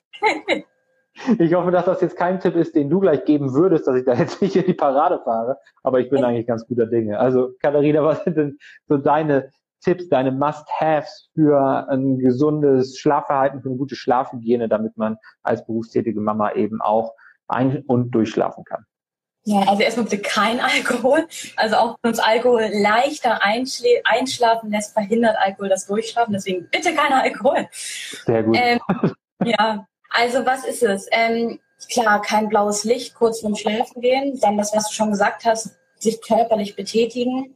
ich 1.40 1.54
hoffe, 1.54 1.72
dass 1.72 1.86
das 1.86 2.02
jetzt 2.02 2.18
kein 2.18 2.42
Tipp 2.42 2.56
ist, 2.56 2.76
den 2.76 2.90
du 2.90 3.00
gleich 3.00 3.24
geben 3.24 3.54
würdest, 3.54 3.88
dass 3.88 3.96
ich 3.96 4.04
da 4.04 4.14
jetzt 4.14 4.42
nicht 4.42 4.58
in 4.58 4.66
die 4.66 4.74
Parade 4.74 5.22
fahre. 5.24 5.58
Aber 5.84 6.02
ich 6.02 6.10
bin 6.10 6.24
eigentlich 6.26 6.48
ganz 6.48 6.68
guter 6.68 6.86
Dinge. 6.86 7.18
Also, 7.18 7.54
Katharina, 7.62 8.04
was 8.04 8.26
sind 8.26 8.36
denn 8.36 8.58
so 8.88 8.98
deine 8.98 9.52
Tipps, 9.86 10.10
deine 10.10 10.32
Must-Haves 10.32 11.30
für 11.34 11.88
ein 11.90 12.18
gesundes 12.18 12.98
Schlafverhalten, 12.98 13.62
für 13.62 13.70
eine 13.70 13.78
gute 13.78 13.96
Schlafhygiene, 13.96 14.68
damit 14.68 14.98
man 14.98 15.18
als 15.44 15.66
berufstätige 15.66 16.20
Mama 16.20 16.52
eben 16.54 16.82
auch 16.82 17.14
ein- 17.48 17.84
und 17.86 18.12
durchschlafen 18.12 18.64
kann? 18.66 18.86
Ja, 19.44 19.60
also 19.68 19.84
erstmal 19.84 20.08
bitte 20.08 20.24
kein 20.24 20.60
Alkohol. 20.60 21.28
Also 21.56 21.76
auch 21.76 21.98
wenn 22.02 22.10
uns 22.10 22.20
Alkohol 22.20 22.70
leichter 22.74 23.42
einschlafen 23.44 24.72
lässt, 24.72 24.94
verhindert 24.94 25.38
Alkohol 25.40 25.70
das 25.70 25.86
Durchschlafen. 25.86 26.34
Deswegen 26.34 26.68
bitte 26.72 26.94
kein 26.96 27.14
Alkohol. 27.14 27.68
Sehr 28.26 28.44
gut. 28.44 28.58
Ähm, 28.60 28.80
ja, 29.44 29.86
also 30.10 30.46
was 30.46 30.66
ist 30.66 30.82
es? 30.82 31.08
Ähm, 31.12 31.60
klar, 31.92 32.22
kein 32.22 32.50
blaues 32.50 32.84
Licht 32.86 33.14
kurz 33.14 33.42
vorm 33.42 33.56
Schlafen 33.56 34.02
gehen. 34.02 34.40
Dann 34.42 34.58
das, 34.58 34.76
was 34.76 34.88
du 34.88 34.94
schon 34.96 35.12
gesagt 35.12 35.46
hast, 35.46 35.78
sich 36.00 36.22
körperlich 36.22 36.76
betätigen. 36.76 37.56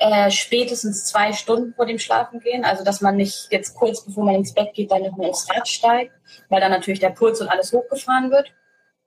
Äh, 0.00 0.30
spätestens 0.30 1.06
zwei 1.06 1.32
Stunden 1.32 1.74
vor 1.74 1.84
dem 1.84 1.98
Schlafen 1.98 2.38
gehen. 2.38 2.64
Also 2.64 2.84
dass 2.84 3.00
man 3.00 3.16
nicht 3.16 3.48
jetzt 3.50 3.74
kurz 3.74 4.04
bevor 4.04 4.24
man 4.24 4.36
ins 4.36 4.54
Bett 4.54 4.72
geht, 4.72 4.92
dann 4.92 5.02
nochmal 5.02 5.26
ins 5.26 5.48
Rad 5.50 5.66
steigt, 5.66 6.12
weil 6.48 6.60
dann 6.60 6.70
natürlich 6.70 7.00
der 7.00 7.10
Puls 7.10 7.40
und 7.40 7.48
alles 7.48 7.72
hochgefahren 7.72 8.30
wird. 8.30 8.52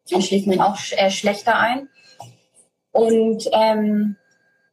Dann 0.10 0.22
schläft 0.22 0.48
man 0.48 0.60
auch 0.60 0.78
äh, 0.92 1.10
schlechter 1.10 1.58
ein. 1.58 1.88
Und 2.92 3.50
ähm, 3.54 4.18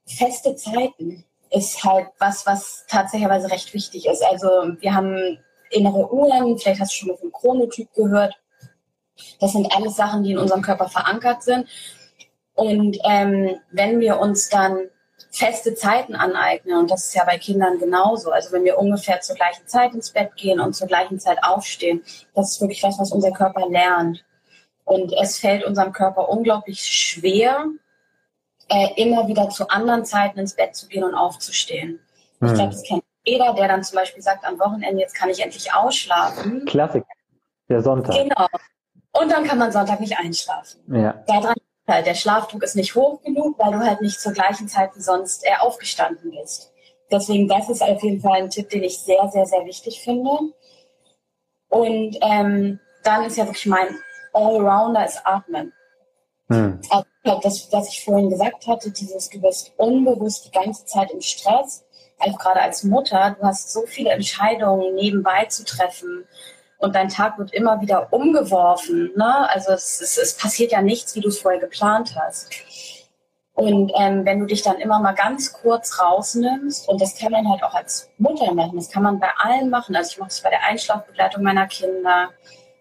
feste 0.07 0.57
Zeiten 0.57 1.25
ist 1.51 1.85
halt 1.85 2.09
was, 2.19 2.45
was 2.47 2.85
tatsächlich 2.89 3.29
recht 3.29 3.73
wichtig 3.73 4.07
ist. 4.07 4.25
Also 4.25 4.49
wir 4.81 4.95
haben 4.95 5.39
innere 5.71 6.13
Uhren, 6.13 6.59
vielleicht 6.59 6.81
hast 6.81 6.95
du 6.95 6.97
schon 6.97 7.09
mal 7.11 7.17
vom 7.19 7.31
Chronotyp 7.31 7.93
gehört. 7.95 8.35
Das 9.39 9.53
sind 9.53 9.73
alles 9.73 9.95
Sachen, 9.95 10.25
die 10.25 10.33
in 10.33 10.39
unserem 10.39 10.63
Körper 10.63 10.89
verankert 10.89 11.45
sind. 11.45 11.69
Und 12.55 12.99
ähm, 13.05 13.61
wenn 13.71 14.01
wir 14.01 14.19
uns 14.19 14.49
dann 14.49 14.89
feste 15.31 15.75
Zeiten 15.75 16.15
aneignen, 16.15 16.79
und 16.79 16.91
das 16.91 17.07
ist 17.07 17.15
ja 17.15 17.25
bei 17.25 17.39
Kindern 17.39 17.79
genauso, 17.79 18.31
also 18.31 18.53
wenn 18.53 18.65
wir 18.65 18.79
ungefähr 18.79 19.21
zur 19.21 19.37
gleichen 19.37 19.67
Zeit 19.67 19.95
ins 19.95 20.11
Bett 20.11 20.35
gehen 20.37 20.61
und 20.61 20.75
zur 20.75 20.87
gleichen 20.87 21.21
Zeit 21.21 21.39
aufstehen, 21.43 22.03
das 22.35 22.53
ist 22.53 22.61
wirklich 22.61 22.83
was, 22.83 22.99
was 22.99 23.13
unser 23.13 23.31
Körper 23.31 23.69
lernt. 23.69 24.25
Und 24.85 25.13
es 25.13 25.39
fällt 25.39 25.65
unserem 25.65 25.93
Körper 25.93 26.31
unglaublich 26.31 26.81
schwer, 26.81 27.67
äh, 28.71 28.89
immer 28.97 29.29
wieder 29.29 29.51
zu 29.51 29.69
anderen 29.69 30.05
Zeiten 30.05 30.39
ins 30.39 30.55
Bett 30.55 30.75
zu 30.75 30.89
gehen 30.89 31.05
und 31.05 31.15
aufzustehen. 31.15 32.01
Hm. 32.41 32.49
Ich 32.49 32.55
glaube, 32.55 32.73
das 32.73 32.83
kennt 32.83 33.05
jeder, 33.25 33.53
der 33.53 33.69
dann 33.69 33.83
zum 33.85 33.97
Beispiel 33.97 34.23
sagt, 34.23 34.45
am 34.45 34.59
Wochenende, 34.59 35.01
jetzt 35.01 35.15
kann 35.15 35.29
ich 35.29 35.41
endlich 35.41 35.73
ausschlafen. 35.73 36.65
Klassik, 36.65 37.05
der 37.69 37.83
Sonntag. 37.83 38.15
Genau. 38.15 38.47
Und 39.13 39.31
dann 39.31 39.45
kann 39.45 39.59
man 39.59 39.73
Sonntag 39.73 40.01
nicht 40.01 40.17
einschlafen. 40.19 40.81
Ja. 40.95 41.23
Daran 41.27 41.57
halt, 41.89 42.07
der 42.07 42.15
Schlafdruck 42.15 42.63
ist 42.63 42.77
nicht 42.77 42.95
hoch 42.95 43.23
genug, 43.23 43.59
weil 43.59 43.73
du 43.73 43.79
halt 43.79 44.01
nicht 44.01 44.21
zur 44.21 44.33
gleichen 44.33 44.69
Zeit 44.69 44.91
wie 44.95 45.01
sonst 45.01 45.45
äh, 45.45 45.57
aufgestanden 45.59 46.31
bist. 46.31 46.73
Deswegen, 47.11 47.49
das 47.49 47.69
ist 47.69 47.83
auf 47.83 48.03
jeden 48.03 48.21
Fall 48.21 48.43
ein 48.43 48.51
Tipp, 48.51 48.69
den 48.69 48.85
ich 48.85 48.99
sehr, 48.99 49.29
sehr, 49.33 49.47
sehr 49.47 49.65
wichtig 49.65 50.01
finde. 50.03 50.53
Und 51.69 52.19
ähm, 52.21 52.79
dann 53.03 53.25
ist 53.25 53.37
ja 53.37 53.47
wirklich 53.47 53.67
mein 53.67 53.89
Allrounder 54.33 55.05
ist 55.07 55.21
Atmen. 55.25 55.73
Hm. 56.51 56.81
Also 56.91 57.41
das, 57.43 57.69
was 57.73 57.89
ich 57.89 58.05
vorhin 58.05 58.31
gesagt 58.31 58.67
hatte, 58.67 58.91
dieses, 58.91 59.29
du 59.29 59.41
bist 59.41 59.73
unbewusst 59.77 60.47
die 60.47 60.51
ganze 60.51 60.85
Zeit 60.87 61.11
im 61.11 61.21
Stress, 61.21 61.85
also 62.19 62.37
gerade 62.37 62.61
als 62.61 62.85
Mutter, 62.85 63.37
du 63.39 63.47
hast 63.47 63.73
so 63.73 63.87
viele 63.87 64.11
Entscheidungen 64.11 64.95
nebenbei 64.95 65.45
zu 65.47 65.65
treffen 65.65 66.27
und 66.79 66.95
dein 66.95 67.09
Tag 67.09 67.39
wird 67.39 67.53
immer 67.53 67.81
wieder 67.81 68.13
umgeworfen. 68.13 69.11
Ne? 69.17 69.51
Also 69.51 69.73
es, 69.73 70.01
es, 70.01 70.17
es 70.17 70.37
passiert 70.37 70.73
ja 70.73 70.81
nichts, 70.81 71.15
wie 71.15 71.21
du 71.21 71.29
es 71.29 71.41
vorher 71.41 71.61
geplant 71.61 72.15
hast. 72.17 72.51
Und 73.55 73.91
ähm, 73.97 74.25
wenn 74.25 74.39
du 74.39 74.47
dich 74.47 74.63
dann 74.63 74.79
immer 74.79 75.01
mal 75.01 75.15
ganz 75.15 75.53
kurz 75.53 76.01
rausnimmst, 76.01 76.89
und 76.89 77.01
das 77.01 77.19
kann 77.19 77.33
man 77.33 77.51
halt 77.51 77.65
auch 77.65 77.75
als 77.75 78.09
Mutter 78.17 78.55
machen, 78.55 78.77
das 78.77 78.89
kann 78.89 79.03
man 79.03 79.19
bei 79.19 79.31
allen 79.39 79.69
machen. 79.69 79.97
Also 79.97 80.13
ich 80.13 80.19
mache 80.19 80.29
das 80.29 80.41
bei 80.41 80.51
der 80.51 80.63
Einschlafbegleitung 80.65 81.43
meiner 81.43 81.67
Kinder, 81.67 82.31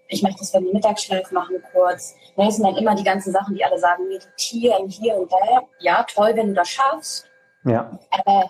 ich 0.09 0.21
mache 0.21 0.35
das, 0.39 0.53
wenn 0.53 0.65
die 0.65 0.73
Mittagsschlaf 0.73 1.31
machen 1.31 1.61
kurz. 1.71 2.15
Das 2.35 2.55
sind 2.55 2.65
dann 2.65 2.77
immer 2.77 2.95
die 2.95 3.03
ganzen 3.03 3.31
Sachen, 3.33 3.55
die 3.55 3.65
alle 3.65 3.79
sagen, 3.79 4.07
meditieren 4.07 4.87
hier 4.87 5.15
und 5.15 5.31
da. 5.31 5.63
Ja, 5.79 6.03
toll, 6.03 6.31
wenn 6.35 6.47
du 6.47 6.53
das 6.53 6.69
schaffst. 6.69 7.25
Ja. 7.65 7.97
Aber 8.11 8.47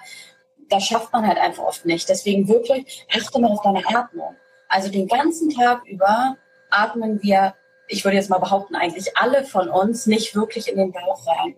das 0.69 0.83
schafft 0.83 1.11
man 1.13 1.25
halt 1.25 1.37
einfach 1.37 1.63
oft 1.63 1.85
nicht. 1.85 2.07
Deswegen 2.09 2.47
wirklich 2.47 3.07
achte 3.15 3.39
mal 3.39 3.51
auf 3.51 3.61
deine 3.61 3.83
Atmung. 3.87 4.35
Also 4.69 4.89
den 4.89 5.07
ganzen 5.07 5.49
Tag 5.49 5.85
über 5.85 6.37
atmen 6.69 7.21
wir, 7.23 7.55
ich 7.87 8.03
würde 8.03 8.17
jetzt 8.17 8.29
mal 8.29 8.39
behaupten, 8.39 8.75
eigentlich 8.75 9.17
alle 9.17 9.43
von 9.43 9.69
uns 9.69 10.05
nicht 10.05 10.35
wirklich 10.35 10.67
in 10.67 10.77
den 10.77 10.91
Bauch 10.91 11.25
rein. 11.27 11.55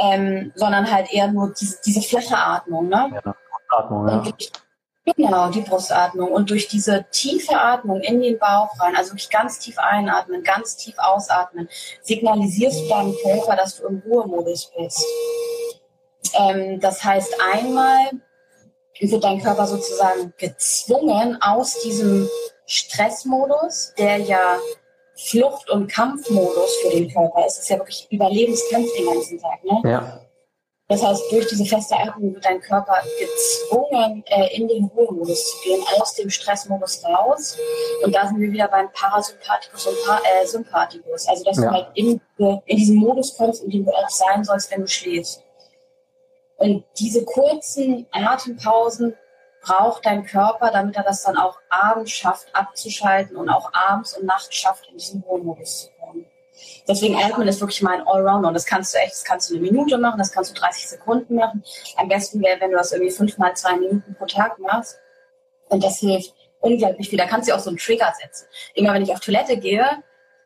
Ähm, 0.00 0.52
sondern 0.54 0.90
halt 0.90 1.12
eher 1.12 1.26
nur 1.28 1.52
diese, 1.58 1.78
diese 1.84 2.02
flache 2.02 2.36
Atmung. 2.36 2.88
Ne? 2.88 3.20
Ja, 3.24 3.34
Atmung, 3.70 4.08
ja. 4.08 4.22
Genau, 5.16 5.48
die 5.50 5.60
Brustatmung. 5.60 6.30
Und 6.30 6.50
durch 6.50 6.68
diese 6.68 7.06
tiefe 7.10 7.58
Atmung 7.58 8.00
in 8.00 8.20
den 8.20 8.38
Bauch 8.38 8.68
rein, 8.78 8.94
also 8.96 9.12
wirklich 9.12 9.30
ganz 9.30 9.58
tief 9.58 9.78
einatmen, 9.78 10.42
ganz 10.42 10.76
tief 10.76 10.94
ausatmen, 10.98 11.68
signalisierst 12.02 12.82
du 12.82 12.88
deinem 12.88 13.14
Körper, 13.22 13.56
dass 13.56 13.76
du 13.76 13.86
im 13.86 14.02
Ruhemodus 14.06 14.70
bist. 14.76 15.04
Ähm, 16.34 16.78
das 16.80 17.02
heißt, 17.02 17.34
einmal 17.54 18.10
wird 19.00 19.24
dein 19.24 19.42
Körper 19.42 19.66
sozusagen 19.66 20.32
gezwungen 20.38 21.38
aus 21.40 21.78
diesem 21.80 22.28
Stressmodus, 22.66 23.94
der 23.98 24.18
ja 24.18 24.58
Flucht- 25.16 25.70
und 25.70 25.88
Kampfmodus 25.88 26.76
für 26.82 26.90
den 26.90 27.12
Körper 27.12 27.46
ist. 27.46 27.56
Das 27.56 27.64
ist 27.64 27.70
ja 27.70 27.78
wirklich 27.78 28.06
Überlebenskampf 28.10 28.88
den 28.96 29.06
ganzen 29.06 29.40
Tag. 29.40 29.64
Ne? 29.64 29.90
Ja. 29.90 30.20
Das 30.90 31.02
heißt, 31.02 31.22
durch 31.30 31.46
diese 31.48 31.66
feste 31.66 31.96
Atmung 31.96 32.32
wird 32.32 32.44
dein 32.46 32.60
Körper 32.60 32.96
gezwungen, 33.18 34.24
äh, 34.26 34.56
in 34.56 34.68
den 34.68 34.84
Ruhemodus 34.86 35.50
zu 35.50 35.62
gehen, 35.62 35.82
aus 36.00 36.14
dem 36.14 36.30
Stressmodus 36.30 37.04
raus. 37.04 37.58
Und 38.02 38.14
da 38.14 38.26
sind 38.26 38.40
wir 38.40 38.50
wieder 38.50 38.68
beim 38.68 38.90
Parasympathikus 38.92 39.86
und 39.86 39.96
pa 40.06 40.18
äh, 40.18 40.46
Sympathikus. 40.46 41.28
Also, 41.28 41.44
dass 41.44 41.58
ja. 41.58 41.64
du 41.64 41.70
halt 41.72 41.88
in, 41.94 42.20
in 42.38 42.76
diesen 42.76 42.96
Modus 42.96 43.36
kommst, 43.36 43.64
in 43.64 43.70
dem 43.70 43.84
du 43.84 43.92
auch 43.92 44.08
sein 44.08 44.42
sollst, 44.44 44.70
wenn 44.70 44.80
du 44.80 44.88
schläfst. 44.88 45.42
Und 46.58 46.84
diese 46.98 47.24
kurzen 47.24 48.06
Atempausen 48.10 49.16
braucht 49.62 50.04
dein 50.06 50.24
Körper, 50.24 50.70
damit 50.70 50.96
er 50.96 51.04
das 51.04 51.22
dann 51.22 51.36
auch 51.36 51.58
abends 51.68 52.10
schafft, 52.10 52.54
abzuschalten 52.54 53.36
und 53.36 53.48
auch 53.48 53.72
abends 53.72 54.16
und 54.16 54.26
nachts 54.26 54.54
schafft, 54.54 54.88
in 54.90 54.98
diesen 54.98 55.22
Ruhemodus 55.22 55.84
zu 55.84 55.90
kommen. 56.00 56.26
Deswegen 56.88 57.16
Atmen 57.16 57.46
ist 57.46 57.60
wirklich 57.60 57.82
mal 57.82 58.00
ein 58.00 58.06
Allrounder 58.06 58.48
und 58.48 58.54
das 58.54 58.66
kannst 58.66 58.92
du 58.92 58.98
echt, 58.98 59.12
das 59.12 59.24
kannst 59.24 59.50
du 59.50 59.54
eine 59.54 59.62
Minute 59.62 59.98
machen, 59.98 60.18
das 60.18 60.32
kannst 60.32 60.50
du 60.50 60.60
30 60.60 60.88
Sekunden 60.88 61.36
machen. 61.36 61.62
Am 61.96 62.08
besten 62.08 62.40
wäre, 62.42 62.60
wenn 62.60 62.70
du 62.70 62.76
das 62.76 62.92
irgendwie 62.92 63.12
fünfmal 63.12 63.54
zwei 63.54 63.76
Minuten 63.76 64.14
pro 64.16 64.26
Tag 64.26 64.58
machst. 64.58 64.98
Und 65.68 65.84
das 65.84 65.98
hilft 65.98 66.34
unglaublich 66.60 67.08
viel. 67.08 67.18
Da 67.18 67.26
kannst 67.26 67.48
du 67.48 67.54
auch 67.54 67.60
so 67.60 67.70
einen 67.70 67.78
Trigger 67.78 68.12
setzen. 68.20 68.46
Immer 68.74 68.94
wenn 68.94 69.02
ich 69.02 69.12
auf 69.12 69.20
Toilette 69.20 69.56
gehe, 69.58 69.86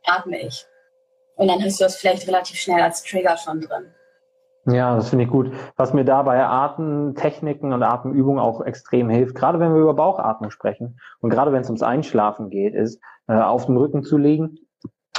atme 0.05 0.41
ich. 0.41 0.67
Und 1.37 1.49
dann 1.49 1.63
hast 1.65 1.81
du 1.81 1.85
das 1.85 1.97
vielleicht 1.97 2.27
relativ 2.27 2.61
schnell 2.61 2.83
als 2.83 3.03
Trigger 3.03 3.37
schon 3.39 3.63
drin. 3.63 3.95
Ja, 4.65 4.95
das 4.95 5.09
finde 5.09 5.25
ich 5.25 5.31
gut. 5.31 5.51
Was 5.77 5.93
mir 5.93 6.05
da 6.05 6.23
bei 6.23 6.45
Atemtechniken 6.45 7.73
und 7.73 7.83
Atemübungen 7.83 8.39
auch 8.39 8.61
extrem 8.61 9.09
hilft, 9.09 9.35
gerade 9.35 9.59
wenn 9.59 9.75
wir 9.75 9.81
über 9.81 9.95
Bauchatmung 9.95 10.51
sprechen 10.51 11.01
und 11.21 11.31
gerade 11.31 11.53
wenn 11.53 11.63
es 11.63 11.69
ums 11.69 11.83
Einschlafen 11.83 12.49
geht, 12.49 12.75
ist 12.75 13.01
äh, 13.27 13.35
auf 13.35 13.67
den 13.67 13.77
Rücken 13.77 14.05
zu 14.05 14.19
legen 14.19 14.59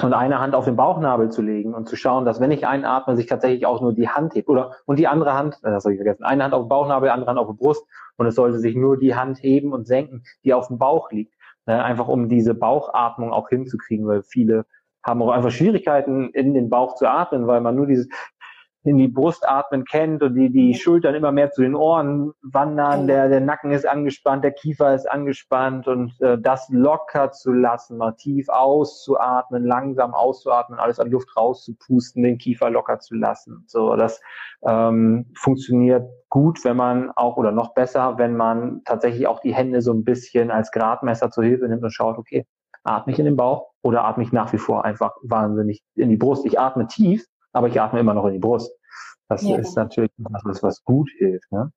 und 0.02 0.14
eine 0.14 0.40
Hand 0.40 0.56
auf 0.56 0.64
den 0.64 0.78
Bauchnabel 0.78 1.30
zu 1.30 1.42
legen 1.42 1.74
und 1.74 1.90
zu 1.90 1.98
schauen, 1.98 2.24
dass 2.24 2.40
wenn 2.40 2.52
ich 2.52 2.66
einatme, 2.66 3.18
sich 3.18 3.28
tatsächlich 3.28 3.66
auch 3.66 3.82
nur 3.82 3.94
die 3.94 4.08
Hand 4.08 4.34
hebt 4.34 4.48
oder 4.48 4.72
und 4.86 4.98
die 4.98 5.08
andere 5.08 5.34
Hand, 5.34 5.56
äh, 5.64 5.72
das 5.72 5.84
habe 5.84 5.94
ich 5.94 6.00
vergessen, 6.00 6.24
eine 6.24 6.46
Hand 6.46 6.54
auf 6.54 6.64
den 6.64 6.70
Bauchnabel, 6.70 7.10
andere 7.10 7.30
Hand 7.30 7.40
auf 7.40 7.50
die 7.50 7.58
Brust 7.58 7.86
und 8.16 8.26
es 8.26 8.36
sollte 8.36 8.60
sich 8.60 8.76
nur 8.78 8.98
die 8.98 9.14
Hand 9.14 9.44
heben 9.44 9.74
und 9.74 9.88
senken, 9.88 10.24
die 10.46 10.54
auf 10.54 10.68
dem 10.68 10.78
Bauch 10.78 11.12
liegt, 11.12 11.34
äh, 11.66 11.74
einfach 11.74 12.08
um 12.08 12.30
diese 12.30 12.54
Bauchatmung 12.54 13.34
auch 13.34 13.50
hinzukriegen, 13.50 14.08
weil 14.08 14.24
viele 14.24 14.66
haben 15.06 15.22
auch 15.22 15.32
einfach 15.32 15.52
Schwierigkeiten 15.52 16.30
in 16.30 16.54
den 16.54 16.70
Bauch 16.70 16.96
zu 16.96 17.08
atmen, 17.08 17.46
weil 17.46 17.62
man 17.62 17.76
nur 17.76 17.88
dieses 17.88 18.08
in 18.84 18.98
die 18.98 19.08
Brust 19.08 19.48
atmen 19.48 19.86
kennt 19.86 20.22
und 20.22 20.36
die, 20.36 20.52
die 20.52 20.74
Schultern 20.74 21.16
immer 21.16 21.32
mehr 21.32 21.52
zu 21.52 21.62
den 21.62 21.76
Ohren 21.76 22.34
wandern, 22.42 23.08
der, 23.08 23.30
der 23.30 23.40
Nacken 23.40 23.72
ist 23.72 23.88
angespannt, 23.88 24.44
der 24.44 24.52
Kiefer 24.52 24.94
ist 24.94 25.10
angespannt 25.10 25.88
und 25.88 26.20
äh, 26.22 26.38
das 26.38 26.68
locker 26.70 27.32
zu 27.32 27.54
lassen, 27.54 27.98
mal 27.98 28.12
tief 28.12 28.50
auszuatmen, 28.50 29.66
langsam 29.66 30.14
auszuatmen, 30.14 30.80
alles 30.80 31.00
an 31.00 31.10
Luft 31.10 31.36
rauszupusten, 31.38 32.24
den 32.24 32.38
Kiefer 32.38 32.70
locker 32.70 33.00
zu 33.00 33.16
lassen. 33.16 33.64
So, 33.68 33.96
das 33.96 34.22
ähm, 34.64 35.32
funktioniert 35.36 36.10
gut, 36.30 36.66
wenn 36.66 36.76
man 36.76 37.12
auch 37.12 37.38
oder 37.38 37.52
noch 37.52 37.74
besser, 37.74 38.18
wenn 38.18 38.36
man 38.36 38.82
tatsächlich 38.84 39.28
auch 39.28 39.40
die 39.40 39.54
Hände 39.56 39.82
so 39.82 39.94
ein 39.94 40.04
bisschen 40.04 40.52
als 40.52 40.72
Gradmesser 40.72 41.32
zur 41.32 41.46
Hilfe 41.46 41.68
nimmt 41.70 41.84
und 41.84 41.92
schaut, 41.92 42.18
okay, 42.18 42.46
atme 42.84 43.14
ich 43.14 43.20
in 43.20 43.26
den 43.26 43.38
Bauch 43.38 43.72
oder 43.82 44.04
atme 44.04 44.24
ich 44.24 44.32
nach 44.32 44.52
wie 44.52 44.58
vor 44.58 44.84
einfach 44.84 45.14
wahnsinnig 45.24 45.82
in 45.96 46.10
die 46.10 46.18
Brust. 46.18 46.46
Ich 46.46 46.60
atme 46.60 46.88
tief, 46.88 47.26
aber 47.54 47.68
ich 47.70 47.80
atme 47.80 48.00
immer 48.00 48.14
noch 48.14 48.26
in 48.26 48.34
die 48.34 48.40
Brust. 48.40 48.72
Das 49.30 49.42
ja. 49.44 49.58
ist 49.58 49.76
natürlich 49.76 50.12
was, 50.18 50.62
was 50.62 50.84
gut 50.84 51.10
hilft. 51.18 51.52
Ne? 51.52 51.72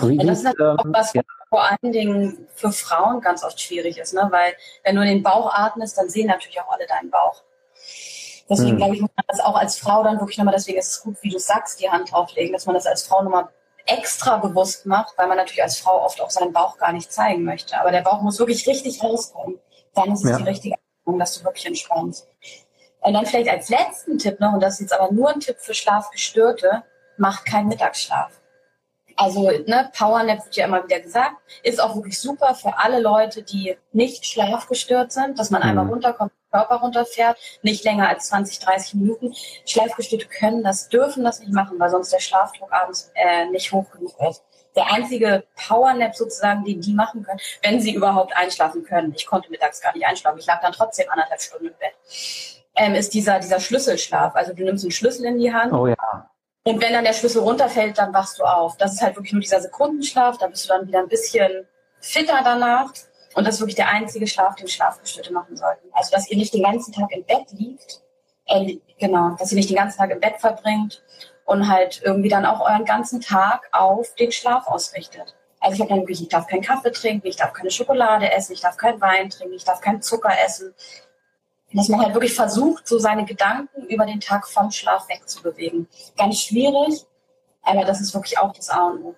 Wie 0.00 0.16
ja, 0.16 0.24
das 0.24 0.38
ist 0.38 0.44
natürlich 0.44 0.78
auch 0.78 0.84
ähm, 0.84 0.92
was, 0.94 1.12
ja. 1.12 1.22
vor 1.48 1.62
allen 1.62 1.92
Dingen 1.92 2.46
für 2.54 2.72
Frauen 2.72 3.20
ganz 3.20 3.44
oft 3.44 3.60
schwierig 3.60 3.98
ist, 3.98 4.14
ne? 4.14 4.26
weil 4.30 4.54
wenn 4.84 4.96
du 4.96 5.02
in 5.02 5.08
den 5.08 5.22
Bauch 5.22 5.52
atmest, 5.52 5.98
dann 5.98 6.08
sehen 6.08 6.28
natürlich 6.28 6.60
auch 6.60 6.72
alle 6.72 6.86
deinen 6.86 7.10
Bauch. 7.10 7.42
Deswegen 8.48 8.70
hm. 8.70 8.76
glaube 8.78 8.94
ich, 8.94 9.00
muss 9.00 9.10
man 9.14 9.24
das 9.28 9.40
auch 9.40 9.56
als 9.56 9.78
Frau 9.78 10.02
dann 10.02 10.18
wirklich 10.18 10.38
nochmal, 10.38 10.54
deswegen 10.54 10.78
ist 10.78 10.88
es 10.88 11.02
gut, 11.02 11.16
wie 11.22 11.30
du 11.30 11.38
sagst, 11.38 11.80
die 11.80 11.90
Hand 11.90 12.10
drauflegen, 12.10 12.52
dass 12.52 12.66
man 12.66 12.74
das 12.74 12.86
als 12.86 13.04
Frau 13.04 13.22
nochmal 13.22 13.48
extra 13.86 14.36
bewusst 14.38 14.86
macht, 14.86 15.16
weil 15.16 15.28
man 15.28 15.36
natürlich 15.36 15.62
als 15.62 15.78
Frau 15.78 16.04
oft 16.04 16.20
auch 16.20 16.30
seinen 16.30 16.52
Bauch 16.52 16.76
gar 16.78 16.92
nicht 16.92 17.12
zeigen 17.12 17.44
möchte. 17.44 17.80
Aber 17.80 17.90
der 17.90 18.02
Bauch 18.02 18.22
muss 18.22 18.38
wirklich 18.38 18.66
richtig 18.66 19.02
rauskommen. 19.02 19.58
Dann 19.94 20.12
ist 20.12 20.24
es 20.24 20.30
ja. 20.30 20.36
die 20.38 20.44
richtige 20.44 20.76
Atmung, 21.02 21.18
dass 21.18 21.38
du 21.38 21.44
wirklich 21.44 21.66
entspannst. 21.66 22.28
Und 23.00 23.14
dann 23.14 23.26
vielleicht 23.26 23.48
als 23.48 23.68
letzten 23.68 24.18
Tipp 24.18 24.40
noch, 24.40 24.52
und 24.52 24.60
das 24.60 24.74
ist 24.74 24.80
jetzt 24.80 24.92
aber 24.92 25.12
nur 25.12 25.30
ein 25.30 25.40
Tipp 25.40 25.56
für 25.58 25.74
Schlafgestörte, 25.74 26.82
macht 27.16 27.46
keinen 27.46 27.68
Mittagsschlaf. 27.68 28.40
Also 29.16 29.50
ne, 29.50 29.90
Powernap 29.96 30.44
wird 30.46 30.56
ja 30.56 30.66
immer 30.66 30.82
wieder 30.84 31.00
gesagt, 31.00 31.36
ist 31.62 31.80
auch 31.80 31.94
wirklich 31.94 32.18
super 32.18 32.54
für 32.54 32.78
alle 32.78 33.00
Leute, 33.00 33.42
die 33.42 33.76
nicht 33.92 34.24
schlafgestört 34.24 35.12
sind, 35.12 35.38
dass 35.38 35.50
man 35.50 35.62
mhm. 35.62 35.68
einmal 35.68 35.86
runterkommt, 35.88 36.32
Körper 36.50 36.76
runterfährt, 36.76 37.38
nicht 37.62 37.84
länger 37.84 38.08
als 38.08 38.28
20, 38.28 38.58
30 38.60 38.94
Minuten. 38.94 39.34
Schlafgestörte 39.66 40.26
können 40.26 40.64
das, 40.64 40.88
dürfen 40.88 41.22
das 41.22 41.40
nicht 41.40 41.52
machen, 41.52 41.78
weil 41.78 41.90
sonst 41.90 42.12
der 42.12 42.20
Schlafdruck 42.20 42.72
abends 42.72 43.12
äh, 43.14 43.46
nicht 43.46 43.72
hoch 43.72 43.90
genug 43.90 44.14
ist. 44.28 44.42
Der 44.74 44.90
einzige 44.90 45.44
Powernap 45.68 46.16
sozusagen, 46.16 46.64
den 46.64 46.80
die 46.80 46.94
machen 46.94 47.22
können, 47.22 47.40
wenn 47.62 47.80
sie 47.80 47.94
überhaupt 47.94 48.36
einschlafen 48.36 48.84
können. 48.84 49.12
Ich 49.14 49.26
konnte 49.26 49.50
mittags 49.50 49.80
gar 49.80 49.92
nicht 49.94 50.06
einschlafen. 50.06 50.38
Ich 50.38 50.46
lag 50.46 50.60
dann 50.60 50.72
trotzdem 50.72 51.10
anderthalb 51.10 51.40
Stunden 51.40 51.66
im 51.66 51.74
Bett 51.74 51.94
ähm, 52.76 52.94
ist 52.94 53.14
dieser, 53.14 53.38
dieser 53.40 53.60
Schlüsselschlaf. 53.60 54.34
Also 54.34 54.52
du 54.52 54.64
nimmst 54.64 54.84
einen 54.84 54.90
Schlüssel 54.90 55.26
in 55.26 55.38
die 55.38 55.52
Hand. 55.52 55.72
Oh 55.72 55.86
ja. 55.86 56.30
Und 56.64 56.80
wenn 56.82 56.92
dann 56.92 57.04
der 57.04 57.14
Schlüssel 57.14 57.42
runterfällt, 57.42 57.98
dann 57.98 58.12
wachst 58.12 58.38
du 58.38 58.44
auf. 58.44 58.76
Das 58.76 58.92
ist 58.92 59.02
halt 59.02 59.16
wirklich 59.16 59.32
nur 59.32 59.40
dieser 59.40 59.60
Sekundenschlaf. 59.60 60.38
Da 60.38 60.46
bist 60.46 60.64
du 60.64 60.68
dann 60.68 60.86
wieder 60.86 61.00
ein 61.00 61.08
bisschen 61.08 61.66
fitter 62.00 62.40
danach. 62.44 62.92
Und 63.34 63.46
das 63.46 63.54
ist 63.54 63.60
wirklich 63.60 63.76
der 63.76 63.88
einzige 63.88 64.26
Schlaf, 64.26 64.56
den 64.56 64.68
Schlafgestörte 64.68 65.32
machen 65.32 65.56
sollten. 65.56 65.88
Also, 65.92 66.10
dass 66.10 66.30
ihr 66.30 66.36
nicht 66.36 66.52
den 66.52 66.64
ganzen 66.64 66.92
Tag 66.92 67.10
im 67.12 67.24
Bett 67.24 67.46
liegt. 67.52 68.02
Äh, 68.46 68.78
genau, 68.98 69.36
dass 69.38 69.52
ihr 69.52 69.56
nicht 69.56 69.70
den 69.70 69.76
ganzen 69.76 69.98
Tag 69.98 70.10
im 70.10 70.20
Bett 70.20 70.38
verbringt 70.38 71.02
und 71.44 71.68
halt 71.68 72.00
irgendwie 72.04 72.28
dann 72.28 72.44
auch 72.44 72.60
euren 72.60 72.84
ganzen 72.84 73.20
Tag 73.20 73.68
auf 73.72 74.14
den 74.14 74.32
Schlaf 74.32 74.66
ausrichtet. 74.66 75.36
Also 75.60 75.74
ich 75.74 75.80
habe 75.80 75.90
dann 75.90 76.00
wirklich, 76.00 76.22
ich 76.22 76.28
darf 76.28 76.46
keinen 76.46 76.62
Kaffee 76.62 76.90
trinken, 76.90 77.26
ich 77.26 77.36
darf 77.36 77.52
keine 77.52 77.70
Schokolade 77.70 78.32
essen, 78.32 78.52
ich 78.52 78.60
darf 78.60 78.76
keinen 78.76 79.00
Wein 79.00 79.30
trinken, 79.30 79.54
ich 79.54 79.64
darf 79.64 79.80
keinen 79.80 80.00
Zucker 80.00 80.32
essen, 80.44 80.74
dass 81.72 81.88
man 81.88 82.00
halt 82.00 82.14
wirklich 82.14 82.34
versucht, 82.34 82.86
so 82.86 82.98
seine 82.98 83.24
Gedanken 83.24 83.84
über 83.86 84.06
den 84.06 84.20
Tag 84.20 84.46
vom 84.48 84.70
Schlaf 84.70 85.08
wegzubewegen. 85.08 85.86
Ganz 86.16 86.40
schwierig, 86.40 87.06
aber 87.62 87.84
das 87.84 88.00
ist 88.00 88.14
wirklich 88.14 88.38
auch 88.38 88.52
das 88.52 88.70
A 88.70 88.88
und 88.88 89.04
O. 89.04 89.14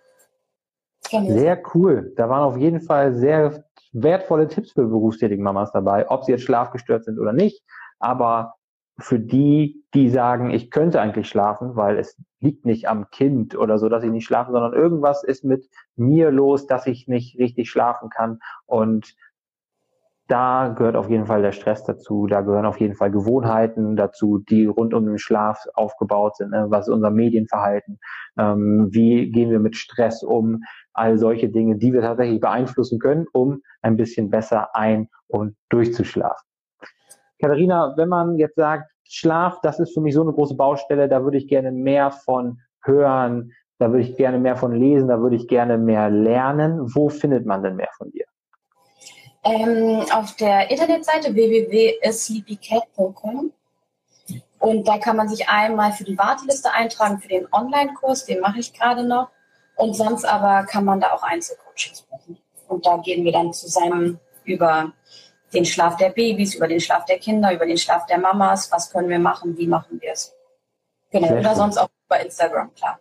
Genau. 1.10 1.32
Sehr 1.32 1.62
cool. 1.74 2.12
Da 2.16 2.28
waren 2.28 2.42
auf 2.42 2.56
jeden 2.56 2.80
Fall 2.80 3.14
sehr 3.14 3.64
wertvolle 3.92 4.48
Tipps 4.48 4.72
für 4.72 4.86
berufstätige 4.86 5.42
Mamas 5.42 5.72
dabei, 5.72 6.10
ob 6.10 6.24
sie 6.24 6.32
jetzt 6.32 6.44
schlafgestört 6.44 7.04
sind 7.04 7.18
oder 7.18 7.32
nicht. 7.32 7.62
Aber 7.98 8.54
für 8.98 9.18
die, 9.18 9.84
die 9.94 10.10
sagen, 10.10 10.50
ich 10.50 10.70
könnte 10.70 11.00
eigentlich 11.00 11.28
schlafen, 11.28 11.76
weil 11.76 11.98
es 11.98 12.16
liegt 12.40 12.66
nicht 12.66 12.88
am 12.88 13.10
Kind 13.10 13.56
oder 13.56 13.78
so, 13.78 13.88
dass 13.88 14.04
ich 14.04 14.10
nicht 14.10 14.24
schlafe, 14.24 14.52
sondern 14.52 14.74
irgendwas 14.74 15.24
ist 15.24 15.44
mit 15.44 15.68
mir 15.96 16.30
los, 16.30 16.66
dass 16.66 16.86
ich 16.86 17.08
nicht 17.08 17.38
richtig 17.38 17.70
schlafen 17.70 18.10
kann. 18.10 18.40
Und 18.66 19.14
da 20.32 20.68
gehört 20.68 20.96
auf 20.96 21.10
jeden 21.10 21.26
Fall 21.26 21.42
der 21.42 21.52
Stress 21.52 21.84
dazu, 21.84 22.26
da 22.26 22.40
gehören 22.40 22.64
auf 22.64 22.80
jeden 22.80 22.94
Fall 22.94 23.10
Gewohnheiten 23.10 23.96
dazu, 23.96 24.38
die 24.38 24.64
rund 24.64 24.94
um 24.94 25.04
den 25.04 25.18
Schlaf 25.18 25.62
aufgebaut 25.74 26.38
sind. 26.38 26.52
Ne? 26.52 26.66
Was 26.70 26.88
ist 26.88 26.94
unser 26.94 27.10
Medienverhalten? 27.10 27.98
Ähm, 28.38 28.88
wie 28.90 29.30
gehen 29.30 29.50
wir 29.50 29.60
mit 29.60 29.76
Stress 29.76 30.22
um? 30.22 30.62
All 30.94 31.18
solche 31.18 31.50
Dinge, 31.50 31.76
die 31.76 31.92
wir 31.92 32.00
tatsächlich 32.00 32.40
beeinflussen 32.40 32.98
können, 32.98 33.26
um 33.34 33.60
ein 33.82 33.98
bisschen 33.98 34.30
besser 34.30 34.74
ein- 34.74 35.08
und 35.28 35.54
durchzuschlafen. 35.68 36.48
Katharina, 37.38 37.92
wenn 37.98 38.08
man 38.08 38.38
jetzt 38.38 38.56
sagt, 38.56 38.90
Schlaf, 39.04 39.60
das 39.60 39.80
ist 39.80 39.92
für 39.92 40.00
mich 40.00 40.14
so 40.14 40.22
eine 40.22 40.32
große 40.32 40.56
Baustelle, 40.56 41.10
da 41.10 41.24
würde 41.24 41.36
ich 41.36 41.46
gerne 41.46 41.72
mehr 41.72 42.10
von 42.10 42.58
hören, 42.84 43.52
da 43.78 43.90
würde 43.90 44.00
ich 44.00 44.16
gerne 44.16 44.38
mehr 44.38 44.56
von 44.56 44.72
lesen, 44.72 45.08
da 45.08 45.20
würde 45.20 45.36
ich 45.36 45.46
gerne 45.46 45.76
mehr 45.76 46.08
lernen. 46.08 46.80
Wo 46.94 47.10
findet 47.10 47.44
man 47.44 47.62
denn 47.62 47.76
mehr 47.76 47.90
von 47.98 48.10
dir? 48.12 48.24
Ähm, 49.44 50.04
auf 50.12 50.36
der 50.36 50.70
Internetseite 50.70 51.34
www.sleepycat.com 51.34 53.52
und 54.62 54.86
da 54.86 54.98
kann 54.98 55.16
man 55.16 55.28
sich 55.28 55.48
einmal 55.48 55.90
für 55.90 56.04
die 56.04 56.16
Warteliste 56.16 56.72
eintragen 56.72 57.18
für 57.18 57.26
den 57.26 57.48
Online-Kurs, 57.50 58.26
den 58.26 58.38
mache 58.38 58.60
ich 58.60 58.72
gerade 58.72 59.04
noch. 59.04 59.28
Und 59.74 59.96
sonst 59.96 60.24
aber 60.24 60.64
kann 60.66 60.84
man 60.84 61.00
da 61.00 61.12
auch 61.12 61.24
Einzelcoachings 61.24 62.02
buchen. 62.02 62.38
Und 62.68 62.86
da 62.86 62.98
gehen 62.98 63.24
wir 63.24 63.32
dann 63.32 63.52
zusammen 63.52 64.20
über 64.44 64.92
den 65.52 65.64
Schlaf 65.64 65.96
der 65.96 66.10
Babys, 66.10 66.54
über 66.54 66.68
den 66.68 66.78
Schlaf 66.78 67.04
der 67.06 67.18
Kinder, 67.18 67.52
über 67.52 67.66
den 67.66 67.76
Schlaf 67.76 68.06
der 68.06 68.18
Mamas. 68.18 68.70
Was 68.70 68.92
können 68.92 69.08
wir 69.08 69.18
machen? 69.18 69.58
Wie 69.58 69.66
machen 69.66 70.00
wir 70.00 70.12
es? 70.12 70.32
Genau. 71.10 71.26
Sehr 71.26 71.40
Oder 71.40 71.48
schön. 71.48 71.56
sonst 71.56 71.78
auch 71.78 71.88
über 72.06 72.20
Instagram, 72.20 72.72
klar. 72.74 73.00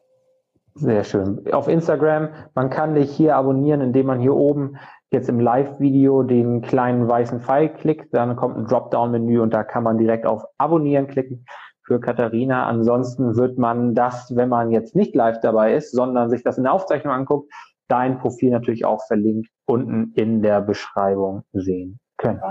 Sehr 0.73 1.03
schön. 1.03 1.53
Auf 1.53 1.67
Instagram, 1.67 2.29
man 2.55 2.71
kann 2.71 2.95
dich 2.95 3.15
hier 3.15 3.35
abonnieren, 3.35 3.81
indem 3.81 4.07
man 4.07 4.19
hier 4.19 4.33
oben 4.33 4.79
jetzt 5.11 5.29
im 5.29 5.39
Live-Video 5.39 6.23
den 6.23 6.61
kleinen 6.61 7.07
weißen 7.07 7.41
Pfeil 7.41 7.69
klickt, 7.69 8.13
dann 8.13 8.35
kommt 8.35 8.57
ein 8.57 8.65
Dropdown-Menü 8.65 9.41
und 9.41 9.53
da 9.53 9.63
kann 9.63 9.83
man 9.83 9.97
direkt 9.97 10.25
auf 10.25 10.43
Abonnieren 10.57 11.07
klicken 11.07 11.45
für 11.83 11.99
Katharina. 11.99 12.65
Ansonsten 12.65 13.35
wird 13.35 13.57
man 13.57 13.93
das, 13.93 14.33
wenn 14.35 14.49
man 14.49 14.71
jetzt 14.71 14.95
nicht 14.95 15.13
live 15.13 15.39
dabei 15.41 15.75
ist, 15.75 15.91
sondern 15.91 16.29
sich 16.29 16.43
das 16.43 16.57
in 16.57 16.63
der 16.63 16.73
Aufzeichnung 16.73 17.13
anguckt, 17.13 17.51
dein 17.89 18.19
Profil 18.19 18.51
natürlich 18.51 18.85
auch 18.85 19.05
verlinkt 19.05 19.49
unten 19.65 20.13
in 20.15 20.41
der 20.41 20.61
Beschreibung 20.61 21.43
sehen 21.51 21.99
können. 22.17 22.41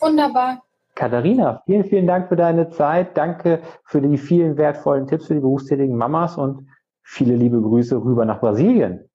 Wunderbar. 0.00 0.62
Katharina, 0.94 1.62
vielen, 1.66 1.84
vielen 1.84 2.06
Dank 2.06 2.28
für 2.28 2.36
deine 2.36 2.70
Zeit. 2.70 3.16
Danke 3.16 3.60
für 3.84 4.00
die 4.00 4.16
vielen 4.16 4.56
wertvollen 4.56 5.06
Tipps 5.06 5.26
für 5.26 5.34
die 5.34 5.40
berufstätigen 5.40 5.96
Mamas 5.96 6.38
und 6.38 6.68
viele 7.02 7.34
liebe 7.34 7.60
Grüße 7.60 8.02
rüber 8.02 8.24
nach 8.24 8.40
Brasilien. 8.40 9.10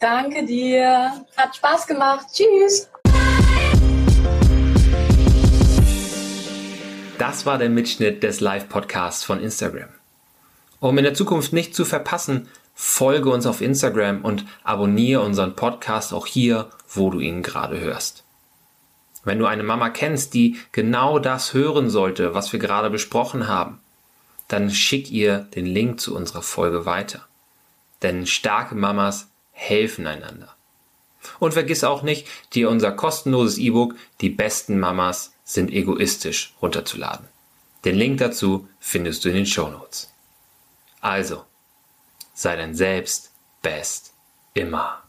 Danke 0.00 0.46
dir. 0.46 1.24
Hat 1.36 1.56
Spaß 1.56 1.88
gemacht. 1.88 2.26
Tschüss. 2.32 2.88
Das 7.18 7.46
war 7.46 7.58
der 7.58 7.68
Mitschnitt 7.68 8.22
des 8.22 8.38
Live-Podcasts 8.38 9.24
von 9.24 9.40
Instagram. 9.40 9.88
Um 10.78 10.96
in 10.98 11.02
der 11.02 11.14
Zukunft 11.14 11.52
nicht 11.52 11.74
zu 11.74 11.84
verpassen, 11.84 12.48
folge 12.74 13.28
uns 13.30 13.44
auf 13.44 13.60
Instagram 13.60 14.24
und 14.24 14.44
abonniere 14.62 15.22
unseren 15.22 15.56
Podcast 15.56 16.12
auch 16.12 16.26
hier, 16.26 16.70
wo 16.88 17.10
du 17.10 17.18
ihn 17.18 17.42
gerade 17.42 17.80
hörst. 17.80 18.22
Wenn 19.24 19.40
du 19.40 19.46
eine 19.46 19.64
Mama 19.64 19.90
kennst, 19.90 20.32
die 20.32 20.58
genau 20.70 21.18
das 21.18 21.54
hören 21.54 21.90
sollte, 21.90 22.34
was 22.34 22.52
wir 22.52 22.60
gerade 22.60 22.88
besprochen 22.88 23.48
haben, 23.48 23.80
dann 24.46 24.70
schick 24.70 25.10
ihr 25.10 25.40
den 25.56 25.66
Link 25.66 25.98
zu 26.00 26.14
unserer 26.14 26.42
Folge 26.42 26.86
weiter. 26.86 27.26
Denn 28.02 28.28
starke 28.28 28.76
Mamas 28.76 29.28
helfen 29.58 30.06
einander. 30.06 30.54
Und 31.40 31.52
vergiss 31.52 31.84
auch 31.84 32.02
nicht, 32.02 32.26
dir 32.54 32.70
unser 32.70 32.92
kostenloses 32.92 33.58
E-Book 33.58 33.96
Die 34.20 34.30
besten 34.30 34.78
Mamas 34.78 35.32
sind 35.44 35.70
egoistisch 35.70 36.54
runterzuladen. 36.62 37.26
Den 37.84 37.96
Link 37.96 38.18
dazu 38.18 38.68
findest 38.78 39.24
du 39.24 39.28
in 39.28 39.34
den 39.34 39.46
Show 39.46 39.68
Notes. 39.68 40.12
Also, 41.00 41.44
sei 42.34 42.56
dein 42.56 42.74
Selbst 42.74 43.32
best 43.62 44.12
immer. 44.54 45.02